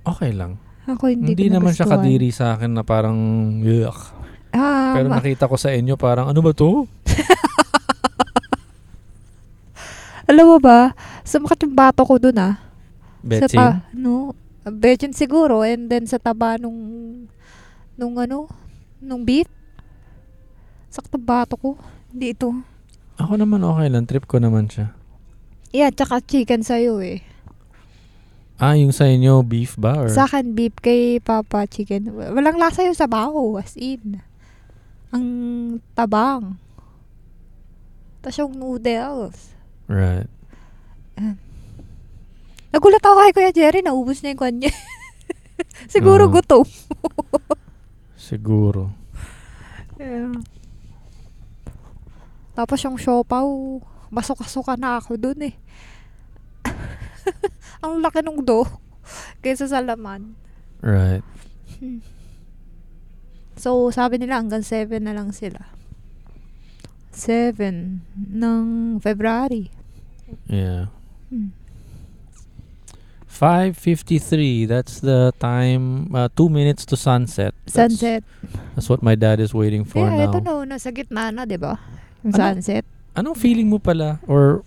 Okay 0.03 0.35
lang. 0.35 0.59
Ako 0.85 1.09
hindi, 1.09 1.39
Hindi, 1.39 1.47
naman 1.49 1.73
siya 1.73 1.87
kadiri 1.87 2.35
sa 2.35 2.59
akin 2.59 2.75
na 2.75 2.83
parang 2.83 3.17
yuck. 3.63 3.95
Ah, 4.53 4.93
Pero 4.99 5.09
ma- 5.09 5.23
nakita 5.23 5.49
ko 5.49 5.57
sa 5.57 5.73
inyo 5.73 5.97
parang 5.97 6.29
ano 6.29 6.41
ba 6.43 6.53
to? 6.53 6.85
Alam 10.29 10.55
mo 10.55 10.59
ba, 10.61 10.93
sumakit 11.25 11.65
yung 11.65 11.73
bato 11.73 12.05
ko 12.05 12.21
dun 12.21 12.37
ah. 12.37 12.61
Sa 13.23 13.47
Betsin? 13.47 13.57
ta- 13.57 13.87
no, 13.95 14.35
Betchin 14.63 15.15
siguro 15.15 15.63
and 15.63 15.89
then 15.89 16.05
sa 16.05 16.19
taba 16.19 16.59
nung 16.59 16.75
nung 17.97 18.19
ano, 18.19 18.51
nung 18.99 19.25
beef. 19.25 19.47
Sakit 20.93 21.11
ang 21.11 21.25
bato 21.25 21.57
ko. 21.57 21.71
Hindi 22.13 22.37
ito. 22.37 22.53
Ako 23.17 23.35
naman 23.35 23.65
okay 23.65 23.89
lang. 23.89 24.05
Trip 24.05 24.29
ko 24.29 24.37
naman 24.37 24.69
siya. 24.69 24.93
Yeah, 25.73 25.89
tsaka 25.89 26.21
chicken 26.21 26.61
sa'yo 26.61 27.01
eh. 27.01 27.25
Ah, 28.61 28.77
yung 28.77 28.93
sa 28.93 29.09
inyo, 29.09 29.41
beef 29.43 29.75
ba? 29.75 29.97
Or? 29.99 30.07
Sa 30.07 30.23
akin, 30.23 30.53
beef 30.53 30.77
kay 30.79 31.19
Papa 31.19 31.65
chicken. 31.65 32.13
Walang 32.13 32.61
lasa 32.61 32.85
yung 32.85 32.95
sabaw, 32.95 33.33
as 33.57 33.75
in. 33.75 34.21
Ang 35.11 35.25
tabang. 35.97 36.61
Tapos 38.21 38.39
yung 38.39 38.55
noodles. 38.55 39.57
Right. 39.89 40.29
Nagulat 42.71 43.03
ako 43.03 43.17
kay 43.19 43.33
Kuya 43.33 43.53
Jerry, 43.53 43.81
naubos 43.81 44.23
na 44.23 44.31
yung 44.31 44.41
kanya. 44.41 44.71
Siguro 45.93 46.29
Ah. 46.29 46.33
gutom. 46.33 46.69
Siguro. 48.15 48.93
Yeah. 50.03 50.35
Tapos 52.53 52.79
yung 52.85 53.01
siopaw, 53.01 53.47
masuka-suka 54.13 54.77
na 54.77 55.01
ako 55.01 55.17
dun 55.17 55.41
eh. 55.49 55.55
Ang 57.85 58.05
laki 58.05 58.21
nung 58.21 58.45
do 58.45 58.69
kaysa 59.41 59.67
sa 59.69 59.81
laman. 59.81 60.37
Right. 60.85 61.25
So, 63.57 63.89
sabi 63.95 64.19
nila 64.19 64.43
hanggang 64.43 64.67
7 64.67 65.01
na 65.01 65.15
lang 65.15 65.33
sila. 65.33 65.71
7 67.13 68.03
ng 68.17 68.65
February. 69.01 69.71
Yeah. 70.49 70.93
Hmm. 71.29 71.57
5.53. 73.33 74.69
That's 74.69 75.01
the 75.01 75.33
time. 75.41 76.15
Uh, 76.15 76.29
two 76.31 76.49
minutes 76.49 76.85
to 76.87 76.97
sunset. 76.97 77.55
That's, 77.65 77.97
Sunset. 77.97 78.23
That's 78.75 78.89
what 78.89 79.03
my 79.03 79.15
dad 79.15 79.41
is 79.41 79.55
waiting 79.55 79.85
for 79.85 80.05
yeah, 80.05 80.29
now. 80.29 80.31
ito 80.31 80.39
no, 80.45 80.63
nasa 80.63 80.93
gitna 80.93 81.33
na, 81.33 81.49
di 81.49 81.57
ba? 81.57 81.81
Yung 82.23 82.33
Ano? 82.33 82.43
sunset. 82.55 82.85
Anong 83.13 83.37
feeling 83.37 83.67
mo 83.67 83.77
pala? 83.77 84.23
Or 84.25 84.63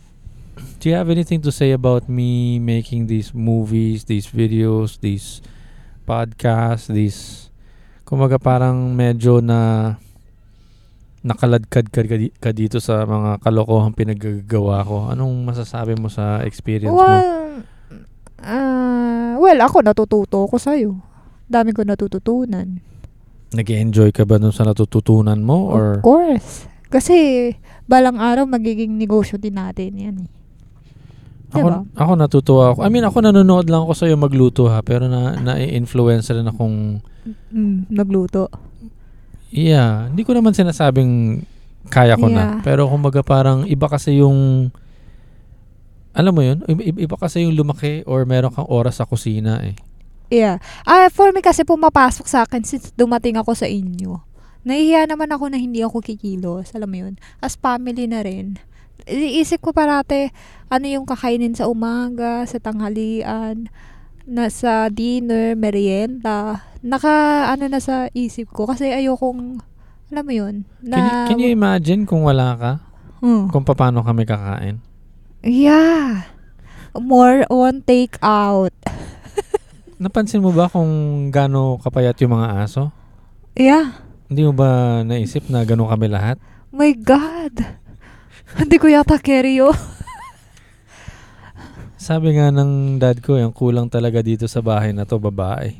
do 0.78 0.88
you 0.88 0.95
have 0.95 1.10
anything 1.10 1.41
to 1.41 1.49
say 1.49 1.72
about 1.72 2.06
me 2.06 2.58
making 2.58 3.08
these 3.08 3.32
movies, 3.32 4.06
these 4.06 4.28
videos, 4.28 4.99
these 4.99 5.41
podcasts, 6.03 6.88
these... 6.88 7.49
Kumaga 8.03 8.38
parang 8.38 8.93
medyo 8.93 9.41
na 9.41 9.97
nakaladkad 11.26 11.89
ka, 11.89 12.06
ka 12.06 12.16
di- 12.16 12.30
ka 12.30 12.53
dito 12.53 12.78
sa 12.78 13.01
mga 13.01 13.41
kalokohang 13.41 13.97
pinaggagawa 13.97 14.86
ko. 14.86 15.10
Anong 15.10 15.34
masasabi 15.41 15.97
mo 15.97 16.06
sa 16.06 16.45
experience 16.45 16.93
mo? 16.93 17.01
Well, 17.01 17.66
ah, 18.38 19.34
well, 19.41 19.58
ako 19.58 19.82
natututo 19.82 20.45
ko 20.45 20.56
sa'yo. 20.56 21.01
Dami 21.49 21.74
ko 21.74 21.82
natututunan. 21.82 22.78
nag 23.56 23.68
enjoy 23.72 24.12
ka 24.12 24.22
ba 24.22 24.36
dun 24.36 24.51
sa 24.51 24.68
natututunan 24.68 25.39
mo? 25.41 25.74
Or 25.74 25.97
Of 25.97 26.06
course. 26.06 26.70
Kasi, 26.96 27.52
balang 27.91 28.16
araw 28.16 28.48
magiging 28.48 28.96
negosyo 28.96 29.36
din 29.36 29.60
natin 29.60 29.91
yan 30.00 30.16
eh. 30.24 30.30
ako, 31.52 31.68
Diba? 31.68 31.80
ako 31.91 32.12
natutuwa 32.16 32.64
ako. 32.72 32.80
I 32.88 32.89
mean, 32.91 33.04
ako 33.04 33.18
nanonood 33.20 33.68
lang 33.68 33.84
ako 33.84 33.93
sa'yo 33.96 34.16
magluto 34.16 34.72
ha. 34.72 34.80
Pero 34.80 35.12
na, 35.12 35.36
na-influence 35.36 36.32
rin 36.32 36.48
akong 36.48 37.04
Mm, 37.50 37.89
nagluto. 37.89 38.54
Yeah, 39.50 40.14
hindi 40.14 40.22
ko 40.22 40.38
naman 40.38 40.54
sinasabing 40.54 41.41
kaya 41.89 42.22
ko 42.22 42.30
na. 42.30 42.62
Yeah. 42.62 42.62
Pero 42.62 42.86
kumbaga 42.86 43.26
parang 43.26 43.66
iba 43.66 43.89
kasi 43.89 44.22
yung 44.22 44.70
alam 46.16 46.32
mo 46.32 46.46
yun, 46.46 46.64
iba, 46.70 47.18
kasi 47.20 47.43
yung 47.43 47.58
lumaki 47.58 48.06
or 48.08 48.24
meron 48.24 48.54
kang 48.54 48.70
oras 48.70 49.02
sa 49.02 49.10
kusina 49.10 49.60
eh. 49.66 49.76
Yeah. 50.30 50.64
Ah, 50.88 51.10
for 51.12 51.34
me 51.34 51.41
kasi 51.41 51.66
pumapasok 51.68 52.26
sa 52.30 52.46
akin 52.48 52.64
since 52.64 52.93
dumating 52.93 53.36
ako 53.41 53.58
sa 53.58 53.66
inyo. 53.66 54.22
Nahihiya 54.66 55.05
naman 55.05 55.30
ako 55.30 55.53
na 55.53 55.61
hindi 55.61 55.86
ako 55.86 56.01
kikilos. 56.01 56.74
Alam 56.74 56.89
mo 56.89 56.97
yun? 57.05 57.13
As 57.38 57.53
family 57.53 58.09
na 58.09 58.26
rin. 58.26 58.57
Iisip 59.05 59.61
ko 59.61 59.70
parate, 59.70 60.34
ano 60.74 60.89
yung 60.89 61.05
kakainin 61.05 61.53
sa 61.53 61.70
umaga, 61.70 62.41
sa 62.49 62.57
tanghalian, 62.57 63.70
na 64.26 64.49
sa 64.49 64.89
dinner, 64.89 65.53
merienda. 65.53 66.66
Naka, 66.82 67.45
ano 67.53 67.70
na 67.70 67.78
sa 67.78 68.09
isip 68.18 68.49
ko. 68.49 68.66
Kasi 68.66 68.89
ayokong, 68.89 69.61
alam 70.09 70.26
mo 70.26 70.34
yun? 70.34 70.55
Can, 70.82 70.89
you, 70.89 71.13
Na, 71.13 71.30
can 71.30 71.38
you 71.38 71.49
imagine 71.53 72.09
kung 72.09 72.26
wala 72.26 72.57
ka? 72.57 72.72
Hmm. 73.22 73.45
Kung 73.53 73.61
paano 73.70 74.01
kami 74.01 74.26
kakain? 74.26 74.82
Yeah. 75.45 76.26
More 76.97 77.45
on 77.53 77.86
take 77.86 78.18
out. 78.26 78.74
Napansin 80.01 80.41
mo 80.41 80.49
ba 80.49 80.66
kung 80.74 81.30
gaano 81.30 81.78
kapayat 81.78 82.18
yung 82.26 82.34
mga 82.34 82.66
aso? 82.66 82.89
Yeah. 83.53 84.05
Hindi 84.26 84.41
mo 84.41 84.53
ba 84.57 85.01
naisip 85.05 85.45
na 85.53 85.61
gano'n 85.61 85.91
kami 85.91 86.07
lahat? 86.09 86.38
My 86.73 86.91
God. 86.97 87.61
Hindi 88.57 88.76
ko 88.82 88.89
yata 88.89 89.21
carry 89.21 89.61
yun. 89.61 89.73
Sabi 92.05 92.38
nga 92.38 92.53
ng 92.53 93.01
dad 93.01 93.17
ko, 93.21 93.38
yung 93.38 93.53
kulang 93.53 93.89
talaga 93.89 94.21
dito 94.21 94.45
sa 94.45 94.61
bahay 94.61 94.93
na 94.93 95.09
to, 95.09 95.17
babae. 95.17 95.73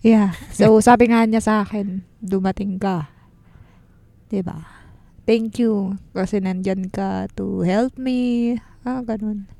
Yeah. 0.00 0.32
So, 0.48 0.80
sabi 0.80 1.12
nga 1.12 1.24
niya 1.28 1.44
sa 1.44 1.54
akin, 1.64 2.00
dumating 2.20 2.80
ka. 2.80 3.12
ba? 4.32 4.58
Thank 5.28 5.60
you. 5.60 6.00
Kasi 6.16 6.40
nandyan 6.40 6.88
ka 6.88 7.28
to 7.36 7.60
help 7.66 7.98
me. 8.00 8.56
Ah, 8.88 9.04
ganun. 9.04 9.50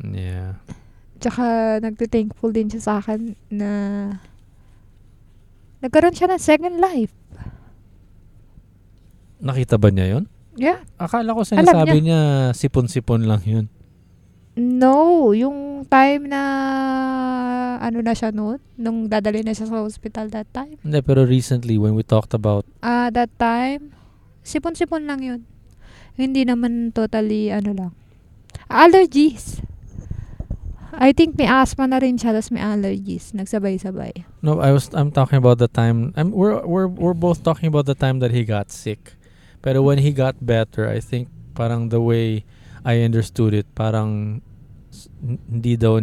Yeah. 0.00 0.62
Tsaka, 1.18 1.76
nagte-thankful 1.82 2.54
din 2.54 2.70
siya 2.70 2.80
sa 2.80 2.92
akin 3.02 3.34
na 3.50 3.70
nagkaroon 5.84 6.14
siya 6.14 6.30
ng 6.30 6.42
second 6.42 6.76
life. 6.82 7.14
Nakita 9.38 9.78
ba 9.78 9.88
niya 9.94 10.18
yon? 10.18 10.24
Yeah. 10.58 10.82
Akala 10.98 11.38
ko 11.38 11.46
Alam 11.46 11.50
sinasabi 11.62 12.02
niya 12.02 12.50
sipon-sipon 12.50 13.30
lang 13.30 13.42
yun. 13.46 13.66
No, 14.58 15.30
yung 15.30 15.86
time 15.86 16.26
na 16.26 16.42
ano 17.78 18.02
na 18.02 18.10
siya 18.10 18.34
noon, 18.34 18.58
nung 18.74 19.06
dadali 19.06 19.46
na 19.46 19.54
siya 19.54 19.70
sa 19.70 19.78
hospital 19.86 20.26
that 20.34 20.50
time. 20.50 20.74
Hindi, 20.82 20.98
pero 21.06 21.22
recently 21.22 21.78
when 21.78 21.94
we 21.94 22.02
talked 22.02 22.34
about 22.34 22.66
Ah, 22.82 23.06
that 23.14 23.30
time, 23.38 23.94
sipon-sipon 24.42 25.06
lang 25.06 25.22
yun. 25.22 25.40
Hindi 26.18 26.42
naman 26.42 26.90
totally, 26.90 27.54
ano 27.54 27.70
lang. 27.70 27.92
Allergies. 28.66 29.62
I 30.98 31.14
think 31.14 31.38
may 31.38 31.46
asthma 31.46 31.86
na 31.86 32.02
rin 32.02 32.18
siya, 32.18 32.34
tapos 32.34 32.50
may 32.50 32.58
allergies. 32.58 33.30
Nagsabay-sabay. 33.30 34.26
No, 34.42 34.58
I 34.58 34.74
was 34.74 34.90
I'm 34.90 35.14
talking 35.14 35.38
about 35.38 35.62
the 35.62 35.70
time 35.70 36.10
I'm 36.18 36.34
we're 36.34 36.58
we're 36.66 36.90
we're 36.90 37.14
both 37.14 37.46
talking 37.46 37.70
about 37.70 37.86
the 37.86 37.94
time 37.94 38.18
that 38.18 38.34
he 38.34 38.42
got 38.42 38.74
sick. 38.74 39.14
Pero 39.62 39.78
when 39.82 40.02
he 40.02 40.10
got 40.10 40.42
better, 40.42 40.90
I 40.90 40.98
think 40.98 41.30
parang 41.54 41.94
the 41.94 42.02
way 42.02 42.42
I 42.82 43.06
understood 43.06 43.54
it, 43.54 43.70
parang 43.78 44.42
hindi 45.22 45.78
daw 45.78 46.02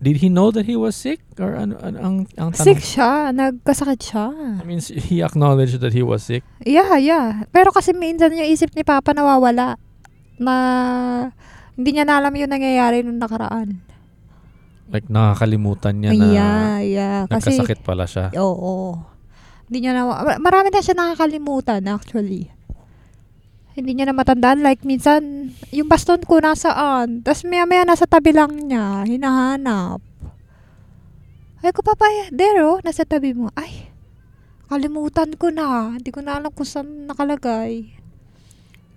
Did 0.00 0.24
he 0.24 0.32
know 0.32 0.48
that 0.48 0.64
he 0.64 0.80
was 0.80 0.96
sick 0.96 1.20
or 1.36 1.60
ano 1.60 1.76
ano 1.84 1.98
ang 2.00 2.16
ang 2.40 2.56
tanong? 2.56 2.64
Sick 2.72 2.80
siya. 2.80 3.36
Nagkasakit 3.36 4.00
siya. 4.00 4.32
I 4.56 4.64
mean, 4.64 4.80
he 4.80 5.20
acknowledged 5.20 5.84
that 5.84 5.92
he 5.92 6.00
was 6.00 6.24
sick. 6.24 6.40
Yeah, 6.64 6.96
yeah. 6.96 7.44
Pero 7.52 7.68
kasi 7.68 7.92
minsan 7.92 8.32
yung 8.32 8.48
isip 8.48 8.72
ni 8.72 8.80
Papa 8.80 9.12
nawawala. 9.12 9.76
Na 10.40 10.56
hindi 11.78 11.90
niya 11.94 12.04
na 12.06 12.22
alam 12.22 12.34
yung 12.34 12.50
nangyayari 12.50 13.02
nung 13.02 13.20
nakaraan. 13.20 13.78
Like 14.90 15.06
nakakalimutan 15.06 16.02
niya 16.02 16.10
na 16.14 16.26
yeah, 16.34 16.74
yeah. 16.82 17.18
Kasi, 17.30 17.54
nagkasakit 17.54 17.86
pala 17.86 18.10
siya. 18.10 18.34
Oo. 18.38 18.98
Hindi 19.70 19.86
niya 19.86 19.94
na, 19.94 20.02
ma- 20.02 20.42
marami 20.42 20.74
na 20.74 20.82
siya 20.82 20.98
nakakalimutan 20.98 21.86
actually. 21.86 22.50
Hindi 23.78 23.94
niya 23.94 24.10
na 24.10 24.16
matandaan. 24.18 24.66
Like, 24.66 24.82
minsan, 24.82 25.54
yung 25.70 25.86
baston 25.86 26.26
ko 26.26 26.42
nasaan. 26.42 27.22
Tapos 27.22 27.46
maya-maya 27.46 27.86
nasa 27.86 28.04
tabi 28.04 28.34
lang 28.34 28.50
niya. 28.66 29.06
Hinahanap. 29.06 30.02
Ay 31.60 31.70
ko, 31.70 31.84
papa, 31.84 32.08
there 32.34 32.64
oh, 32.66 32.82
nasa 32.82 33.06
tabi 33.06 33.36
mo. 33.36 33.52
Ay, 33.54 33.92
kalimutan 34.66 35.36
ko 35.38 35.54
na. 35.54 35.94
Hindi 35.94 36.10
ko 36.10 36.20
na 36.24 36.40
alam 36.40 36.50
kung 36.50 36.66
saan 36.66 37.06
nakalagay. 37.06 37.94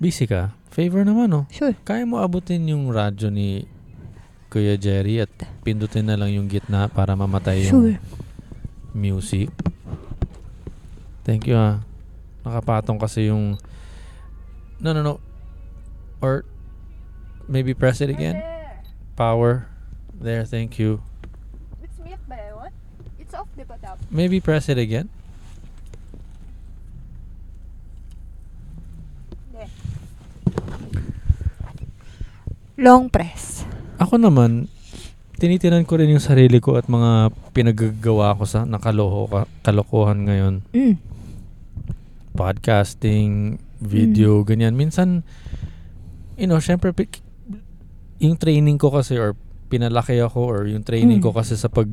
Busy 0.01 0.25
ka? 0.25 0.57
Favor 0.73 1.05
naman, 1.05 1.29
oh. 1.37 1.45
Sure. 1.53 1.77
Kaya 1.85 2.01
mo 2.01 2.17
abutin 2.17 2.65
yung 2.65 2.89
radyo 2.89 3.29
ni 3.29 3.69
Kuya 4.49 4.73
Jerry 4.73 5.21
at 5.21 5.29
pindutin 5.61 6.09
na 6.09 6.17
lang 6.17 6.33
yung 6.33 6.49
gitna 6.49 6.89
para 6.89 7.13
mamatay 7.13 7.69
yung 7.69 7.73
Sure. 7.73 7.95
music. 8.93 9.53
Thank 11.21 11.45
you 11.45 11.53
ah. 11.53 11.85
Nakapatong 12.41 12.97
kasi 12.97 13.29
yung 13.29 13.57
No, 14.83 14.91
no, 14.91 14.99
no. 14.99 15.21
Or 16.19 16.43
maybe 17.47 17.71
press 17.71 18.01
it 18.03 18.09
again. 18.11 18.41
Power. 19.15 19.69
There, 20.11 20.43
thank 20.43 20.75
you. 20.75 20.99
It's 21.79 21.95
mute 22.03 22.19
ba 22.27 22.35
yun? 22.35 22.71
It's 23.15 23.31
off, 23.31 23.47
di 23.55 23.63
ba 23.63 23.79
dapat? 23.79 24.03
Maybe 24.11 24.43
press 24.43 24.67
it 24.67 24.75
again. 24.77 25.07
Long 32.77 33.05
press. 33.09 33.65
Ako 34.01 34.17
naman, 34.17 34.65
tinitinan 35.37 35.85
ko 35.85 36.01
rin 36.01 36.09
yung 36.09 36.23
sarili 36.23 36.57
ko 36.57 36.77
at 36.77 36.89
mga 36.89 37.29
pinagagawa 37.53 38.33
ko 38.33 38.49
sa 38.49 38.65
nakaloho 38.65 39.29
ka, 39.29 39.41
kalokohan 39.61 40.25
ngayon. 40.25 40.55
Mm. 40.73 40.97
Podcasting, 42.33 43.61
video, 43.77 44.41
ganyan. 44.41 44.73
Minsan, 44.73 45.21
you 46.33 46.49
know, 46.49 46.57
syempre, 46.57 46.89
yung 48.17 48.41
training 48.41 48.81
ko 48.81 48.89
kasi 48.89 49.21
or 49.21 49.37
pinalaki 49.69 50.17
ako 50.17 50.41
or 50.41 50.59
yung 50.65 50.81
training 50.81 51.21
Mm. 51.21 51.25
ko 51.29 51.31
kasi 51.33 51.53
sa 51.53 51.69
pag 51.69 51.89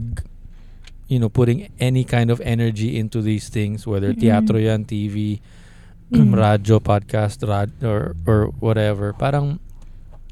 you 1.10 1.18
know, 1.18 1.26
putting 1.26 1.66
any 1.82 2.06
kind 2.06 2.30
of 2.30 2.38
energy 2.46 2.94
into 2.94 3.18
these 3.18 3.50
things, 3.50 3.82
whether 3.82 4.14
Mm-mm. 4.14 4.22
teatro 4.22 4.62
yan, 4.62 4.86
TV, 4.86 5.42
Mm. 6.14 6.30
radyo, 6.34 6.78
podcast, 6.78 7.42
rad, 7.42 7.70
or, 7.82 8.14
or 8.26 8.54
whatever. 8.62 9.10
Parang 9.10 9.58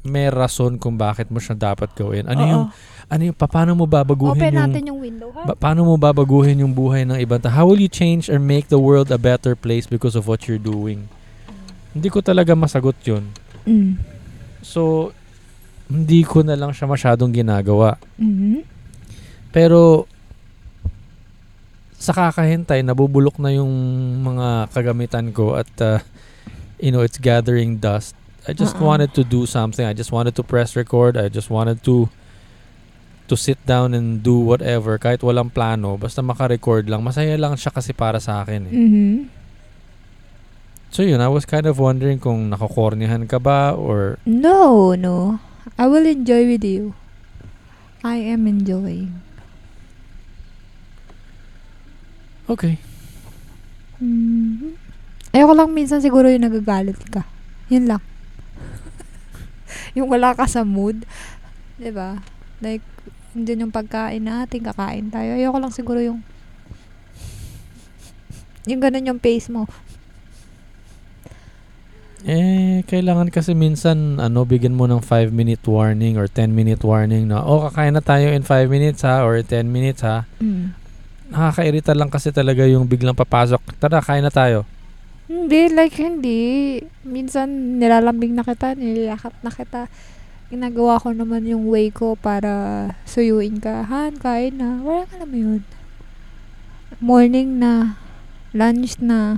may 0.03 0.31
rason 0.31 0.79
kung 0.79 0.95
bakit 0.95 1.27
mo 1.27 1.41
siya 1.41 1.55
dapat 1.57 1.91
gawin. 1.95 2.23
Ano 2.27 2.41
Oo. 2.41 2.49
yung, 2.49 2.65
ano 3.09 3.21
yung, 3.27 3.37
pa- 3.37 3.51
paano 3.51 3.75
mo 3.75 3.83
babaguhin 3.83 4.39
Open 4.39 4.53
yung, 4.53 4.61
natin 4.63 4.81
yung 4.87 4.99
window, 5.01 5.29
ha? 5.35 5.43
ba- 5.43 5.57
paano 5.59 5.83
mo 5.83 5.99
babaguhin 5.99 6.63
yung 6.63 6.71
buhay 6.71 7.03
ng 7.03 7.19
ibang 7.19 7.41
tao? 7.41 7.51
How 7.51 7.65
will 7.67 7.81
you 7.81 7.91
change 7.91 8.31
or 8.31 8.39
make 8.39 8.71
the 8.71 8.79
world 8.79 9.11
a 9.11 9.19
better 9.19 9.57
place 9.59 9.89
because 9.89 10.15
of 10.15 10.29
what 10.29 10.47
you're 10.47 10.61
doing? 10.61 11.11
Hindi 11.91 12.07
ko 12.07 12.23
talaga 12.23 12.55
masagot 12.55 12.95
yun. 13.03 13.33
Mm. 13.65 13.97
So, 14.61 15.11
hindi 15.89 16.21
ko 16.21 16.45
na 16.45 16.53
lang 16.53 16.69
siya 16.69 16.85
masyadong 16.85 17.33
ginagawa. 17.33 17.97
Mhm. 18.21 18.61
Pero, 19.49 20.05
sa 21.99 22.13
kakahintay, 22.13 22.85
nabubulok 22.85 23.41
na 23.41 23.51
yung 23.51 23.73
mga 24.21 24.69
kagamitan 24.71 25.33
ko 25.33 25.57
at, 25.57 25.67
uh, 25.81 25.99
you 26.77 26.93
know, 26.93 27.01
it's 27.01 27.17
gathering 27.19 27.81
dust. 27.81 28.15
I 28.49 28.57
just 28.57 28.73
Uh-uh. 28.75 28.89
wanted 28.89 29.13
to 29.13 29.21
do 29.21 29.45
something. 29.45 29.85
I 29.85 29.93
just 29.93 30.09
wanted 30.09 30.33
to 30.33 30.43
press 30.43 30.73
record. 30.73 31.15
I 31.15 31.29
just 31.29 31.53
wanted 31.53 31.85
to 31.85 32.09
to 33.29 33.37
sit 33.37 33.61
down 33.61 33.93
and 33.93 34.25
do 34.25 34.41
whatever 34.41 34.97
kahit 34.97 35.21
walang 35.21 35.53
plano 35.53 36.01
basta 36.01 36.17
maka-record 36.17 36.89
lang 36.89 37.05
masaya 37.05 37.37
lang 37.37 37.53
siya 37.53 37.69
kasi 37.69 37.93
para 37.93 38.17
sa 38.17 38.41
akin 38.41 38.65
eh. 38.65 38.73
Mhm. 38.73 39.15
so 40.89 41.05
yun 41.05 41.21
I 41.21 41.29
was 41.29 41.45
kind 41.45 41.69
of 41.69 41.77
wondering 41.77 42.17
kung 42.17 42.49
nakokornihan 42.49 43.29
ka 43.29 43.37
ba 43.37 43.77
or 43.77 44.17
No, 44.25 44.97
no. 44.97 45.37
I 45.77 45.85
will 45.85 46.09
enjoy 46.09 46.49
with 46.49 46.65
you. 46.65 46.97
I 48.01 48.17
am 48.17 48.49
enjoying. 48.49 49.13
okay 52.49 52.81
Mhm. 54.01 54.73
Ayoko 55.29 55.53
lang 55.53 55.69
minsan 55.69 56.01
siguro 56.01 56.31
yung 56.33 56.49
nagagalit 56.49 56.97
ka. 57.13 57.21
Yun 57.69 57.85
lang. 57.85 58.01
Yung 59.99 60.09
wala 60.09 60.31
ka 60.33 60.47
sa 60.47 60.63
mood. 60.63 61.03
'Di 61.75 61.91
ba? 61.91 62.23
Like, 62.63 62.83
hindi 63.35 63.59
yung 63.59 63.75
pagkain 63.75 64.25
natin, 64.25 64.65
kakain 64.65 65.11
tayo. 65.13 65.35
Ayoko 65.35 65.57
lang 65.59 65.73
siguro 65.75 65.99
yung 66.01 66.19
yung 68.67 68.81
ganun 68.81 69.09
yung 69.15 69.21
pace 69.21 69.47
mo. 69.49 69.69
Eh, 72.27 72.83
kailangan 72.83 73.31
kasi 73.31 73.55
minsan, 73.55 74.19
ano, 74.19 74.43
bigyan 74.43 74.75
mo 74.75 74.83
ng 74.91 74.99
5 74.99 75.31
minute 75.31 75.63
warning 75.63 76.19
or 76.19 76.27
10 76.27 76.51
minute 76.51 76.83
warning 76.83 77.31
na, 77.31 77.39
oh, 77.39 77.71
kakain 77.71 77.95
na 77.95 78.03
tayo 78.03 78.27
in 78.35 78.43
5 78.43 78.67
minutes 78.67 79.07
ha, 79.07 79.23
or 79.23 79.39
10 79.39 79.71
minutes 79.71 80.03
ha. 80.03 80.27
Mm. 80.43 80.75
Nakakairita 81.31 81.95
lang 81.95 82.11
kasi 82.11 82.35
talaga 82.35 82.67
yung 82.67 82.91
biglang 82.91 83.15
papasok, 83.15 83.63
tara, 83.79 84.03
kain 84.03 84.25
na 84.25 84.33
tayo. 84.33 84.67
Hindi, 85.29 85.69
like 85.69 85.93
hindi. 85.93 86.41
Minsan 87.05 87.77
nilalambing 87.77 88.33
na 88.33 88.41
kita, 88.41 88.73
niliyakap 88.73 89.37
na 89.45 89.53
kita. 89.53 89.85
Ginagawa 90.49 90.97
ko 90.97 91.13
naman 91.13 91.45
yung 91.45 91.69
way 91.69 91.93
ko 91.93 92.17
para 92.17 92.89
suyuin 93.05 93.61
ka. 93.61 93.85
Han, 93.85 94.17
kain 94.17 94.57
na. 94.57 94.81
Wala 94.81 95.05
ka 95.05 95.21
naman 95.21 95.37
yun. 95.37 95.63
Morning 96.97 97.61
na. 97.61 98.01
Lunch 98.57 98.97
na. 98.97 99.37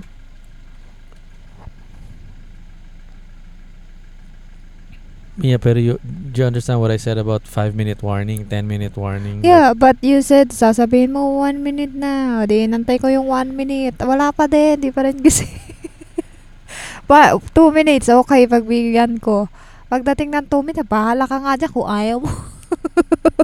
Yeah, 5.41 5.59
pero 5.59 5.75
you, 5.75 5.99
do 6.03 6.39
you 6.39 6.47
understand 6.47 6.79
what 6.79 6.91
I 6.91 7.01
said 7.01 7.17
about 7.17 7.43
5 7.43 7.75
minute 7.75 7.99
warning, 7.99 8.47
10 8.47 8.63
minute 8.63 8.95
warning? 8.95 9.43
Yeah, 9.43 9.73
but 9.75 9.99
you 9.99 10.21
said, 10.21 10.55
sasabihin 10.55 11.11
mo 11.11 11.43
one 11.43 11.59
minute 11.59 11.91
na. 11.91 12.39
O, 12.39 12.47
di, 12.47 12.63
nantay 12.63 12.95
ko 12.95 13.11
yung 13.11 13.27
one 13.27 13.51
minute. 13.51 13.99
Wala 13.99 14.31
pa 14.31 14.47
din, 14.47 14.79
di 14.79 14.95
pa 14.95 15.03
rin 15.03 15.19
kasi. 15.19 15.49
pa, 17.11 17.35
two 17.51 17.75
minutes, 17.75 18.07
okay, 18.07 18.47
pagbigyan 18.47 19.19
ko. 19.19 19.51
Pagdating 19.91 20.31
ng 20.31 20.47
two 20.47 20.63
minutes, 20.63 20.87
bahala 20.87 21.27
ka 21.27 21.43
nga 21.43 21.59
dyan 21.59 21.71
kung 21.75 21.91
ayaw 21.91 22.23
mo. 22.23 22.31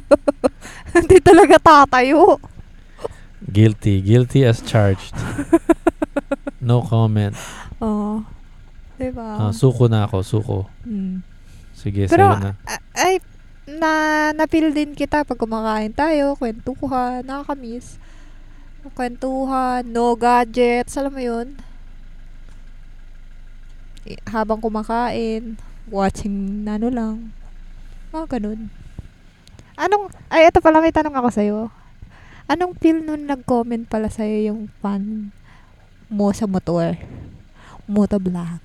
Hindi 0.96 1.20
talaga 1.20 1.60
tatayo. 1.60 2.40
Guilty. 3.44 4.00
Guilty 4.00 4.48
as 4.48 4.64
charged. 4.64 5.12
no 6.64 6.80
comment. 6.80 7.36
Oo. 7.84 8.24
Diba? 8.96 9.52
Ah, 9.52 9.52
suko 9.52 9.92
na 9.92 10.08
ako, 10.08 10.18
suko. 10.24 10.58
Mm. 10.88 11.20
Sige, 11.76 12.08
Pero, 12.08 12.34
sa'yo 12.34 12.40
na. 12.40 12.52
ay, 12.96 13.20
na, 13.68 13.92
na-feel 14.32 14.72
din 14.72 14.96
kita 14.96 15.28
pag 15.28 15.38
kumakain 15.38 15.92
tayo, 15.92 16.40
kwentuhan, 16.40 17.22
nakakamiss. 17.28 18.00
Kwentuhan, 18.96 19.84
no 19.84 20.16
gadgets, 20.16 20.96
alam 20.96 21.12
mo 21.12 21.20
yun? 21.20 21.60
Habang 24.28 24.64
kumakain, 24.64 25.60
watching 25.92 26.64
ano 26.68 26.88
lang. 26.88 27.16
Mga 28.16 28.40
ganun. 28.40 28.72
Anong, 29.78 30.10
ay, 30.32 30.50
ito 30.50 30.58
pala 30.64 30.82
may 30.82 30.96
tanong 30.96 31.14
ako 31.14 31.30
sa'yo. 31.30 31.60
Anong 32.48 32.74
feel 32.80 33.04
nun 33.04 33.28
nag-comment 33.28 33.86
pala 33.86 34.08
sa'yo 34.08 34.54
yung 34.54 34.72
fan 34.80 35.30
mo 36.08 36.32
sa 36.32 36.48
motor? 36.48 36.96
Motovlog. 37.86 38.64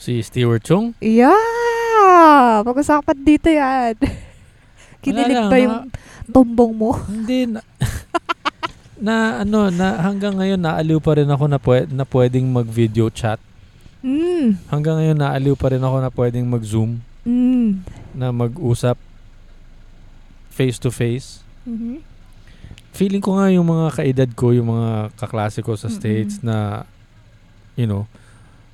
Si 0.00 0.20
Stewart 0.24 0.64
Chung? 0.64 0.96
Yeah! 0.98 2.64
Pag-usapan 2.64 3.18
dito 3.22 3.48
yan. 3.52 3.94
Kinilig 5.04 5.36
na- 5.36 5.60
yung 5.62 5.76
tumbong 6.28 6.72
mo? 6.74 6.96
Hindi 7.06 7.48
na, 7.48 7.60
na 9.06 9.14
ano 9.46 9.70
na 9.70 10.02
hanggang 10.02 10.36
ngayon 10.36 10.58
naaliw 10.58 10.98
pa 10.98 11.16
rin 11.16 11.30
ako 11.30 11.44
na, 11.46 11.58
pwe, 11.62 11.86
na 11.88 12.04
pwedeng 12.04 12.50
mag-video 12.50 13.08
chat. 13.08 13.38
Mm. 13.98 14.54
Hanggang 14.70 14.96
ngayon 14.96 15.18
naaliw 15.18 15.54
pa 15.54 15.74
rin 15.74 15.82
ako 15.82 15.96
na 15.98 16.10
pwedeng 16.10 16.46
mag-zoom, 16.46 17.02
Mm. 17.26 17.82
na 18.14 18.30
mag-usap 18.30 18.96
face 20.48 20.78
to 20.78 20.90
face. 20.90 21.42
Mhm. 21.62 22.02
Feeling 22.90 23.22
ko 23.22 23.38
nga 23.38 23.46
yung 23.46 23.68
mga 23.68 23.94
kaedad 23.94 24.30
ko, 24.34 24.50
yung 24.50 24.74
mga 24.74 25.14
kaklase 25.14 25.62
ko 25.62 25.78
sa 25.78 25.86
Mm-mm. 25.86 25.98
States 25.98 26.42
na 26.42 26.82
you 27.78 27.86
know, 27.86 28.10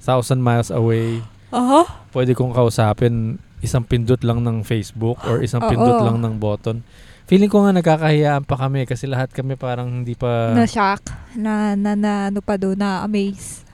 thousand 0.00 0.40
miles 0.40 0.72
away, 0.72 1.20
Aha. 1.52 2.08
pwede 2.16 2.32
kong 2.32 2.56
kausapin 2.56 3.36
isang 3.60 3.84
pindot 3.84 4.20
lang 4.24 4.40
ng 4.40 4.64
Facebook 4.64 5.20
or 5.24 5.44
isang 5.44 5.60
Oo. 5.60 5.68
pindot 5.68 6.00
lang 6.04 6.20
ng 6.20 6.36
button. 6.36 6.80
Feeling 7.24 7.48
ko 7.48 7.64
nga 7.64 7.72
nagkakahiyaan 7.72 8.44
pa 8.44 8.56
kami 8.56 8.84
kasi 8.84 9.08
lahat 9.08 9.32
kami 9.32 9.56
parang 9.56 10.04
hindi 10.04 10.12
pa 10.12 10.52
Na-shock. 10.52 11.08
Na, 11.36 11.72
na, 11.72 11.96
na, 11.96 12.28
ano 12.28 12.44
pa 12.44 12.60
doon, 12.60 12.76
na-amaze. 12.76 13.64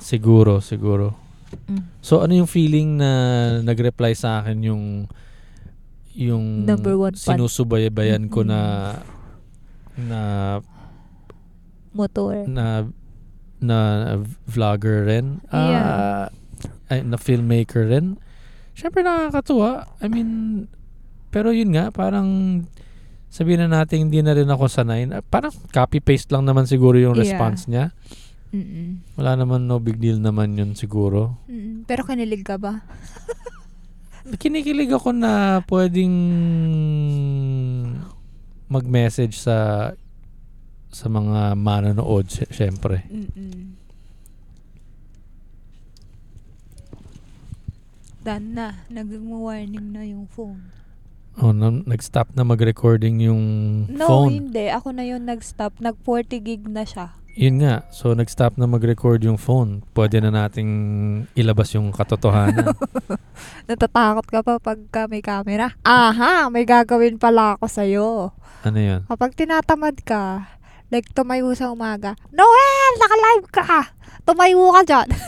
Siguro, 0.00 0.58
siguro. 0.58 1.14
Mm. 1.68 1.82
So 2.00 2.20
ano 2.20 2.32
yung 2.32 2.48
feeling 2.48 2.96
na 2.96 3.10
nag-reply 3.60 4.14
sa 4.14 4.40
akin 4.40 4.58
yung 4.62 4.84
yung 6.10 6.66
Number 6.66 6.98
one 6.98 7.14
sinusubaybayan 7.14 8.26
ko 8.26 8.42
Mm-mm. 8.42 8.50
na 8.50 8.60
na 9.94 10.20
Motor. 11.90 12.46
na 12.46 12.86
na 13.60 13.78
vlogger 14.46 15.04
rin. 15.04 15.42
Yeah. 15.52 15.84
Ah, 15.84 16.26
ay, 16.88 17.04
na 17.04 17.20
filmmaker 17.20 17.92
rin. 17.92 18.16
Syempre 18.72 19.04
nakakatuwa. 19.04 19.84
I 20.00 20.06
mean, 20.08 20.30
pero 21.28 21.52
yun 21.52 21.74
nga, 21.76 21.92
parang 21.92 22.62
sabihin 23.28 23.62
na 23.62 23.82
natin 23.82 24.08
hindi 24.08 24.24
na 24.24 24.32
rin 24.32 24.48
ako 24.48 24.64
sanay. 24.66 25.04
Ah, 25.12 25.20
Parang 25.20 25.52
copy-paste 25.70 26.32
lang 26.32 26.48
naman 26.48 26.64
siguro 26.64 26.96
yung 26.96 27.12
Yeah. 27.14 27.22
response 27.26 27.68
niya. 27.68 27.92
Mm-mm. 28.50 29.14
Wala 29.14 29.38
naman, 29.38 29.64
no 29.64 29.78
big 29.78 29.96
deal 29.96 30.18
naman 30.18 30.54
yun 30.54 30.74
siguro. 30.74 31.38
Mm-mm. 31.46 31.86
Pero 31.86 32.02
kinilig 32.02 32.42
ka 32.42 32.58
ba? 32.58 32.82
Kinikilig 34.42 34.90
ako 34.90 35.10
na 35.10 35.62
pwedeng 35.64 36.12
mag-message 38.66 39.34
sa 39.34 39.90
sa 40.90 41.06
mga 41.06 41.54
manonood, 41.54 42.26
sy- 42.26 42.50
syempre. 42.50 43.06
Mm-mm. 43.06 43.78
Done 48.20 48.48
na. 48.52 48.66
Nag-warning 48.86 49.88
na 49.88 50.04
yung 50.04 50.26
phone. 50.26 50.68
Oh, 51.40 51.54
na, 51.54 51.72
nag-stop 51.72 52.34
na 52.34 52.44
mag-recording 52.44 53.22
yung 53.24 53.42
No, 53.88 54.04
phone. 54.04 54.30
hindi. 54.34 54.68
Ako 54.68 54.92
na 54.92 55.06
yun 55.06 55.24
nag-stop. 55.24 55.80
Nag-40 55.80 56.36
gig 56.38 56.62
na 56.68 56.84
siya. 56.84 57.16
Yun 57.38 57.62
nga, 57.62 57.86
so 57.94 58.12
nag-stop 58.12 58.58
na 58.58 58.66
mag-record 58.66 59.22
yung 59.22 59.38
phone. 59.38 59.86
Pwede 59.94 60.18
na 60.18 60.34
nating 60.34 60.70
ilabas 61.38 61.72
yung 61.74 61.94
katotohanan. 61.94 62.74
Natatakot 63.70 64.26
ka 64.26 64.40
pa 64.42 64.58
pagka 64.58 65.06
may 65.06 65.22
camera? 65.22 65.72
Aha, 65.86 66.50
may 66.50 66.66
gagawin 66.66 67.16
pala 67.16 67.56
ako 67.56 67.66
sa'yo. 67.70 68.08
ano 68.66 68.78
yun? 68.78 69.00
Kapag 69.06 69.38
tinatamad 69.38 70.02
ka, 70.02 70.50
like 70.90 71.06
tumayo 71.14 71.54
sa 71.54 71.70
umaga, 71.70 72.18
Noel, 72.34 72.92
naka-live 72.98 73.48
ka! 73.54 73.94
Tumayo 74.26 74.74
ka 74.74 74.82
dyan. 74.84 75.08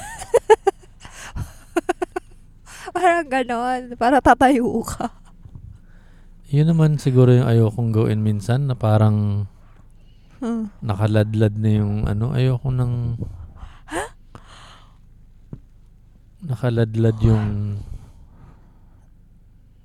Parang 2.97 3.29
ganon. 3.31 3.97
Para 3.97 4.21
tatayo 4.21 4.85
ka. 4.85 5.09
Yun 6.53 6.69
naman 6.69 7.01
siguro 7.01 7.33
yung 7.33 7.49
ayokong 7.49 7.97
gawin 7.97 8.21
minsan 8.21 8.69
na 8.69 8.77
parang 8.77 9.49
Hmm. 10.43 10.75
nakaladlad 10.83 11.55
na 11.55 11.71
yung 11.71 12.03
ano, 12.11 12.35
ayoko 12.35 12.75
nang 12.75 13.15
nakaladlad 16.43 17.15
yung 17.23 17.79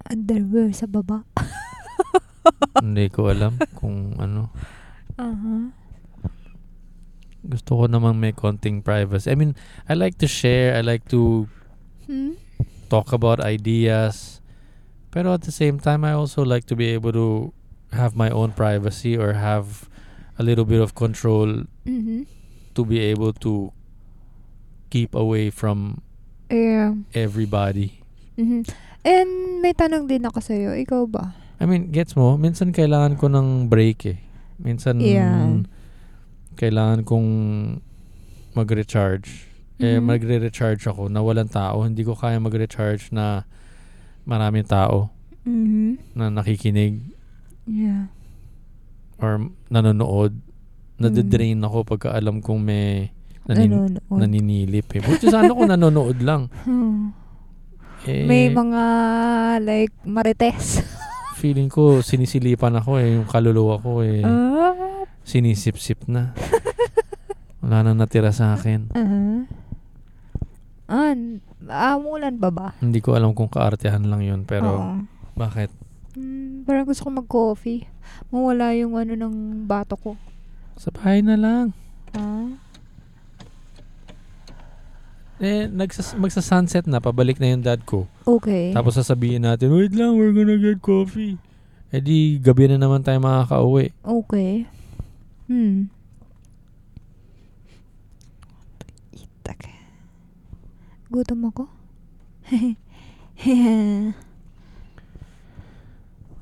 Underwear 0.07 0.71
sa 0.71 0.87
baba. 0.87 1.27
hindi 2.81 3.11
ko 3.11 3.27
alam 3.27 3.59
kung 3.75 4.15
ano. 4.15 4.47
Uh-huh. 5.19 5.67
Gusto 7.43 7.71
ko 7.75 7.83
naman 7.91 8.15
may 8.15 8.31
konting 8.31 8.79
privacy. 8.79 9.27
I 9.27 9.35
mean, 9.35 9.51
I 9.83 9.99
like 9.99 10.15
to 10.23 10.27
share, 10.31 10.79
I 10.79 10.81
like 10.81 11.03
to 11.11 11.51
Hmm? 12.07 12.39
talk 12.87 13.11
about 13.11 13.43
ideas. 13.43 14.39
Pero 15.11 15.35
at 15.35 15.43
the 15.43 15.51
same 15.51 15.75
time, 15.75 16.07
I 16.07 16.15
also 16.15 16.39
like 16.47 16.63
to 16.71 16.75
be 16.79 16.87
able 16.95 17.11
to 17.11 17.27
have 17.91 18.15
my 18.15 18.31
own 18.31 18.55
privacy 18.55 19.19
or 19.19 19.35
have 19.35 19.91
a 20.37 20.43
little 20.45 20.65
bit 20.65 20.79
of 20.79 20.93
control 20.93 21.65
Mm-hmm. 21.83 22.29
to 22.73 22.81
be 22.85 23.01
able 23.01 23.33
to 23.41 23.73
keep 24.89 25.11
away 25.13 25.49
from 25.49 25.99
Yeah. 26.47 26.93
everybody. 27.11 27.99
Mhm. 28.37 28.63
And 29.03 29.31
may 29.59 29.73
tanong 29.73 30.05
din 30.07 30.23
ako 30.23 30.39
sa'yo. 30.39 30.77
Ikaw 30.77 31.01
ba? 31.09 31.33
I 31.57 31.65
mean, 31.65 31.89
gets 31.89 32.13
mo? 32.13 32.37
Minsan 32.37 32.69
kailangan 32.69 33.17
ko 33.17 33.27
ng 33.27 33.65
break 33.65 34.05
eh. 34.05 34.19
Minsan 34.61 35.01
Yeah. 35.01 35.65
kailangan 36.55 37.01
kong 37.01 37.27
mag-recharge. 38.53 39.45
Eh, 39.77 39.97
Mhm. 39.97 40.05
magre-recharge 40.09 40.85
ako 40.89 41.05
na 41.09 41.21
walang 41.21 41.49
tao. 41.49 41.85
Hindi 41.85 42.01
ko 42.01 42.17
kaya 42.17 42.41
mag-recharge 42.41 43.13
na 43.13 43.45
maraming 44.25 44.65
tao 44.65 45.13
Mhm. 45.45 46.17
na 46.17 46.29
nakikinig 46.29 47.13
Yeah. 47.65 48.09
Or 49.17 49.41
nanonood. 49.67 50.33
Nadidrain 50.97 51.61
ako 51.61 51.85
pagka 51.85 52.09
alam 52.11 52.41
kong 52.41 52.59
may 52.59 53.13
nanin- 53.45 53.93
Nanonood. 53.93 54.17
naninilip 54.17 54.87
eh. 54.91 55.01
Buti 55.01 55.29
sana 55.29 55.53
kung 55.53 55.69
nanonood 55.69 56.17
lang. 56.19 56.49
Hmm. 56.67 57.13
Eh, 58.05 58.23
May 58.23 58.47
mga 58.47 58.83
like 59.59 59.91
marites. 60.07 60.79
feeling 61.41 61.67
ko 61.67 61.99
sinisilipan 61.99 62.71
ako 62.73 62.97
eh. 62.97 63.19
Yung 63.19 63.27
kaluluwa 63.27 63.77
ko 63.77 63.99
eh. 63.99 64.23
Ah. 64.23 65.03
Sinisip-sip 65.21 66.07
na. 66.07 66.31
Wala 67.61 67.83
na 67.83 67.91
natira 67.93 68.31
sa 68.31 68.55
akin. 68.55 68.95
Uh-huh. 68.95 69.43
An, 70.87 71.43
amulan 71.61 72.39
ba 72.39 72.47
ba? 72.47 72.67
Hindi 72.79 73.03
ko 73.03 73.11
alam 73.11 73.35
kung 73.35 73.51
kaartehan 73.51 74.07
lang 74.07 74.23
yun. 74.23 74.47
Pero 74.47 74.71
Oo. 74.71 75.03
bakit? 75.35 75.67
Hmm, 76.17 76.65
parang 76.65 76.89
gusto 76.89 77.05
ko 77.05 77.13
mag-coffee. 77.13 77.85
Mawala 78.33 78.73
yung 78.73 78.97
ano 78.97 79.13
ng 79.13 79.69
bato 79.69 79.93
ko. 79.93 80.17
Sa 80.73 80.89
bahay 80.89 81.21
na 81.21 81.37
lang. 81.37 81.77
Ah? 82.17 82.57
Eh, 85.37 85.69
nagsas- 85.69 86.17
magsa-sunset 86.17 86.89
na. 86.89 86.97
Pabalik 86.97 87.37
na 87.37 87.53
yung 87.53 87.61
dad 87.61 87.85
ko. 87.85 88.09
Okay. 88.25 88.73
Tapos 88.73 88.97
sasabihin 88.97 89.45
natin, 89.45 89.69
wait 89.69 89.93
lang, 89.93 90.17
we're 90.17 90.33
gonna 90.33 90.57
get 90.57 90.81
coffee. 90.81 91.37
Eh 91.93 92.01
di, 92.01 92.41
gabi 92.41 92.65
na 92.65 92.81
naman 92.81 93.05
tayo 93.05 93.21
makaka-uwi. 93.21 93.93
Okay. 94.01 94.65
Hmm. 95.45 95.93
Itak. 99.13 99.69
Gutom 101.13 101.53
ako? 101.53 101.69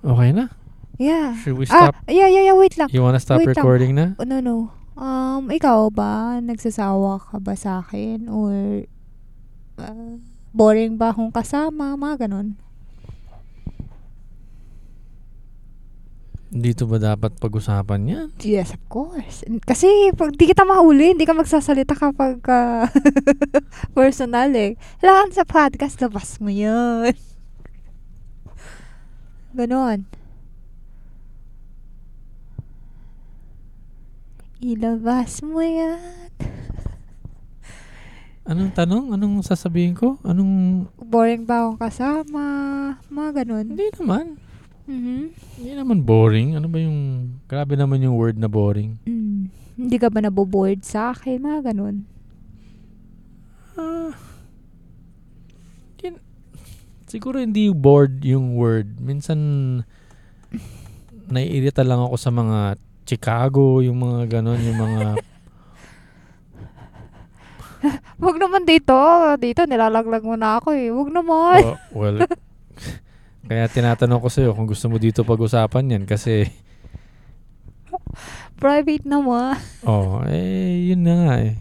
Okay 0.06 0.30
na? 0.32 0.54
yeah. 0.96 1.34
Should 1.42 1.58
we 1.58 1.66
Ah, 1.68 1.90
stop? 1.90 1.94
yeah, 2.08 2.30
yeah, 2.30 2.46
yeah. 2.46 2.56
Wait 2.56 2.78
lang. 2.78 2.88
you 2.94 3.02
wanna 3.02 3.20
stop 3.20 3.42
wait 3.42 3.50
lang. 3.50 3.58
recording 3.58 3.92
na? 3.94 4.14
Oh, 4.16 4.24
no, 4.24 4.38
no. 4.40 4.70
Um, 4.96 5.50
ikaw 5.50 5.90
ba? 5.90 6.40
Nagsasawa 6.40 7.20
ka 7.20 7.36
ba 7.38 7.58
sa 7.58 7.82
akin? 7.82 8.30
Or 8.30 8.54
ah, 9.76 10.16
boring 10.52 10.96
ba 10.96 11.12
akong 11.12 11.34
kasama? 11.34 11.98
Mga 11.98 12.30
ganon. 12.30 12.56
Dito 16.48 16.88
ba 16.88 16.96
dapat 16.96 17.36
pag-usapan 17.36 18.02
yan? 18.08 18.28
Yes, 18.40 18.72
of 18.72 18.80
course. 18.88 19.44
Kasi 19.68 20.16
pag 20.16 20.32
di 20.32 20.48
kita 20.48 20.64
mahuli, 20.64 21.12
hindi 21.12 21.28
ka 21.28 21.36
magsasalita 21.36 21.92
kapag 21.92 22.40
ah, 22.48 22.88
personal 23.98 24.54
eh. 24.56 24.80
Kailangan 25.04 25.36
sa 25.36 25.44
podcast, 25.44 26.00
labas 26.00 26.40
mo 26.40 26.48
yun. 26.48 27.12
Ganon. 29.56 30.04
Ilabas 34.60 35.40
mo 35.40 35.64
yan. 35.64 36.28
Anong 38.52 38.76
tanong? 38.76 39.16
Anong 39.16 39.40
sasabihin 39.48 39.96
ko? 39.96 40.20
Anong... 40.28 40.86
Boring 41.00 41.48
ba 41.48 41.64
akong 41.64 41.80
kasama? 41.80 42.44
Mga 43.08 43.32
ganon. 43.42 43.66
Hindi 43.72 43.88
naman. 43.96 44.26
Mhm. 44.92 45.22
Hindi 45.32 45.72
naman 45.72 46.04
boring. 46.04 46.60
Ano 46.60 46.68
ba 46.68 46.78
yung... 46.84 47.32
Grabe 47.48 47.80
naman 47.80 48.04
yung 48.04 48.20
word 48.20 48.36
na 48.36 48.52
boring. 48.52 49.00
Mm. 49.08 49.48
Hindi 49.80 49.96
ka 49.96 50.12
ba 50.12 50.20
naboboard 50.20 50.84
sa 50.84 51.16
akin? 51.16 51.40
Mga 51.40 51.72
ganon. 51.72 52.04
Ah, 53.80 54.12
kin- 54.12 54.35
siguro 57.16 57.40
hindi 57.40 57.72
bored 57.72 58.20
yung 58.28 58.60
word. 58.60 59.00
Minsan, 59.00 59.40
naiirita 61.32 61.88
lang 61.88 62.04
ako 62.04 62.20
sa 62.20 62.28
mga 62.28 62.76
Chicago, 63.08 63.80
yung 63.80 64.04
mga 64.04 64.28
ganon, 64.28 64.60
yung 64.60 64.76
mga... 64.76 65.16
Huwag 68.20 68.36
naman 68.36 68.68
dito. 68.68 68.92
Dito, 69.40 69.64
nilalaglag 69.64 70.28
mo 70.28 70.36
na 70.36 70.60
ako 70.60 70.76
eh. 70.76 70.92
Huwag 70.92 71.16
naman. 71.16 71.64
Oh, 71.64 71.80
well, 71.96 72.28
kaya 73.48 73.72
tinatanong 73.72 74.20
ko 74.20 74.28
sa'yo 74.28 74.52
kung 74.52 74.68
gusto 74.68 74.92
mo 74.92 75.00
dito 75.00 75.24
pag-usapan 75.24 75.96
yan 75.96 76.04
kasi, 76.04 76.52
Private 78.60 79.08
naman. 79.08 79.56
oh, 79.88 80.20
eh, 80.28 80.92
yun 80.92 81.08
na 81.08 81.16
nga 81.16 81.34
eh. 81.48 81.56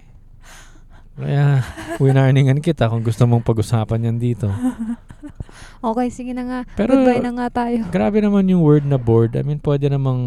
Kaya, 1.14 1.62
winarningan 2.02 2.58
kita 2.58 2.90
kung 2.90 3.06
gusto 3.06 3.22
mong 3.30 3.46
pag-usapan 3.46 4.10
yan 4.10 4.18
dito. 4.18 4.50
Okay, 5.80 6.08
sige 6.10 6.32
na 6.32 6.44
nga. 6.44 6.60
Pero, 6.78 6.94
Goodbye 6.94 7.22
na 7.22 7.32
nga 7.34 7.48
tayo. 7.50 7.86
grabe 7.94 8.18
naman 8.20 8.48
yung 8.48 8.62
word 8.62 8.84
na 8.84 8.96
bored. 9.00 9.36
I 9.36 9.42
mean, 9.42 9.60
pwede 9.60 9.90
namang 9.90 10.22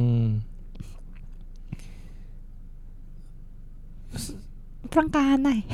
Prangkahan 4.87 5.43
na 5.43 5.51
eh. 5.61 5.65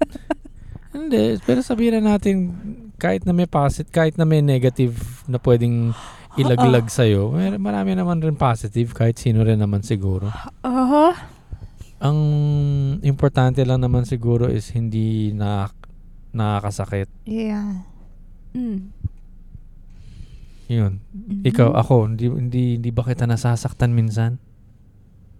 Hindi, 0.96 1.36
pero 1.44 1.60
sabihin 1.60 2.00
na 2.00 2.16
natin 2.16 2.52
kahit 2.96 3.28
na 3.28 3.36
may 3.36 3.44
positive, 3.44 3.92
kahit 3.92 4.16
na 4.16 4.24
may 4.24 4.40
negative 4.40 4.96
na 5.28 5.36
pwedeng 5.40 5.92
ilaglag 6.40 6.88
sa'yo, 6.88 7.32
may 7.32 7.56
marami 7.56 7.96
naman 7.96 8.20
rin 8.20 8.36
positive 8.36 8.92
kahit 8.92 9.16
sino 9.16 9.44
rin 9.44 9.60
naman 9.60 9.80
siguro. 9.84 10.28
Aha. 10.64 11.16
Ang 12.00 12.18
importante 13.04 13.64
lang 13.64 13.80
naman 13.80 14.04
siguro 14.04 14.52
is 14.52 14.68
hindi 14.76 15.32
na 15.32 15.72
nakakasakit. 16.36 17.08
Yeah. 17.24 17.88
Mm. 18.56 18.80
Yun. 20.66 20.92
Mhm. 21.12 21.44
Ikaw, 21.46 21.76
ako, 21.76 22.10
hindi, 22.10 22.26
hindi, 22.26 22.62
hindi 22.80 22.90
ba 22.90 23.04
kita 23.04 23.28
nasasaktan 23.28 23.92
minsan? 23.92 24.40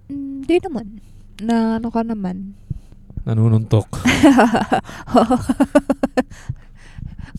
Hindi 0.06 0.56
naman. 0.62 1.00
Na 1.42 1.80
ano 1.80 1.88
ka 1.90 2.04
naman. 2.06 2.54
Nanununtok, 3.26 3.90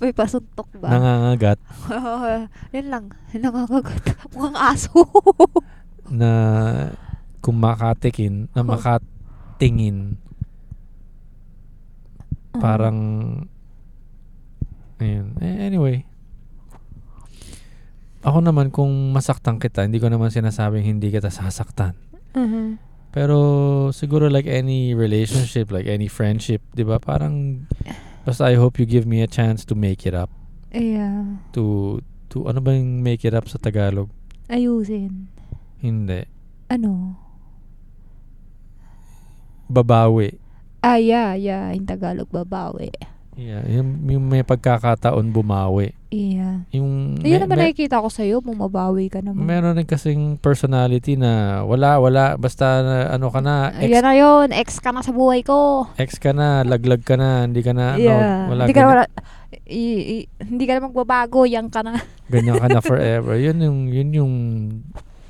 May 0.03 0.11
pasuntok 0.11 0.67
ba? 0.83 0.91
nangangagat, 0.91 1.57
Yan 2.75 2.87
lang. 2.91 3.05
Nangangagat. 3.31 4.03
Mukhang 4.35 4.57
aso. 4.59 5.07
na 6.19 6.31
kung 7.39 7.55
makatikin, 7.55 8.51
na 8.51 8.67
makatingin, 8.67 10.19
parang 12.59 12.99
ayun. 15.01 15.37
Eh, 15.41 15.55
anyway. 15.67 16.05
Ako 18.25 18.43
naman 18.43 18.73
kung 18.73 18.91
masaktan 19.13 19.61
kita, 19.61 19.87
hindi 19.87 20.01
ko 20.01 20.11
naman 20.11 20.33
sinasabing 20.33 20.83
hindi 20.83 21.13
kita 21.13 21.31
sasaktan. 21.31 21.95
Mhm. 22.35 22.81
Pero 23.15 23.37
siguro 23.95 24.27
like 24.27 24.45
any 24.45 24.93
relationship, 24.93 25.71
like 25.71 25.87
any 25.87 26.11
friendship, 26.11 26.61
'di 26.75 26.83
ba? 26.85 26.99
Parang 27.01 27.65
basta 28.27 28.45
I 28.45 28.59
hope 28.59 28.77
you 28.77 28.85
give 28.85 29.07
me 29.07 29.23
a 29.23 29.29
chance 29.31 29.63
to 29.65 29.73
make 29.73 30.05
it 30.05 30.13
up. 30.13 30.29
Yeah. 30.69 31.41
To 31.55 31.97
to 32.29 32.45
ano 32.51 32.59
ba 32.59 32.75
yung 32.75 33.01
make 33.01 33.23
it 33.23 33.33
up 33.33 33.47
sa 33.47 33.57
Tagalog? 33.57 34.11
Ayusin. 34.51 35.31
Hindi. 35.79 36.27
Ano? 36.67 37.15
Babawi. 39.71 40.35
Ah, 40.83 40.99
yeah, 41.01 41.35
yeah. 41.35 41.73
In 41.75 41.83
Tagalog, 41.83 42.31
babawi. 42.31 42.91
Yeah, 43.37 43.61
yung, 43.69 44.01
yung 44.09 44.25
may 44.25 44.41
pagkakataon 44.41 45.29
bumawi. 45.29 45.93
Yeah. 46.09 46.65
Yung 46.73 47.21
Ayun 47.21 47.37
me- 47.37 47.41
naman 47.45 47.55
me- 47.55 47.63
nakikita 47.69 48.01
ko 48.01 48.09
sa'yo, 48.09 48.41
bumabawi 48.41 49.13
ka 49.13 49.21
naman. 49.21 49.45
meron 49.45 49.77
rin 49.77 49.85
kasing 49.85 50.41
personality 50.41 51.13
na 51.13 51.61
wala, 51.61 52.01
wala, 52.01 52.33
basta 52.33 52.81
na, 52.81 52.95
ano 53.13 53.29
ka 53.29 53.37
na, 53.37 53.69
ex, 53.77 53.85
Ayan 53.85 54.01
na 54.01 54.13
yun, 54.17 54.47
ex 54.49 54.81
ka 54.81 54.89
na 54.89 55.05
sa 55.05 55.13
buhay 55.13 55.45
ko. 55.45 55.85
ex 55.95 56.17
ka 56.17 56.33
na, 56.33 56.65
laglag 56.65 57.05
ka 57.05 57.13
na, 57.13 57.45
hindi 57.45 57.61
ka 57.61 57.77
na, 57.77 57.93
yeah. 57.93 58.49
ano, 58.49 58.57
wala, 58.57 58.61
hindi 58.65 58.73
ka, 58.73 58.83
wala, 58.83 59.03
i- 59.69 60.05
i- 60.17 60.27
hindi 60.41 60.63
ka 60.65 60.73
na 60.73 60.89
magbabago, 60.89 61.45
yan 61.45 61.69
ka 61.69 61.85
na. 61.85 61.93
ganyan 62.33 62.57
ka 62.57 62.67
na 62.67 62.81
forever. 62.81 63.37
Yun 63.37 63.61
yung, 63.61 63.79
yun 63.87 64.09
yung 64.17 64.33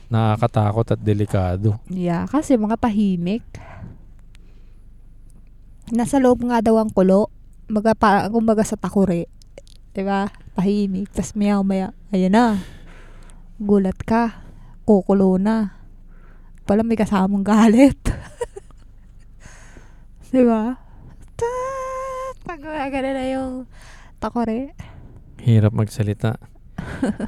nakakatakot 0.08 0.96
at 0.96 1.02
delikado. 1.04 1.76
Yeah, 1.92 2.24
kasi 2.24 2.56
mga 2.56 2.80
tahimik. 2.80 3.44
Nasa 5.88 6.20
loob 6.20 6.40
nga 6.44 6.64
daw 6.64 6.80
ang 6.80 6.88
kulo. 6.88 7.28
Maga, 7.68 7.92
pa, 7.92 8.32
kumbaga 8.32 8.64
sa 8.64 8.80
takuri. 8.80 9.28
Diba? 9.92 10.32
Tahimik. 10.56 11.12
Tapos 11.12 11.36
maya 11.36 11.60
maya, 11.60 11.88
ayan 12.16 12.32
na. 12.32 12.64
Gulat 13.60 14.00
ka. 14.08 14.40
Kukulo 14.88 15.36
na. 15.36 15.76
Pala 16.64 16.88
may 16.88 16.96
kasamang 16.96 17.44
galit. 17.44 18.00
diba? 20.32 20.80
Tat! 21.36 22.36
Pag 22.48 22.64
na 22.64 23.24
yung 23.28 23.68
takuri. 24.24 24.72
Hirap 25.44 25.76
magsalita. 25.76 26.40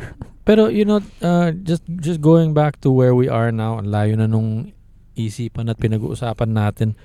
Pero 0.47 0.71
you 0.71 0.87
know, 0.87 1.03
uh, 1.19 1.51
just 1.51 1.83
just 1.99 2.23
going 2.23 2.55
back 2.55 2.79
to 2.81 2.89
where 2.89 3.13
we 3.13 3.27
are 3.27 3.51
now, 3.51 3.83
layo 3.83 4.15
na 4.15 4.25
nung 4.25 4.71
isipan 5.19 5.67
at 5.67 5.77
pinag-uusapan 5.77 6.55
natin. 6.55 6.95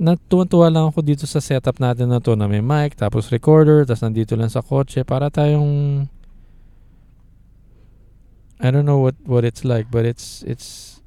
Natuwa-tuwa 0.00 0.72
lang 0.72 0.88
ako 0.88 1.04
dito 1.04 1.28
sa 1.28 1.44
setup 1.44 1.76
natin 1.76 2.08
na 2.08 2.24
to 2.24 2.32
na 2.32 2.48
may 2.48 2.64
mic, 2.64 2.96
tapos 2.96 3.28
recorder, 3.28 3.84
tapos 3.84 4.00
nandito 4.00 4.32
lang 4.32 4.48
sa 4.48 4.64
kotse 4.64 5.04
para 5.04 5.28
tayong 5.28 6.08
I 8.60 8.68
don't 8.72 8.88
know 8.88 9.00
what 9.00 9.16
what 9.28 9.44
it's 9.44 9.60
like, 9.60 9.92
but 9.92 10.08
it's 10.08 10.40
it's 10.48 11.00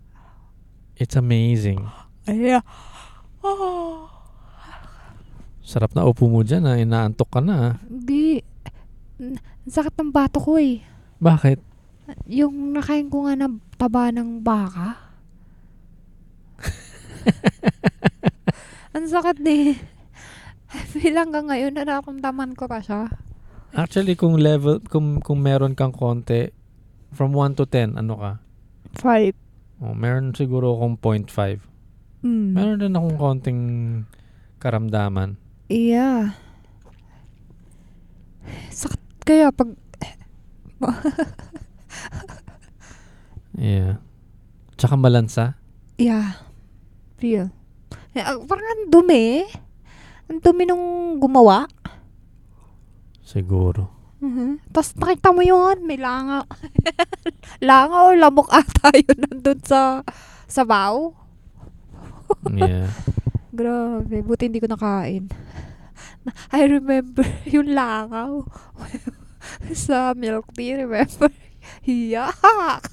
it's 0.98 1.18
amazing. 1.18 1.90
Ayan. 2.30 2.62
Oh. 3.42 4.10
Sarap 5.66 5.98
na 5.98 6.06
upo 6.06 6.30
mo 6.30 6.46
dyan, 6.46 6.66
ah. 6.70 6.78
inaantok 6.78 7.30
ka 7.34 7.42
na. 7.42 7.56
ah. 7.58 7.74
Hindi. 7.90 8.46
Sakit 9.70 9.98
ng 9.98 10.14
bato 10.14 10.38
ko 10.38 10.62
eh. 10.62 10.86
Bakit? 11.18 11.58
Yung 12.30 12.78
nakain 12.78 13.10
ko 13.10 13.26
nga 13.26 13.34
ng 13.38 13.58
taba 13.78 14.14
ng 14.14 14.42
baka. 14.42 14.98
Ang 18.94 19.06
sakit 19.10 19.38
eh. 19.50 19.74
Bilang 20.98 21.34
hanggang 21.34 21.50
ngayon, 21.50 21.74
nararamdaman 21.78 22.54
ko 22.54 22.70
pa 22.70 22.82
siya. 22.82 23.10
Actually, 23.74 24.14
kung 24.14 24.38
level, 24.38 24.82
kung, 24.86 25.18
kung 25.22 25.42
meron 25.42 25.74
kang 25.74 25.94
konti, 25.94 26.54
from 27.14 27.34
1 27.34 27.58
to 27.58 27.66
10, 27.66 27.98
ano 27.98 28.14
ka? 28.18 28.32
Five. 29.02 29.34
Oh, 29.82 29.98
meron 29.98 30.38
siguro 30.38 30.78
akong 30.78 31.02
0.5. 31.26 31.62
Mm. 32.22 32.50
Meron 32.54 32.78
din 32.80 32.94
akong 32.94 33.18
konting 33.18 33.62
karamdaman. 34.62 35.42
Yeah. 35.68 36.38
Sakit 38.70 39.02
kaya 39.26 39.50
pag... 39.50 39.74
Yeah. 43.54 44.02
Tsaka 44.82 44.98
malansa. 44.98 45.62
Yeah. 46.02 46.42
Real. 47.22 47.54
Ah, 48.14 48.38
parang 48.46 48.68
ang 48.70 48.84
dumi. 48.94 49.42
Ang 50.30 50.40
dumi 50.40 50.64
nung 50.70 51.18
gumawa. 51.18 51.66
Siguro. 53.26 53.90
Mhm. 54.22 54.62
Tapos 54.70 54.94
nakita 54.96 55.34
mo 55.34 55.42
yun, 55.42 55.84
may 55.84 55.98
langa. 55.98 56.46
langa 57.68 57.98
o 58.08 58.16
lamok 58.16 58.48
ata 58.54 58.94
yun 58.96 59.18
nandun 59.18 59.60
sa 59.66 60.06
sabaw. 60.46 61.12
Yeah. 62.54 62.94
Grabe, 63.58 64.22
buti 64.22 64.50
hindi 64.50 64.62
ko 64.62 64.70
nakain. 64.70 65.28
I 66.56 66.70
remember 66.70 67.26
yung 67.50 67.74
langaw 67.74 68.48
sa 69.76 70.16
milk 70.16 70.54
tea, 70.56 70.78
remember? 70.80 71.30
Yak! 71.84 72.88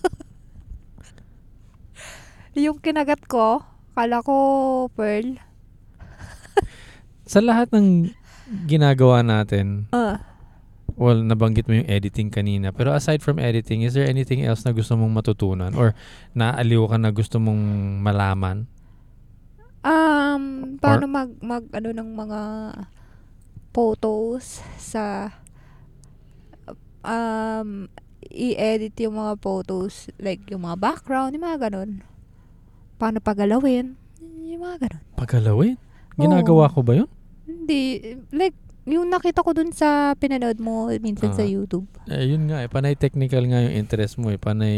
yung 2.58 2.82
kinagat 2.82 3.24
ko, 3.30 3.62
kala 4.00 4.24
ko 4.24 4.34
pearl. 4.96 5.36
Sa 7.30 7.44
lahat 7.44 7.68
ng 7.76 8.10
ginagawa 8.64 9.20
natin, 9.20 9.86
Ah, 9.92 10.24
well, 10.96 11.20
nabanggit 11.20 11.68
mo 11.68 11.76
yung 11.78 11.86
editing 11.86 12.32
kanina. 12.32 12.72
Pero 12.72 12.96
aside 12.96 13.20
from 13.20 13.38
editing, 13.38 13.84
is 13.84 13.92
there 13.92 14.08
anything 14.08 14.42
else 14.42 14.64
na 14.64 14.72
gusto 14.72 14.96
mong 14.96 15.12
matutunan? 15.12 15.76
Or 15.76 15.92
naaliw 16.32 16.88
ka 16.90 16.96
na 16.96 17.12
gusto 17.12 17.36
mong 17.38 17.62
malaman? 18.02 18.66
um, 19.84 20.76
paano 20.76 21.08
mag, 21.08 21.30
mag, 21.40 21.64
ano 21.72 21.88
ng 21.92 22.10
mga 22.12 22.40
photos 23.72 24.60
sa 24.76 25.32
um, 27.00 27.88
i-edit 28.28 28.92
yung 29.00 29.16
mga 29.16 29.40
photos, 29.40 30.12
like 30.20 30.44
yung 30.52 30.68
mga 30.68 30.76
background, 30.76 31.32
yung 31.32 31.46
mga 31.46 31.70
ganun. 31.70 32.04
Paano 33.00 33.16
pagalawin, 33.18 33.96
yung 34.44 34.60
mga 34.60 34.76
ganun. 34.84 35.02
Pagkalawin? 35.16 35.76
Ginagawa 36.14 36.68
ko 36.68 36.84
ba 36.84 36.92
yun? 36.94 37.08
Hindi, 37.48 37.80
like, 38.28 38.52
yung 38.84 39.08
nakita 39.08 39.40
ko 39.40 39.56
dun 39.56 39.72
sa 39.72 40.12
pinanood 40.12 40.60
mo 40.60 40.92
minsan 41.00 41.32
sa 41.32 41.40
Ah. 41.40 41.48
YouTube. 41.48 41.88
Eh, 42.04 42.28
yun 42.28 42.44
nga 42.44 42.60
eh. 42.60 42.68
Panay 42.68 42.92
technical 42.92 43.40
nga 43.48 43.64
yung 43.64 43.72
interest 43.72 44.20
mo 44.20 44.28
eh. 44.28 44.36
Panay 44.36 44.76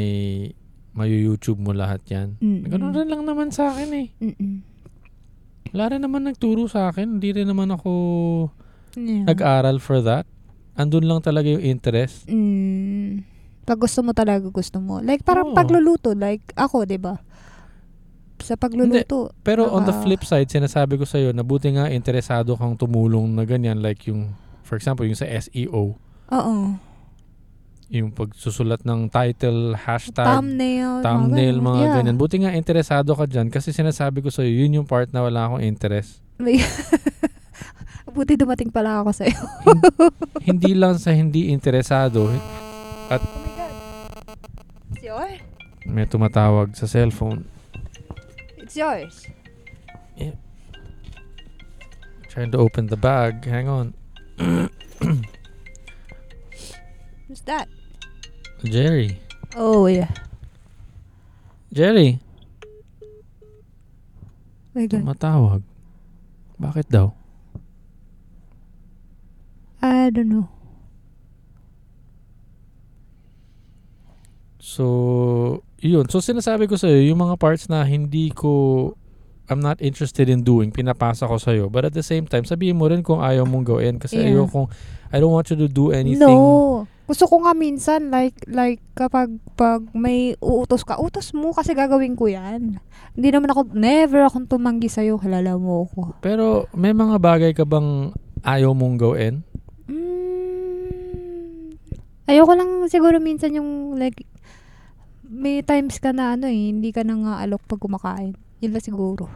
mayu-YouTube 0.93 1.59
mo 1.59 1.75
lahat 1.75 2.05
yan. 2.07 2.39
Mm-mm. 2.39 2.69
Ganun 2.69 2.95
rin 2.95 3.09
lang 3.09 3.25
naman 3.25 3.51
sa 3.51 3.75
akin 3.75 3.91
eh. 3.91 4.09
Mm-mm. 4.21 4.55
Wala 5.73 5.85
rin 5.91 6.03
naman 6.05 6.23
nagturo 6.23 6.69
sa 6.69 6.93
akin. 6.93 7.19
Hindi 7.19 7.33
rin 7.33 7.49
naman 7.49 7.73
ako 7.73 7.91
Yeah. 8.93 9.25
nag-aral 9.25 9.81
for 9.81 9.99
that. 9.99 10.29
Andun 10.75 11.09
lang 11.09 11.25
talaga 11.25 11.49
yung 11.49 11.65
interest. 11.65 12.29
Mm. 12.29 13.25
Pag 13.65 13.81
gusto 13.81 14.05
mo 14.05 14.13
talaga, 14.13 14.47
gusto 14.47 14.79
mo. 14.79 15.01
Like, 15.01 15.25
parang 15.25 15.53
Oo. 15.53 15.57
pagluluto. 15.57 16.13
Like, 16.13 16.45
ako, 16.55 16.85
di 16.85 17.01
ba? 17.01 17.17
Sa 18.43 18.55
pagluluto. 18.55 19.31
Pero 19.41 19.67
on 19.69 19.83
the 19.83 19.91
Naka- 19.91 20.03
flip 20.03 20.23
side, 20.23 20.47
sinasabi 20.47 20.95
ko 20.95 21.05
sa'yo 21.05 21.31
na 21.31 21.41
buti 21.41 21.71
nga 21.71 21.87
interesado 21.87 22.53
kang 22.53 22.75
tumulong 22.75 23.31
na 23.31 23.43
ganyan. 23.43 23.79
Like 23.79 24.05
yung, 24.05 24.35
for 24.61 24.75
example, 24.75 25.03
yung 25.03 25.15
sa 25.15 25.25
SEO. 25.25 25.95
Oo. 26.29 26.55
Yung 27.89 28.09
pagsusulat 28.09 28.83
ng 28.83 29.07
title, 29.07 29.77
hashtag, 29.77 30.25
thumbnail. 30.25 31.01
thumbnail, 31.01 31.57
mga 31.59 31.79
Yeah. 31.79 31.95
ganyan. 31.95 32.17
Buti 32.17 32.41
nga 32.41 32.51
interesado 32.51 33.13
ka 33.13 33.25
dyan 33.25 33.47
kasi 33.47 33.69
sinasabi 33.69 34.19
ko 34.19 34.29
sa'yo, 34.29 34.49
yun 34.49 34.81
yung 34.81 34.89
part 34.89 35.13
na 35.13 35.21
wala 35.21 35.45
akong 35.45 35.61
interest. 35.61 36.25
Buti 38.09 38.35
dumating 38.35 38.69
pala 38.69 39.01
ako 39.01 39.13
sa'yo. 39.15 39.37
hindi 40.43 40.73
lang 40.73 40.97
sa 40.97 41.13
hindi 41.13 41.49
interesado, 41.49 42.29
Oh 42.29 42.33
my 42.33 42.41
God. 43.13 43.23
Yours. 44.99 45.41
may 45.85 46.07
tumatawag 46.07 46.73
sa 46.73 46.87
cellphone. 46.87 47.45
It's 48.73 48.81
yours. 48.81 49.29
Trying 52.33 52.57
to 52.57 52.59
open 52.65 52.87
the 52.89 52.97
bag. 52.97 53.45
Hang 53.45 53.69
on. 53.69 53.93
Who's 57.29 57.45
that? 57.45 57.69
Jerry. 58.65 59.21
Oh, 59.61 59.85
yeah. 59.85 60.09
Jerry, 61.69 62.17
My 64.73 64.89
God. 64.89 65.05
tumatawag. 65.05 65.63
Bakit 66.57 66.89
daw? 66.89 67.13
I 69.85 70.09
don't 70.09 70.33
know. 70.33 70.49
So, 74.57 74.89
yun. 75.83 76.07
So, 76.07 76.23
sinasabi 76.23 76.71
ko 76.71 76.79
sa'yo, 76.79 77.03
yung 77.11 77.19
mga 77.19 77.35
parts 77.43 77.67
na 77.67 77.83
hindi 77.83 78.31
ko, 78.31 78.95
I'm 79.51 79.59
not 79.59 79.83
interested 79.83 80.31
in 80.31 80.47
doing, 80.47 80.71
pinapasa 80.71 81.27
ko 81.27 81.37
sa'yo. 81.37 81.67
But 81.67 81.91
at 81.91 81.95
the 81.99 82.07
same 82.07 82.31
time, 82.31 82.47
sabihin 82.47 82.79
mo 82.79 82.87
rin 82.87 83.03
kung 83.03 83.19
ayaw 83.19 83.43
mong 83.43 83.67
gawin. 83.67 83.99
Kasi 83.99 84.23
Yeah. 84.23 84.39
ayokong, 84.39 84.71
I 85.11 85.19
don't 85.19 85.35
want 85.35 85.51
you 85.51 85.59
to 85.59 85.67
do 85.67 85.91
anything. 85.91 86.23
No. 86.23 86.87
Gusto 87.03 87.27
ko 87.27 87.43
nga 87.45 87.53
minsan, 87.53 88.15
like, 88.15 88.39
like, 88.47 88.79
kapag 88.95 89.29
pag 89.59 89.83
may 89.93 90.39
uutos 90.39 90.87
ka, 90.87 90.97
utos 91.03 91.35
mo 91.35 91.51
kasi 91.51 91.75
gagawin 91.75 92.15
ko 92.15 92.31
yan. 92.31 92.79
Hindi 93.13 93.29
naman 93.29 93.51
ako, 93.53 93.75
never 93.75 94.23
akong 94.25 94.47
tumanggi 94.49 94.89
sa'yo, 94.89 95.19
halala 95.21 95.59
mo 95.59 95.91
ako. 95.91 96.17
Pero 96.23 96.71
may 96.73 96.95
mga 96.95 97.19
bagay 97.19 97.53
ka 97.53 97.67
bang 97.67 98.15
ayaw 98.47 98.73
mong 98.73 98.97
gawin? 98.97 99.43
Mm, 99.91 101.77
ayoko 102.31 102.53
lang 102.55 102.71
siguro 102.89 103.19
minsan 103.19 103.53
yung, 103.53 103.99
like, 103.99 104.25
may 105.33 105.65
times 105.65 105.97
ka 105.97 106.13
na 106.13 106.37
ano 106.37 106.45
eh, 106.45 106.69
hindi 106.69 106.93
ka 106.93 107.01
nang 107.09 107.25
aalok 107.25 107.65
pag 107.65 107.81
kumakain. 107.81 108.37
Yun 108.61 108.77
lang 108.77 108.85
siguro. 108.85 109.33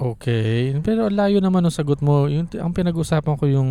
Okay. 0.00 0.76
Pero 0.80 1.08
layo 1.08 1.40
naman 1.40 1.64
ang 1.64 1.72
sagot 1.72 2.00
mo. 2.04 2.28
Yung, 2.28 2.48
ang 2.56 2.72
pinag-usapan 2.72 3.36
ko 3.40 3.44
yung 3.48 3.70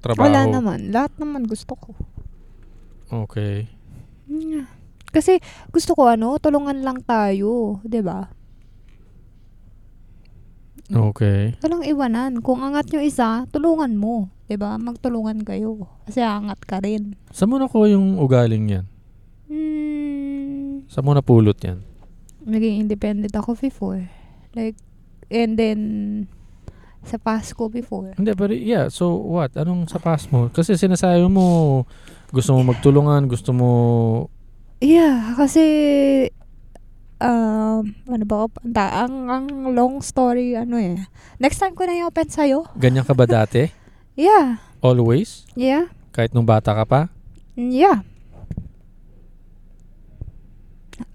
trabaho. 0.00 0.28
Wala 0.28 0.48
naman. 0.48 0.92
Lahat 0.92 1.12
naman 1.16 1.44
gusto 1.44 1.76
ko. 1.76 1.92
Okay. 3.08 3.68
Kasi 5.10 5.42
gusto 5.74 5.98
ko 5.98 6.06
ano, 6.06 6.38
tulungan 6.38 6.86
lang 6.86 7.02
tayo, 7.02 7.82
'di 7.82 8.00
ba? 8.04 8.30
Okay. 10.90 11.54
Walang 11.62 11.86
iwanan. 11.86 12.32
Kung 12.42 12.62
angat 12.62 12.90
yung 12.94 13.02
isa, 13.02 13.46
tulungan 13.50 13.94
mo. 13.94 14.30
'Di 14.46 14.58
ba? 14.58 14.78
Magtulungan 14.78 15.42
kayo. 15.42 15.90
Kasi 16.06 16.22
angat 16.22 16.62
ka 16.62 16.78
rin. 16.82 17.18
Saan 17.34 17.50
mo 17.50 17.58
nakuha 17.58 17.90
yung 17.90 18.18
ugaling 18.22 18.70
yan? 18.70 18.86
Hmm, 19.50 20.86
Saan 20.86 21.02
mo 21.02 21.10
napulot 21.10 21.58
yan? 21.58 21.82
naging 22.40 22.80
independent 22.80 23.34
ako 23.34 23.52
before. 23.52 24.00
Like, 24.54 24.78
and 25.28 25.54
then, 25.54 25.78
sa 27.02 27.16
Pasko 27.16 27.68
before. 27.68 28.14
Hindi, 28.14 28.32
pero 28.32 28.50
yeah. 28.50 28.88
So, 28.88 29.12
what? 29.12 29.52
Anong 29.54 29.86
sa 29.86 29.98
past 29.98 30.30
mo? 30.30 30.48
Kasi 30.48 30.74
sinasabi 30.74 31.20
mo, 31.26 31.82
gusto 32.30 32.54
mo 32.54 32.64
magtulungan, 32.64 33.26
gusto 33.26 33.50
mo... 33.50 33.68
Yeah, 34.78 35.36
kasi, 35.36 35.62
um, 37.18 37.84
ano 38.06 38.24
ba, 38.24 38.48
ang, 38.48 38.72
ta- 38.72 38.96
ang, 39.04 39.14
ang 39.28 39.46
long 39.70 40.00
story, 40.00 40.56
ano 40.56 40.78
eh. 40.78 40.96
Next 41.36 41.58
time 41.58 41.74
ko 41.74 41.84
na 41.84 41.98
i-open 41.98 42.26
sa'yo. 42.26 42.64
Ganyan 42.74 43.04
ka 43.04 43.12
ba 43.12 43.26
dati? 43.26 43.66
Yeah, 44.20 44.60
Always? 44.78 45.48
yeah, 45.54 45.88
Kahit 46.10 46.32
nung 46.32 46.44
bata 46.44 46.72
ka 46.72 46.84
pa? 46.84 47.00
yeah. 47.56 48.04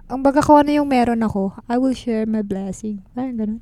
Ang 0.06 0.22
baga 0.22 0.38
ko 0.38 0.62
ano 0.62 0.70
yung 0.70 0.86
meron 0.86 1.26
ako, 1.26 1.58
I 1.66 1.82
will 1.82 1.98
share 1.98 2.30
my 2.30 2.46
blessing. 2.46 3.02
Parang 3.18 3.42
ganun. 3.42 3.62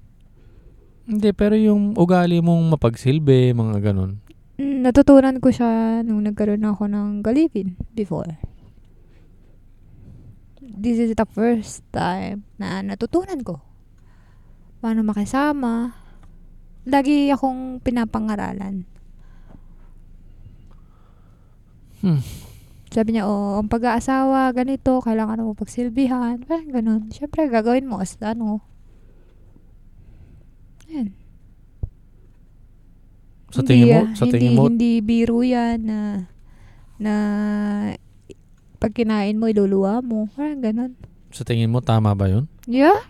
Hindi, 1.08 1.32
pero 1.32 1.56
yung 1.56 1.96
ugali 1.96 2.44
mong 2.44 2.76
mapagsilbi, 2.76 3.56
mga 3.56 3.80
ganun. 3.80 4.20
Mm, 4.60 4.84
natutunan 4.84 5.40
ko 5.40 5.52
siya 5.56 6.04
nung 6.04 6.24
nagkaroon 6.28 6.68
ako 6.68 6.92
ng 6.92 7.24
galipin 7.24 7.80
before. 7.96 8.28
This 10.60 11.00
is 11.00 11.16
the 11.16 11.28
first 11.32 11.84
time 11.96 12.44
na 12.60 12.84
natutunan 12.84 13.40
ko. 13.40 13.64
Paano 14.84 15.00
makisama. 15.00 15.96
Lagi 16.84 17.32
akong 17.32 17.80
pinapangaralan. 17.80 18.84
Hmm. 22.04 22.20
Sabi 22.94 23.18
niya, 23.18 23.26
oh, 23.26 23.58
ang 23.58 23.74
pag-aasawa, 23.74 24.54
ganito, 24.54 25.02
kailangan 25.02 25.42
mo 25.42 25.58
pagsilbihan. 25.58 26.38
Parang 26.46 26.70
ganun. 26.70 27.02
Siyempre, 27.10 27.50
gagawin 27.50 27.90
mo 27.90 27.98
as 27.98 28.14
ano. 28.22 28.62
Ayan. 30.86 31.10
Sa 33.50 33.66
tingin 33.66 33.90
mo? 33.90 33.98
ah, 33.98 34.14
Sa 34.14 34.30
hindi, 34.30 34.34
tingin 34.38 34.54
mo? 34.54 34.70
Hindi 34.70 35.02
biro 35.02 35.42
yan 35.42 35.78
na, 35.90 36.00
na 37.02 37.14
pag 38.78 38.94
kinain 38.94 39.42
mo, 39.42 39.50
iluluwa 39.50 40.06
mo. 40.06 40.30
Parang 40.38 40.62
ganun. 40.62 40.94
Sa 41.34 41.42
tingin 41.42 41.74
mo, 41.74 41.82
tama 41.82 42.14
ba 42.14 42.30
yun? 42.30 42.46
Yeah? 42.70 43.02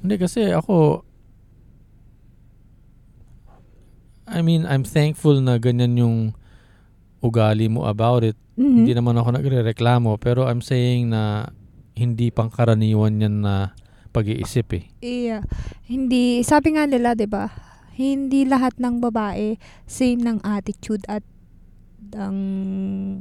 Hindi, 0.00 0.16
kasi 0.16 0.48
ako... 0.56 1.04
I 4.24 4.40
mean, 4.40 4.64
I'm 4.64 4.88
thankful 4.88 5.36
na 5.40 5.60
ganyan 5.60 6.00
yung 6.00 6.16
ugali 7.18 7.66
mo 7.66 7.86
about 7.86 8.22
it. 8.22 8.38
Mhm. 8.58 8.82
Hindi 8.84 8.92
naman 8.94 9.18
ako 9.18 9.28
nagre-reklamo, 9.38 10.18
pero 10.18 10.46
I'm 10.46 10.62
saying 10.62 11.10
na 11.10 11.50
hindi 11.98 12.30
pangkaraniwan 12.30 13.18
yan 13.22 13.42
na 13.42 13.74
pag-iisip 14.14 14.66
eh. 14.78 14.84
Yeah. 15.02 15.42
Hindi, 15.86 16.42
sabi 16.46 16.78
nga 16.78 16.86
nila, 16.86 17.18
di 17.18 17.26
ba? 17.26 17.50
Hindi 17.98 18.46
lahat 18.46 18.78
ng 18.78 19.02
babae 19.02 19.58
same 19.86 20.22
ng 20.22 20.38
attitude 20.46 21.02
at 21.10 21.26
ang, 22.14 22.38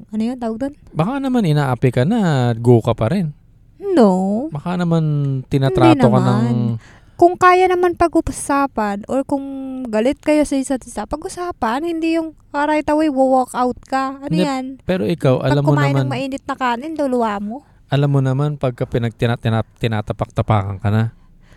ano 0.08 0.22
yun, 0.22 0.38
tawag 0.38 0.58
doon? 0.62 0.74
Baka 0.94 1.18
naman 1.18 1.44
inaapi 1.44 1.90
ka 1.92 2.06
na, 2.06 2.54
go 2.56 2.80
ka 2.80 2.94
pa 2.94 3.10
rin. 3.12 3.34
No. 3.82 4.46
Baka 4.54 4.78
naman 4.78 5.04
tinatrato 5.50 6.08
ka 6.08 6.20
ng... 6.22 6.78
Kung 7.18 7.34
kaya 7.34 7.66
naman 7.66 7.98
pag-usapan 7.98 9.02
or 9.06 9.26
kung 9.26 9.42
galit 9.84 10.22
kayo 10.22 10.46
sa 10.46 10.54
isa't 10.54 10.86
isa, 10.86 11.04
pag-usapan, 11.04 11.82
hindi 11.82 12.14
yung 12.14 12.38
ah, 12.52 12.64
right 12.64 12.86
away, 12.86 13.10
walk 13.10 13.52
out 13.52 13.78
ka. 13.82 14.22
Ano 14.22 14.30
Hindi, 14.30 14.46
yan? 14.46 14.66
Pero 14.86 15.02
ikaw, 15.02 15.42
Pag 15.42 15.50
alam 15.52 15.64
mo 15.64 15.70
kumain 15.74 15.92
naman, 15.92 16.06
ng 16.06 16.12
mainit 16.12 16.44
na 16.46 16.54
kanin, 16.54 16.94
luluwa 16.94 17.34
mo. 17.38 17.56
alam 17.88 18.10
mo 18.12 18.20
naman 18.20 18.54
pagka 18.56 18.86
pinag 18.86 19.16
tina- 19.16 19.34
tina- 19.36 19.66
tinatapak-tapakan 19.78 20.78
ka 20.78 20.90
na, 20.90 21.04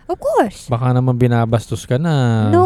Of 0.07 0.17
course. 0.17 0.65
baka 0.65 0.91
naman 0.91 1.15
binabastos 1.15 1.85
ka 1.85 1.95
na. 1.95 2.49
No, 2.49 2.65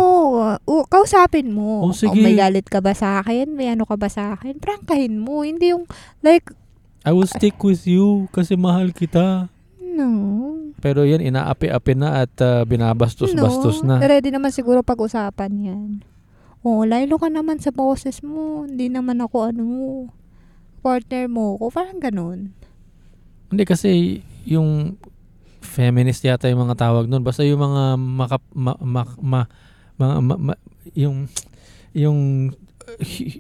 uh, 0.58 0.86
kausapin 0.86 1.52
mo. 1.52 1.84
Oh, 1.84 1.92
sige. 1.92 2.16
Oh, 2.16 2.24
may 2.24 2.34
galit 2.34 2.66
ka 2.66 2.80
ba 2.80 2.96
sa 2.96 3.20
akin? 3.20 3.52
May 3.52 3.70
ano 3.70 3.84
ka 3.84 3.94
ba 3.96 4.08
sa 4.08 4.34
akin? 4.34 4.56
Prangkahin 4.56 5.20
mo. 5.20 5.44
Hindi 5.44 5.76
yung, 5.76 5.84
like, 6.22 6.48
I 7.04 7.12
will 7.12 7.28
stick 7.28 7.60
with 7.60 7.84
you 7.84 8.32
kasi 8.32 8.56
mahal 8.56 8.90
kita. 8.90 9.52
no. 9.78 10.65
Pero 10.86 11.02
yan, 11.02 11.18
inaapi-api 11.18 11.98
na 11.98 12.22
at 12.22 12.34
uh, 12.46 12.62
binabastos-bastos 12.62 13.82
no. 13.82 13.98
na. 13.98 14.06
Ready 14.06 14.30
naman 14.30 14.54
siguro 14.54 14.86
pag-usapan 14.86 15.50
yan. 15.58 15.90
Oo, 16.62 16.86
laylo 16.86 17.18
ka 17.18 17.26
naman 17.26 17.58
sa 17.58 17.74
boses 17.74 18.22
mo. 18.22 18.70
Hindi 18.70 18.94
naman 18.94 19.18
ako, 19.18 19.50
ano 19.50 19.62
mo, 19.66 19.86
partner 20.86 21.26
mo 21.26 21.58
ko. 21.58 21.74
Parang 21.74 21.98
ganun. 21.98 22.54
Hindi 23.50 23.64
kasi 23.66 24.22
yung 24.46 25.02
feminist 25.66 26.22
yata 26.22 26.54
yung 26.54 26.70
mga 26.70 26.78
tawag 26.78 27.10
nun. 27.10 27.26
Basta 27.26 27.42
yung 27.42 27.66
mga 27.66 27.98
maka, 27.98 28.38
ma, 28.54 28.78
ma, 28.78 29.02
ma, 29.18 29.42
mga 29.98 30.16
ma- 30.22 30.42
ma- 30.54 30.64
yung 30.94 31.26
yung 31.98 32.52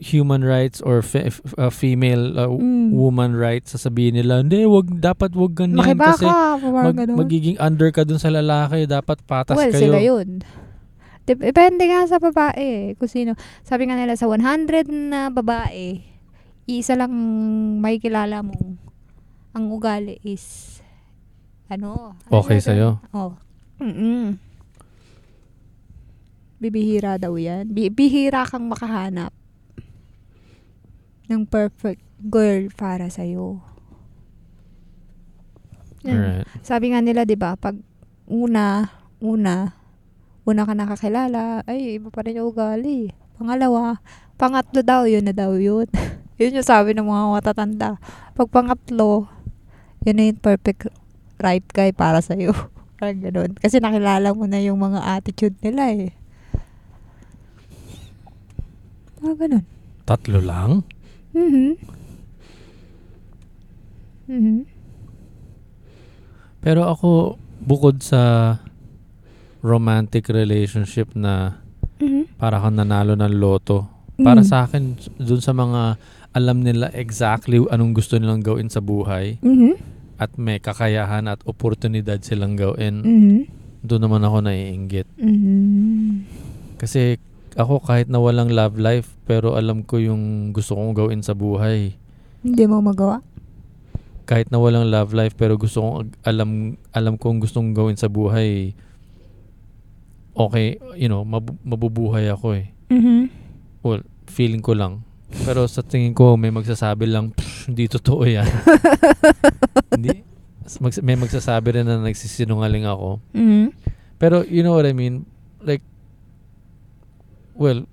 human 0.04 0.41
rights 0.41 0.80
or 0.80 1.00
fe- 1.00 1.30
f- 1.30 1.41
uh, 1.56 1.70
female 1.70 2.34
uh, 2.36 2.48
Mm. 2.48 2.91
woman 2.91 3.34
rights 3.34 3.72
sasabihin 3.72 4.16
nila 4.16 4.39
hindi 4.39 4.64
wag 4.64 4.89
dapat 4.96 5.34
wag 5.34 5.54
ganyan 5.54 5.80
Makiba 5.96 6.12
kasi 6.12 6.26
ka. 6.26 6.58
Mag, 6.60 6.96
ganun. 6.96 7.18
magiging 7.18 7.58
under 7.58 7.89
ka 7.89 8.02
dun 8.02 8.18
sa 8.18 8.30
lalaki 8.30 8.86
dapat 8.86 9.22
patas 9.24 9.56
well, 9.56 9.70
kayo 9.70 9.82
sila 9.82 10.00
yun. 10.00 10.41
Dep- 11.26 11.41
Depende 11.41 11.89
nga 11.89 12.06
sa 12.06 12.18
babae. 12.18 12.93
Kung 12.96 13.10
sino. 13.10 13.34
Sabi 13.62 13.86
nga 13.86 13.98
nila 13.98 14.14
sa 14.14 14.30
100 14.30 14.86
na 14.86 15.30
babae, 15.30 15.98
isa 16.66 16.93
lang 16.93 17.10
may 17.80 17.98
kilala 17.98 18.41
mo. 18.41 18.54
Ang 19.52 19.66
ugali 19.70 20.22
is 20.22 20.78
ano? 21.66 22.14
ano 22.20 22.30
Okay 22.36 22.62
yun? 22.62 22.64
sa'yo? 22.64 22.89
Oh. 23.12 23.34
Mm 23.78 24.38
Bibihira 26.66 27.22
daw 27.22 27.38
yan. 27.38 27.70
Bi- 27.70 27.93
bihira 27.93 28.41
kang 28.49 28.66
makahanap 28.66 29.30
ng 31.30 31.45
perfect 31.45 32.01
girl 32.26 32.74
para 32.74 33.05
sa'yo. 33.05 33.61
Yan. 36.05 36.41
Alright. 36.41 36.45
Sabi 36.66 36.89
nga 36.89 37.05
nila, 37.05 37.22
'di 37.22 37.38
ba, 37.38 37.53
pag 37.53 37.78
una, 38.26 38.89
una, 39.22 39.78
una 40.45 40.61
ka 40.66 40.74
nakakilala, 40.74 41.61
ay 41.70 42.01
iba 42.01 42.09
pa 42.09 42.26
rin 42.26 42.41
yung 42.41 42.49
ugali. 42.49 43.13
Pangalawa, 43.38 44.01
pangatlo 44.41 44.82
daw, 44.82 45.05
yun 45.05 45.26
na 45.26 45.34
daw 45.38 45.53
yun. 45.53 45.86
yun 46.41 46.57
yung 46.57 46.66
sabi 46.66 46.97
ng 46.97 47.05
mga 47.05 47.26
matatanda. 47.41 48.01
Pag 48.34 48.47
pangatlo, 48.49 49.30
yun 50.01 50.16
na 50.18 50.26
yung 50.30 50.41
perfect 50.41 50.89
right 51.38 51.66
guy 51.74 51.93
para 51.93 52.22
sa'yo. 52.22 52.53
Parang 52.97 53.20
ganun. 53.20 53.51
Kasi 53.59 53.78
nakilala 53.84 54.32
mo 54.32 54.47
na 54.47 54.61
yung 54.63 54.80
mga 54.80 55.20
attitude 55.20 55.57
nila 55.61 55.91
eh. 55.93 56.16
Mga 59.26 59.36
ganun. 59.42 59.64
tatlo 60.06 60.38
lang 60.38 60.72
Mhm. 61.34 61.70
Mhm. 64.30 64.58
pero 66.62 66.86
ako 66.86 67.34
bukod 67.58 68.06
sa 68.06 68.54
romantic 69.66 70.30
relationship 70.30 71.10
na 71.18 71.58
Mhm. 71.98 72.38
para 72.38 72.62
kang 72.62 72.78
nanalo 72.78 73.18
ng 73.18 73.34
loto 73.34 73.90
para 74.16 74.46
Mm. 74.46 74.48
sa 74.48 74.58
akin 74.64 74.84
dun 75.18 75.42
sa 75.42 75.52
mga 75.52 75.98
alam 76.32 76.62
nila 76.62 76.94
exactly 76.94 77.58
anong 77.74 77.98
gusto 77.98 78.22
nilang 78.22 78.46
gawin 78.46 78.70
sa 78.70 78.78
buhay 78.80 79.42
Mhm. 79.42 79.74
at 80.18 80.38
may 80.38 80.62
kakayahan 80.62 81.26
at 81.26 81.42
oportunidad 81.44 82.22
silang 82.22 82.54
gawin 82.54 83.02
Mhm. 83.02 83.38
doon 83.82 84.06
naman 84.06 84.22
ako 84.22 84.38
naiinggit 84.40 85.10
Mhm. 85.18 86.30
kasi 86.78 87.18
ako 87.56 87.80
kahit 87.84 88.12
na 88.12 88.20
walang 88.20 88.51
love 88.51 88.76
life, 88.76 89.16
pero 89.24 89.56
alam 89.56 89.82
ko 89.88 89.97
yung 89.99 90.51
gusto 90.51 90.76
kong 90.76 90.91
gawin 90.91 91.24
sa 91.24 91.32
buhay. 91.32 91.95
Hindi 92.43 92.64
mo 92.68 92.84
magawa? 92.84 93.24
Kahit 94.28 94.51
na 94.51 94.60
walang 94.60 94.91
love 94.91 95.16
life, 95.16 95.34
pero 95.39 95.56
gusto 95.56 95.80
kong 95.80 96.20
alam, 96.28 96.76
alam 96.91 97.16
kong 97.16 97.39
gustong 97.39 97.72
gawin 97.72 97.95
sa 97.95 98.12
buhay, 98.12 98.76
okay, 100.36 100.78
you 100.99 101.08
know, 101.08 101.24
mabu- 101.24 101.58
mabubuhay 101.64 102.28
ako 102.28 102.60
eh. 102.60 102.76
Mm-hmm. 102.91 103.22
Well, 103.82 104.03
feeling 104.28 104.62
ko 104.62 104.76
lang. 104.76 105.08
Pero 105.47 105.66
sa 105.72 105.82
tingin 105.82 106.14
ko, 106.14 106.36
may 106.36 106.51
magsasabi 106.51 107.08
lang, 107.08 107.32
"Psh, 107.34 107.72
hindi 107.72 107.88
totoo 107.89 108.24
yan. 108.28 108.45
hindi. 109.95 110.22
Mag- 110.82 111.03
may 111.06 111.18
magsasabi 111.18 111.82
rin 111.82 111.86
na 111.88 112.01
nagsisinungaling 112.03 112.86
ako. 112.86 113.24
Mm-hmm. 113.32 113.66
Pero 114.20 114.43
you 114.43 114.62
know 114.62 114.76
what 114.76 114.86
I 114.86 114.93
mean? 114.93 115.26
Like, 115.62 115.82
well, 117.56 117.88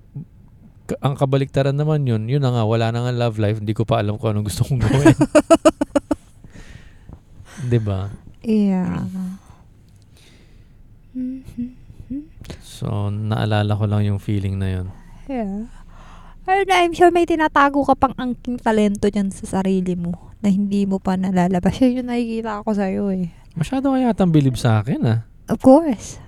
ang 0.99 1.15
kabaliktaran 1.15 1.73
naman 1.73 2.03
yun, 2.03 2.27
yun 2.27 2.43
na 2.43 2.51
nga, 2.51 2.63
wala 2.67 2.91
na 2.91 3.07
nga 3.07 3.13
love 3.15 3.39
life, 3.39 3.63
hindi 3.63 3.71
ko 3.71 3.87
pa 3.87 4.03
alam 4.03 4.19
kung 4.19 4.35
anong 4.35 4.47
gusto 4.51 4.67
kong 4.67 4.83
gawin. 4.83 5.15
'Di 7.63 7.79
ba? 7.79 8.11
Yeah. 8.43 9.07
Mhm. 11.15 11.79
So, 12.59 13.07
naalala 13.07 13.71
ko 13.79 13.85
lang 13.87 14.03
yung 14.03 14.19
feeling 14.19 14.59
na 14.59 14.67
yun. 14.67 14.87
Yeah. 15.31 15.71
And 16.43 16.67
I'm 16.67 16.91
sure 16.91 17.07
may 17.07 17.23
tinatago 17.23 17.87
ka 17.87 17.95
pang 17.95 18.11
angking 18.19 18.59
talento 18.59 19.07
dyan 19.07 19.31
sa 19.31 19.47
sarili 19.47 19.95
mo 19.95 20.35
na 20.43 20.51
hindi 20.51 20.83
mo 20.83 20.99
pa 20.99 21.15
nalalabas. 21.15 21.79
Yun 21.79 22.03
yung 22.03 22.09
nakikita 22.11 22.67
ko 22.67 22.71
sa'yo 22.75 23.03
eh. 23.15 23.31
Masyado 23.55 23.95
kaya 23.95 24.11
yatang 24.11 24.33
bilib 24.35 24.59
sa 24.59 24.83
akin 24.83 24.99
ah. 25.07 25.19
Of 25.47 25.63
course. 25.63 26.19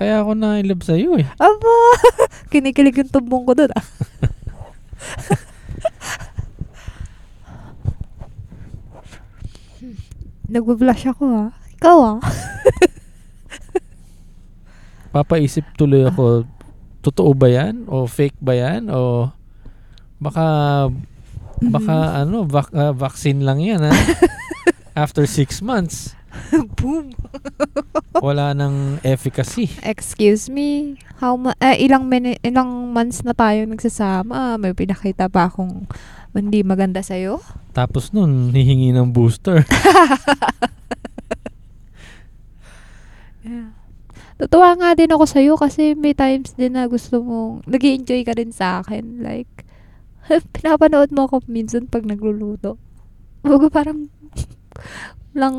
Kaya 0.00 0.24
ako 0.24 0.32
na 0.32 0.56
in 0.56 0.64
love 0.64 0.80
sa'yo 0.80 1.20
eh. 1.20 1.28
Aba! 1.36 1.76
Kinikilig 2.52 3.04
yung 3.04 3.12
tumbong 3.12 3.44
ko 3.44 3.52
doon 3.52 3.68
ah. 3.76 3.84
Nagbe-blush 10.48 11.04
ako 11.12 11.24
ah. 11.28 11.52
Ikaw 11.76 11.98
ah. 12.16 12.18
Papaisip 15.12 15.68
tuloy 15.76 16.08
ako, 16.08 16.48
totoo 17.04 17.36
ba 17.36 17.52
yan? 17.52 17.84
O 17.84 18.08
fake 18.08 18.40
ba 18.40 18.56
yan? 18.56 18.88
O 18.88 19.28
baka, 20.16 20.88
baka 21.60 22.24
ano, 22.24 22.48
vac- 22.48 22.72
ah, 22.72 22.96
vaccine 22.96 23.44
lang 23.44 23.60
yan 23.60 23.84
ha? 23.84 23.92
After 24.96 25.28
six 25.28 25.60
months, 25.60 26.16
Boom. 26.78 27.10
wala 28.26 28.54
nang 28.54 28.98
efficacy. 29.02 29.70
Excuse 29.82 30.46
me. 30.46 31.00
How 31.18 31.34
ma- 31.34 31.58
eh, 31.58 31.82
ilang 31.82 32.06
mini- 32.06 32.40
ilang 32.44 32.94
months 32.94 33.26
na 33.26 33.34
tayo 33.34 33.66
nagsasama. 33.66 34.56
May 34.56 34.72
pinakita 34.72 35.26
pa 35.26 35.50
akong 35.50 35.90
hindi 36.30 36.62
maganda 36.62 37.02
sa'yo? 37.02 37.42
Tapos 37.74 38.14
nun, 38.14 38.54
hihingi 38.54 38.94
ng 38.94 39.10
booster. 39.10 39.66
Yeah. 43.40 43.72
Tutuwa 44.36 44.72
nga 44.76 44.96
din 44.96 45.12
ako 45.12 45.24
sa'yo 45.28 45.56
kasi 45.56 45.96
may 45.96 46.16
times 46.16 46.56
din 46.56 46.76
na 46.76 46.88
gusto 46.88 47.20
mong, 47.20 47.64
nag 47.68 47.80
enjoy 47.84 48.20
ka 48.24 48.36
rin 48.36 48.52
sa 48.52 48.80
akin. 48.80 49.20
Like, 49.20 49.64
pinapanood 50.56 51.12
mo 51.12 51.28
ako 51.28 51.44
minsan 51.48 51.88
pag 51.88 52.08
nagluluto. 52.08 52.80
Bago 53.44 53.68
parang, 53.72 54.08
lang 55.30 55.56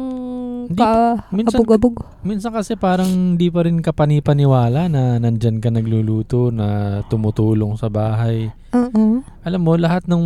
ka, 0.76 1.24
minsan- 1.32 1.64
abog-abog. 1.64 1.96
Minsan 2.28 2.52
kasi 2.52 2.76
parang 2.76 3.40
di 3.40 3.48
pa 3.48 3.64
rin 3.64 3.80
kapanipaniwala 3.80 4.92
na 4.92 5.16
nandyan 5.16 5.64
ka 5.64 5.72
nagluluto, 5.72 6.52
na 6.52 7.00
tumutulong 7.08 7.80
sa 7.80 7.88
bahay. 7.88 8.52
Oo. 8.76 9.24
Alam 9.48 9.62
mo, 9.64 9.72
lahat 9.80 10.08
ng 10.12 10.24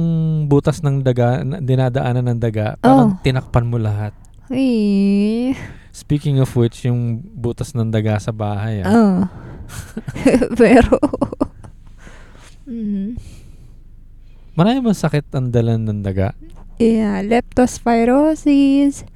butas 0.50 0.82
ng 0.82 1.06
daga, 1.06 1.46
na- 1.46 1.62
dinadaanan 1.62 2.34
ng 2.34 2.40
daga, 2.42 2.74
parang 2.82 3.22
tinakpan 3.22 3.70
mo 3.70 3.78
lahat. 3.78 4.18
Eh. 4.50 5.54
Speaking 5.94 6.42
of 6.42 6.50
which, 6.58 6.86
yung 6.86 7.22
butas 7.22 7.78
ng 7.78 7.94
daga 7.94 8.18
sa 8.18 8.34
bahay, 8.34 8.82
ah. 8.82 8.90
Ah. 8.90 9.22
Pero, 10.60 10.98
mm, 12.70 13.18
marami 14.54 14.78
bang 14.82 14.98
sakit 14.98 15.30
ang 15.38 15.54
dalan 15.54 15.86
ng 15.86 16.02
daga? 16.02 16.34
yeah, 16.76 17.24
leptospirosis. 17.24 19.08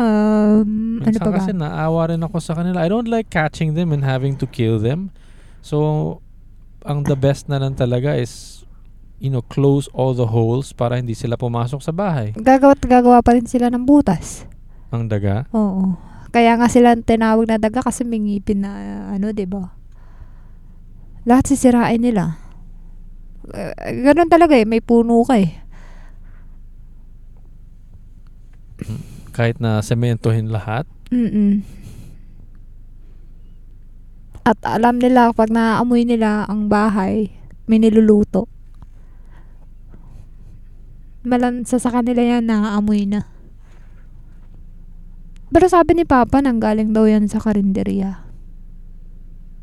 Um, 0.00 1.00
ano 1.04 1.12
Minsan 1.12 1.20
pa 1.20 1.30
ba? 1.30 1.36
kasi 1.40 1.50
naawa 1.52 2.14
rin 2.14 2.22
ako 2.24 2.36
sa 2.40 2.56
kanila. 2.56 2.80
I 2.80 2.88
don't 2.88 3.08
like 3.08 3.28
catching 3.28 3.76
them 3.76 3.92
and 3.92 4.00
having 4.00 4.40
to 4.40 4.48
kill 4.48 4.80
them. 4.80 5.12
So, 5.60 6.18
ang 6.82 7.04
the 7.06 7.14
best 7.14 7.46
na 7.46 7.60
lang 7.60 7.76
talaga 7.76 8.16
is, 8.16 8.64
you 9.22 9.30
know, 9.30 9.44
close 9.44 9.86
all 9.94 10.16
the 10.16 10.32
holes 10.32 10.72
para 10.74 10.98
hindi 10.98 11.14
sila 11.14 11.36
pumasok 11.36 11.80
sa 11.84 11.92
bahay. 11.92 12.34
Gagawa 12.34 12.74
at 12.74 12.82
gagawa 12.82 13.18
pa 13.22 13.36
rin 13.36 13.46
sila 13.46 13.70
ng 13.70 13.84
butas. 13.86 14.48
Ang 14.90 15.06
daga. 15.06 15.46
Oo. 15.54 15.94
Kaya 16.32 16.56
nga 16.56 16.66
sila 16.66 16.96
tinawag 16.96 17.44
na 17.44 17.60
daga 17.60 17.84
kasi 17.84 18.08
may 18.08 18.18
ngipin 18.18 18.64
na 18.64 18.72
ano, 19.12 19.36
'di 19.36 19.44
ba? 19.44 19.76
Lahat 21.28 21.44
sisirain 21.46 22.00
nila. 22.02 22.40
Eh, 23.52 24.02
ganun 24.02 24.32
talaga 24.32 24.56
eh, 24.58 24.66
may 24.66 24.82
puno 24.82 25.22
ka 25.22 25.38
eh. 25.38 25.61
Kahit 29.32 29.58
na 29.58 29.80
sementohin 29.80 30.52
lahat. 30.52 30.84
Mm. 31.08 31.64
At 34.42 34.58
alam 34.66 34.98
nila 34.98 35.30
pag 35.32 35.48
naaamoy 35.48 36.02
nila 36.02 36.44
ang 36.50 36.66
bahay, 36.66 37.30
may 37.70 37.78
niluluto. 37.78 38.50
Malansa 41.22 41.78
sa 41.78 41.94
kanila 41.94 42.18
yan, 42.18 42.50
naaamoy 42.50 43.06
na. 43.06 43.30
Pero 45.52 45.68
sabi 45.68 45.94
ni 45.94 46.02
Papa, 46.02 46.42
nanggaling 46.42 46.90
daw 46.90 47.06
yan 47.06 47.30
sa 47.30 47.38
karinderya. 47.38 48.24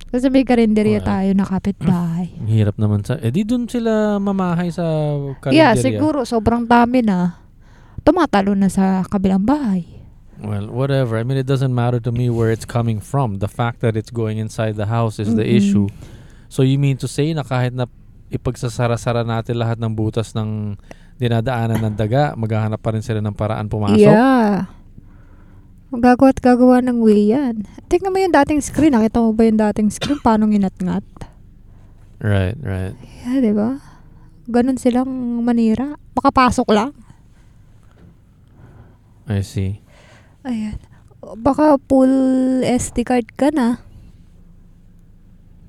Kasi 0.09 0.31
may 0.33 0.41
karinderya 0.41 1.01
Well. 1.03 1.09
tayo 1.09 1.29
na 1.35 1.45
kapitbahay. 1.45 2.27
Hirap 2.49 2.77
naman 2.79 3.03
sa... 3.03 3.17
Eh 3.21 3.29
di 3.29 3.45
dun 3.45 3.67
sila 3.67 4.17
mamahay 4.17 4.71
sa 4.71 4.85
yeah, 5.51 5.73
karinderya. 5.75 5.81
siguro 5.81 6.19
sobrang 6.25 6.65
dami 6.65 7.03
na. 7.03 7.48
Tumatalo 8.01 8.55
na 8.55 8.71
sa 8.71 9.03
kabilang 9.05 9.43
bahay. 9.43 9.85
Well, 10.39 10.71
whatever. 10.71 11.19
I 11.19 11.27
mean, 11.27 11.35
it 11.35 11.47
doesn't 11.47 11.75
matter 11.75 11.99
to 11.99 12.11
me 12.15 12.31
where 12.31 12.47
it's 12.47 12.63
coming 12.63 13.03
from. 13.03 13.43
The 13.43 13.51
fact 13.51 13.83
that 13.83 13.99
it's 13.99 14.09
going 14.09 14.39
inside 14.39 14.79
the 14.79 14.87
house 14.87 15.19
is 15.19 15.35
the 15.35 15.43
Mm-mm. 15.43 15.59
issue. 15.59 15.87
So 16.47 16.63
you 16.63 16.79
mean 16.79 16.95
to 17.03 17.11
say 17.11 17.35
na 17.35 17.43
kahit 17.43 17.75
na 17.75 17.91
ipagsasara-sara 18.31 19.27
natin 19.27 19.59
lahat 19.59 19.77
ng 19.83 19.91
butas 19.91 20.31
ng 20.33 20.79
dinadaanan 21.19 21.83
ng 21.83 21.95
daga, 21.99 22.31
maghahanap 22.39 22.79
pa 22.79 22.95
rin 22.95 23.03
sila 23.03 23.19
ng 23.19 23.35
paraan 23.35 23.67
pumasok? 23.67 23.99
Yeah. 23.99 24.71
Gagawa 25.91 26.31
at 26.31 26.39
gagawa 26.39 26.79
ng 26.85 27.01
way 27.03 27.33
yan. 27.35 27.65
Tingnan 27.91 28.13
mo 28.13 28.17
yung 28.21 28.31
dating 28.31 28.61
screen. 28.63 28.95
Nakita 28.95 29.19
mo 29.19 29.35
ba 29.35 29.43
yung 29.43 29.59
dating 29.59 29.89
screen? 29.91 30.21
Paano 30.23 30.47
nginat-ngat? 30.47 31.05
Right, 32.23 32.55
right. 32.61 32.95
Yeah, 33.25 33.43
di 33.43 33.51
ba? 33.51 33.81
Ganon 34.47 34.77
silang 34.79 35.09
manira. 35.43 35.99
Makapasok 36.15 36.69
lang. 36.71 36.93
I 39.29 39.45
see. 39.45 39.79
Ayan. 40.43 40.81
Baka 41.21 41.77
full 41.85 42.09
SD 42.63 43.05
card 43.05 43.29
ka 43.37 43.53
na. 43.53 43.77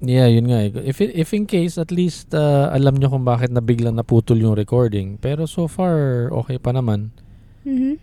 Yeah, 0.00 0.32
yun 0.32 0.48
nga. 0.48 0.64
If 0.80 1.04
if 1.04 1.36
in 1.36 1.44
case 1.44 1.76
at 1.76 1.92
least 1.92 2.32
uh, 2.32 2.72
alam 2.72 2.96
nyo 2.96 3.12
kung 3.12 3.28
bakit 3.28 3.52
na 3.52 3.60
biglang 3.60 4.00
naputol 4.00 4.40
yung 4.40 4.56
recording. 4.56 5.20
Pero 5.20 5.44
so 5.44 5.68
far 5.68 6.26
okay 6.32 6.56
pa 6.56 6.72
naman. 6.72 7.12
Mhm. 7.68 8.00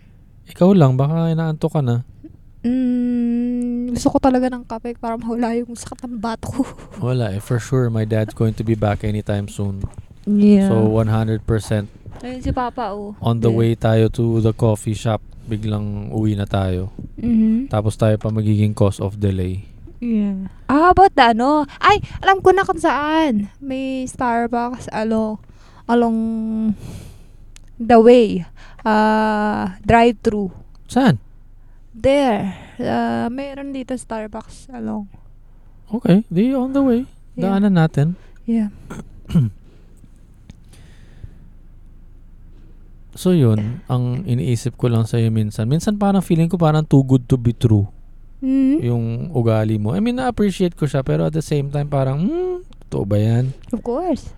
Ikaw 0.54 0.70
lang 0.78 0.94
baka 0.94 1.34
inaanto 1.34 1.66
ka 1.66 1.82
na. 1.82 2.06
Mm, 2.62 3.94
gusto 3.94 4.14
ko 4.14 4.18
talaga 4.18 4.50
ng 4.50 4.62
kape 4.66 4.94
para 4.98 5.14
mahula 5.14 5.54
yung 5.54 5.74
sakit 5.74 6.06
ng 6.06 6.18
bato 6.18 6.50
ko. 6.50 6.62
Wala 7.06 7.34
eh. 7.34 7.42
For 7.42 7.58
sure 7.58 7.90
my 7.90 8.06
dad's 8.06 8.34
going 8.34 8.54
to 8.58 8.64
be 8.66 8.78
back 8.78 9.02
anytime 9.02 9.50
soon. 9.50 9.82
Yeah. 10.22 10.70
So 10.70 10.86
100% 10.92 11.42
Ayun 12.18 12.42
si 12.42 12.50
Papa, 12.50 12.90
oh. 12.98 13.14
on 13.22 13.38
the 13.40 13.50
Yeah. 13.50 13.58
way 13.58 13.70
tayo 13.78 14.10
to 14.10 14.42
the 14.42 14.50
coffee 14.50 14.94
shop. 14.94 15.22
Biglang 15.48 16.12
uwi 16.12 16.36
na 16.36 16.44
tayo. 16.44 16.92
Mhm. 17.16 17.72
Tapos 17.72 17.96
tayo 17.96 18.20
pa 18.20 18.28
magiging 18.28 18.76
cause 18.76 19.00
of 19.00 19.16
delay. 19.16 19.64
Yeah. 19.98 20.52
Ah, 20.70 20.94
about 20.94 21.16
the 21.16 21.34
ano? 21.34 21.66
Ay, 21.82 21.98
alam 22.22 22.38
ko 22.38 22.54
na 22.54 22.62
kung 22.62 22.78
saan. 22.78 23.50
May 23.58 24.06
Starbucks 24.06 24.86
along, 24.94 25.42
along 25.90 26.18
the 27.80 27.98
way. 27.98 28.46
Ah, 28.86 29.80
drive-thru. 29.82 30.54
Saan? 30.86 31.18
There. 31.90 32.54
Ah, 32.78 33.26
meron 33.26 33.74
dito 33.74 33.98
Starbucks 33.98 34.70
along. 34.70 35.10
Okay, 35.90 36.22
di 36.30 36.54
on 36.54 36.70
the 36.76 36.84
way. 36.84 37.00
Yeah. 37.34 37.58
Daanan 37.58 37.74
natin. 37.74 38.14
Yeah. 38.46 38.70
So 43.18 43.34
yun, 43.34 43.82
ang 43.90 44.22
iniisip 44.22 44.78
ko 44.78 44.86
lang 44.86 45.02
sa'yo 45.02 45.26
minsan. 45.34 45.66
Minsan 45.66 45.98
parang 45.98 46.22
feeling 46.22 46.46
ko 46.46 46.54
parang 46.54 46.86
too 46.86 47.02
good 47.02 47.26
to 47.26 47.34
be 47.34 47.50
true. 47.50 47.90
Mm, 48.38 48.78
yung 48.78 49.04
ugali 49.34 49.74
mo. 49.74 49.90
I 49.90 49.98
mean, 49.98 50.22
na-appreciate 50.22 50.78
ko 50.78 50.86
siya 50.86 51.02
pero 51.02 51.26
at 51.26 51.34
the 51.34 51.42
same 51.42 51.66
time 51.66 51.90
parang, 51.90 52.22
hmm, 52.22 52.62
totoo 52.86 53.02
ba 53.02 53.18
yan? 53.18 53.50
of 53.74 53.82
course. 53.82 54.30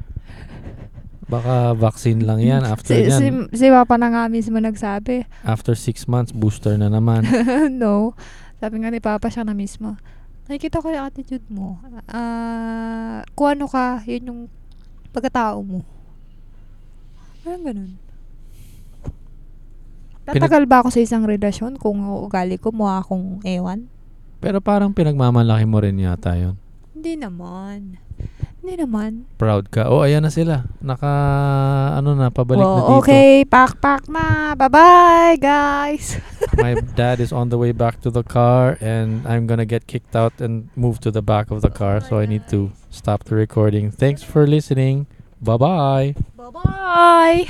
Baka 1.29 1.77
vaccine 1.77 2.25
lang 2.25 2.41
yan. 2.41 2.65
After 2.65 2.97
Si, 2.97 3.05
si, 3.07 3.29
yan, 3.29 3.53
si 3.53 3.69
Papa 3.69 4.01
na 4.01 4.09
nga 4.09 4.23
mismo 4.33 4.57
nagsabi. 4.57 5.29
after 5.45 5.77
six 5.77 6.09
months, 6.09 6.33
booster 6.33 6.81
na 6.81 6.89
naman. 6.89 7.29
no. 7.85 8.17
Sabi 8.59 8.81
nga 8.81 8.89
ni 8.89 9.05
Papa 9.05 9.29
siya 9.29 9.45
na 9.45 9.53
mismo. 9.53 10.01
Nakikita 10.49 10.81
ko 10.81 10.89
yung 10.89 11.05
attitude 11.05 11.45
mo. 11.53 11.77
Ah, 12.09 13.23
kung 13.37 13.61
ano 13.61 13.69
ka, 13.69 14.01
yun 14.09 14.25
yung 14.25 14.41
pagkatao 15.13 15.61
mo. 15.61 15.85
Parang 17.45 17.63
ganun. 17.63 17.93
Tatagal 20.37 20.65
ba 20.67 20.83
ako 20.85 20.89
sa 20.95 21.01
isang 21.01 21.27
relasyon 21.27 21.75
kung 21.77 21.99
ugali 22.23 22.57
ko 22.57 22.71
mukha 22.71 23.03
akong 23.03 23.43
ewan? 23.43 23.91
Pero 24.41 24.63
parang 24.63 24.95
pinagmamalaki 24.95 25.67
mo 25.67 25.83
rin 25.83 25.99
yata 25.99 26.33
yun. 26.39 26.57
Hindi 26.95 27.17
naman. 27.17 27.97
Hindi 28.61 28.85
naman. 28.85 29.25
Proud 29.41 29.73
ka. 29.73 29.89
Oh, 29.89 30.05
ayan 30.05 30.21
na 30.21 30.29
sila. 30.29 30.69
Naka, 30.85 31.09
ano 31.97 32.13
na, 32.13 32.29
pabalik 32.29 32.61
na 32.61 32.69
Well, 32.69 32.77
dito. 32.77 32.93
okay, 33.01 33.49
pack-pack 33.49 34.05
na. 34.13 34.53
Bye-bye, 34.53 35.41
guys. 35.41 36.21
My 36.61 36.77
dad 36.77 37.25
is 37.25 37.33
on 37.33 37.49
the 37.49 37.57
way 37.57 37.73
back 37.73 38.05
to 38.05 38.13
the 38.13 38.21
car 38.21 38.77
and 38.85 39.25
I'm 39.25 39.49
gonna 39.49 39.65
get 39.65 39.89
kicked 39.89 40.13
out 40.13 40.37
and 40.45 40.69
move 40.77 41.01
to 41.05 41.11
the 41.11 41.25
back 41.25 41.49
of 41.49 41.65
the 41.65 41.73
car. 41.73 42.05
So 42.05 42.21
I 42.21 42.29
need 42.29 42.53
to 42.53 42.69
stop 42.93 43.25
the 43.25 43.33
recording. 43.37 43.89
Thanks 43.89 44.21
for 44.21 44.45
listening. 44.45 45.09
Bye-bye. 45.41 46.21
Bye-bye. 46.37 47.49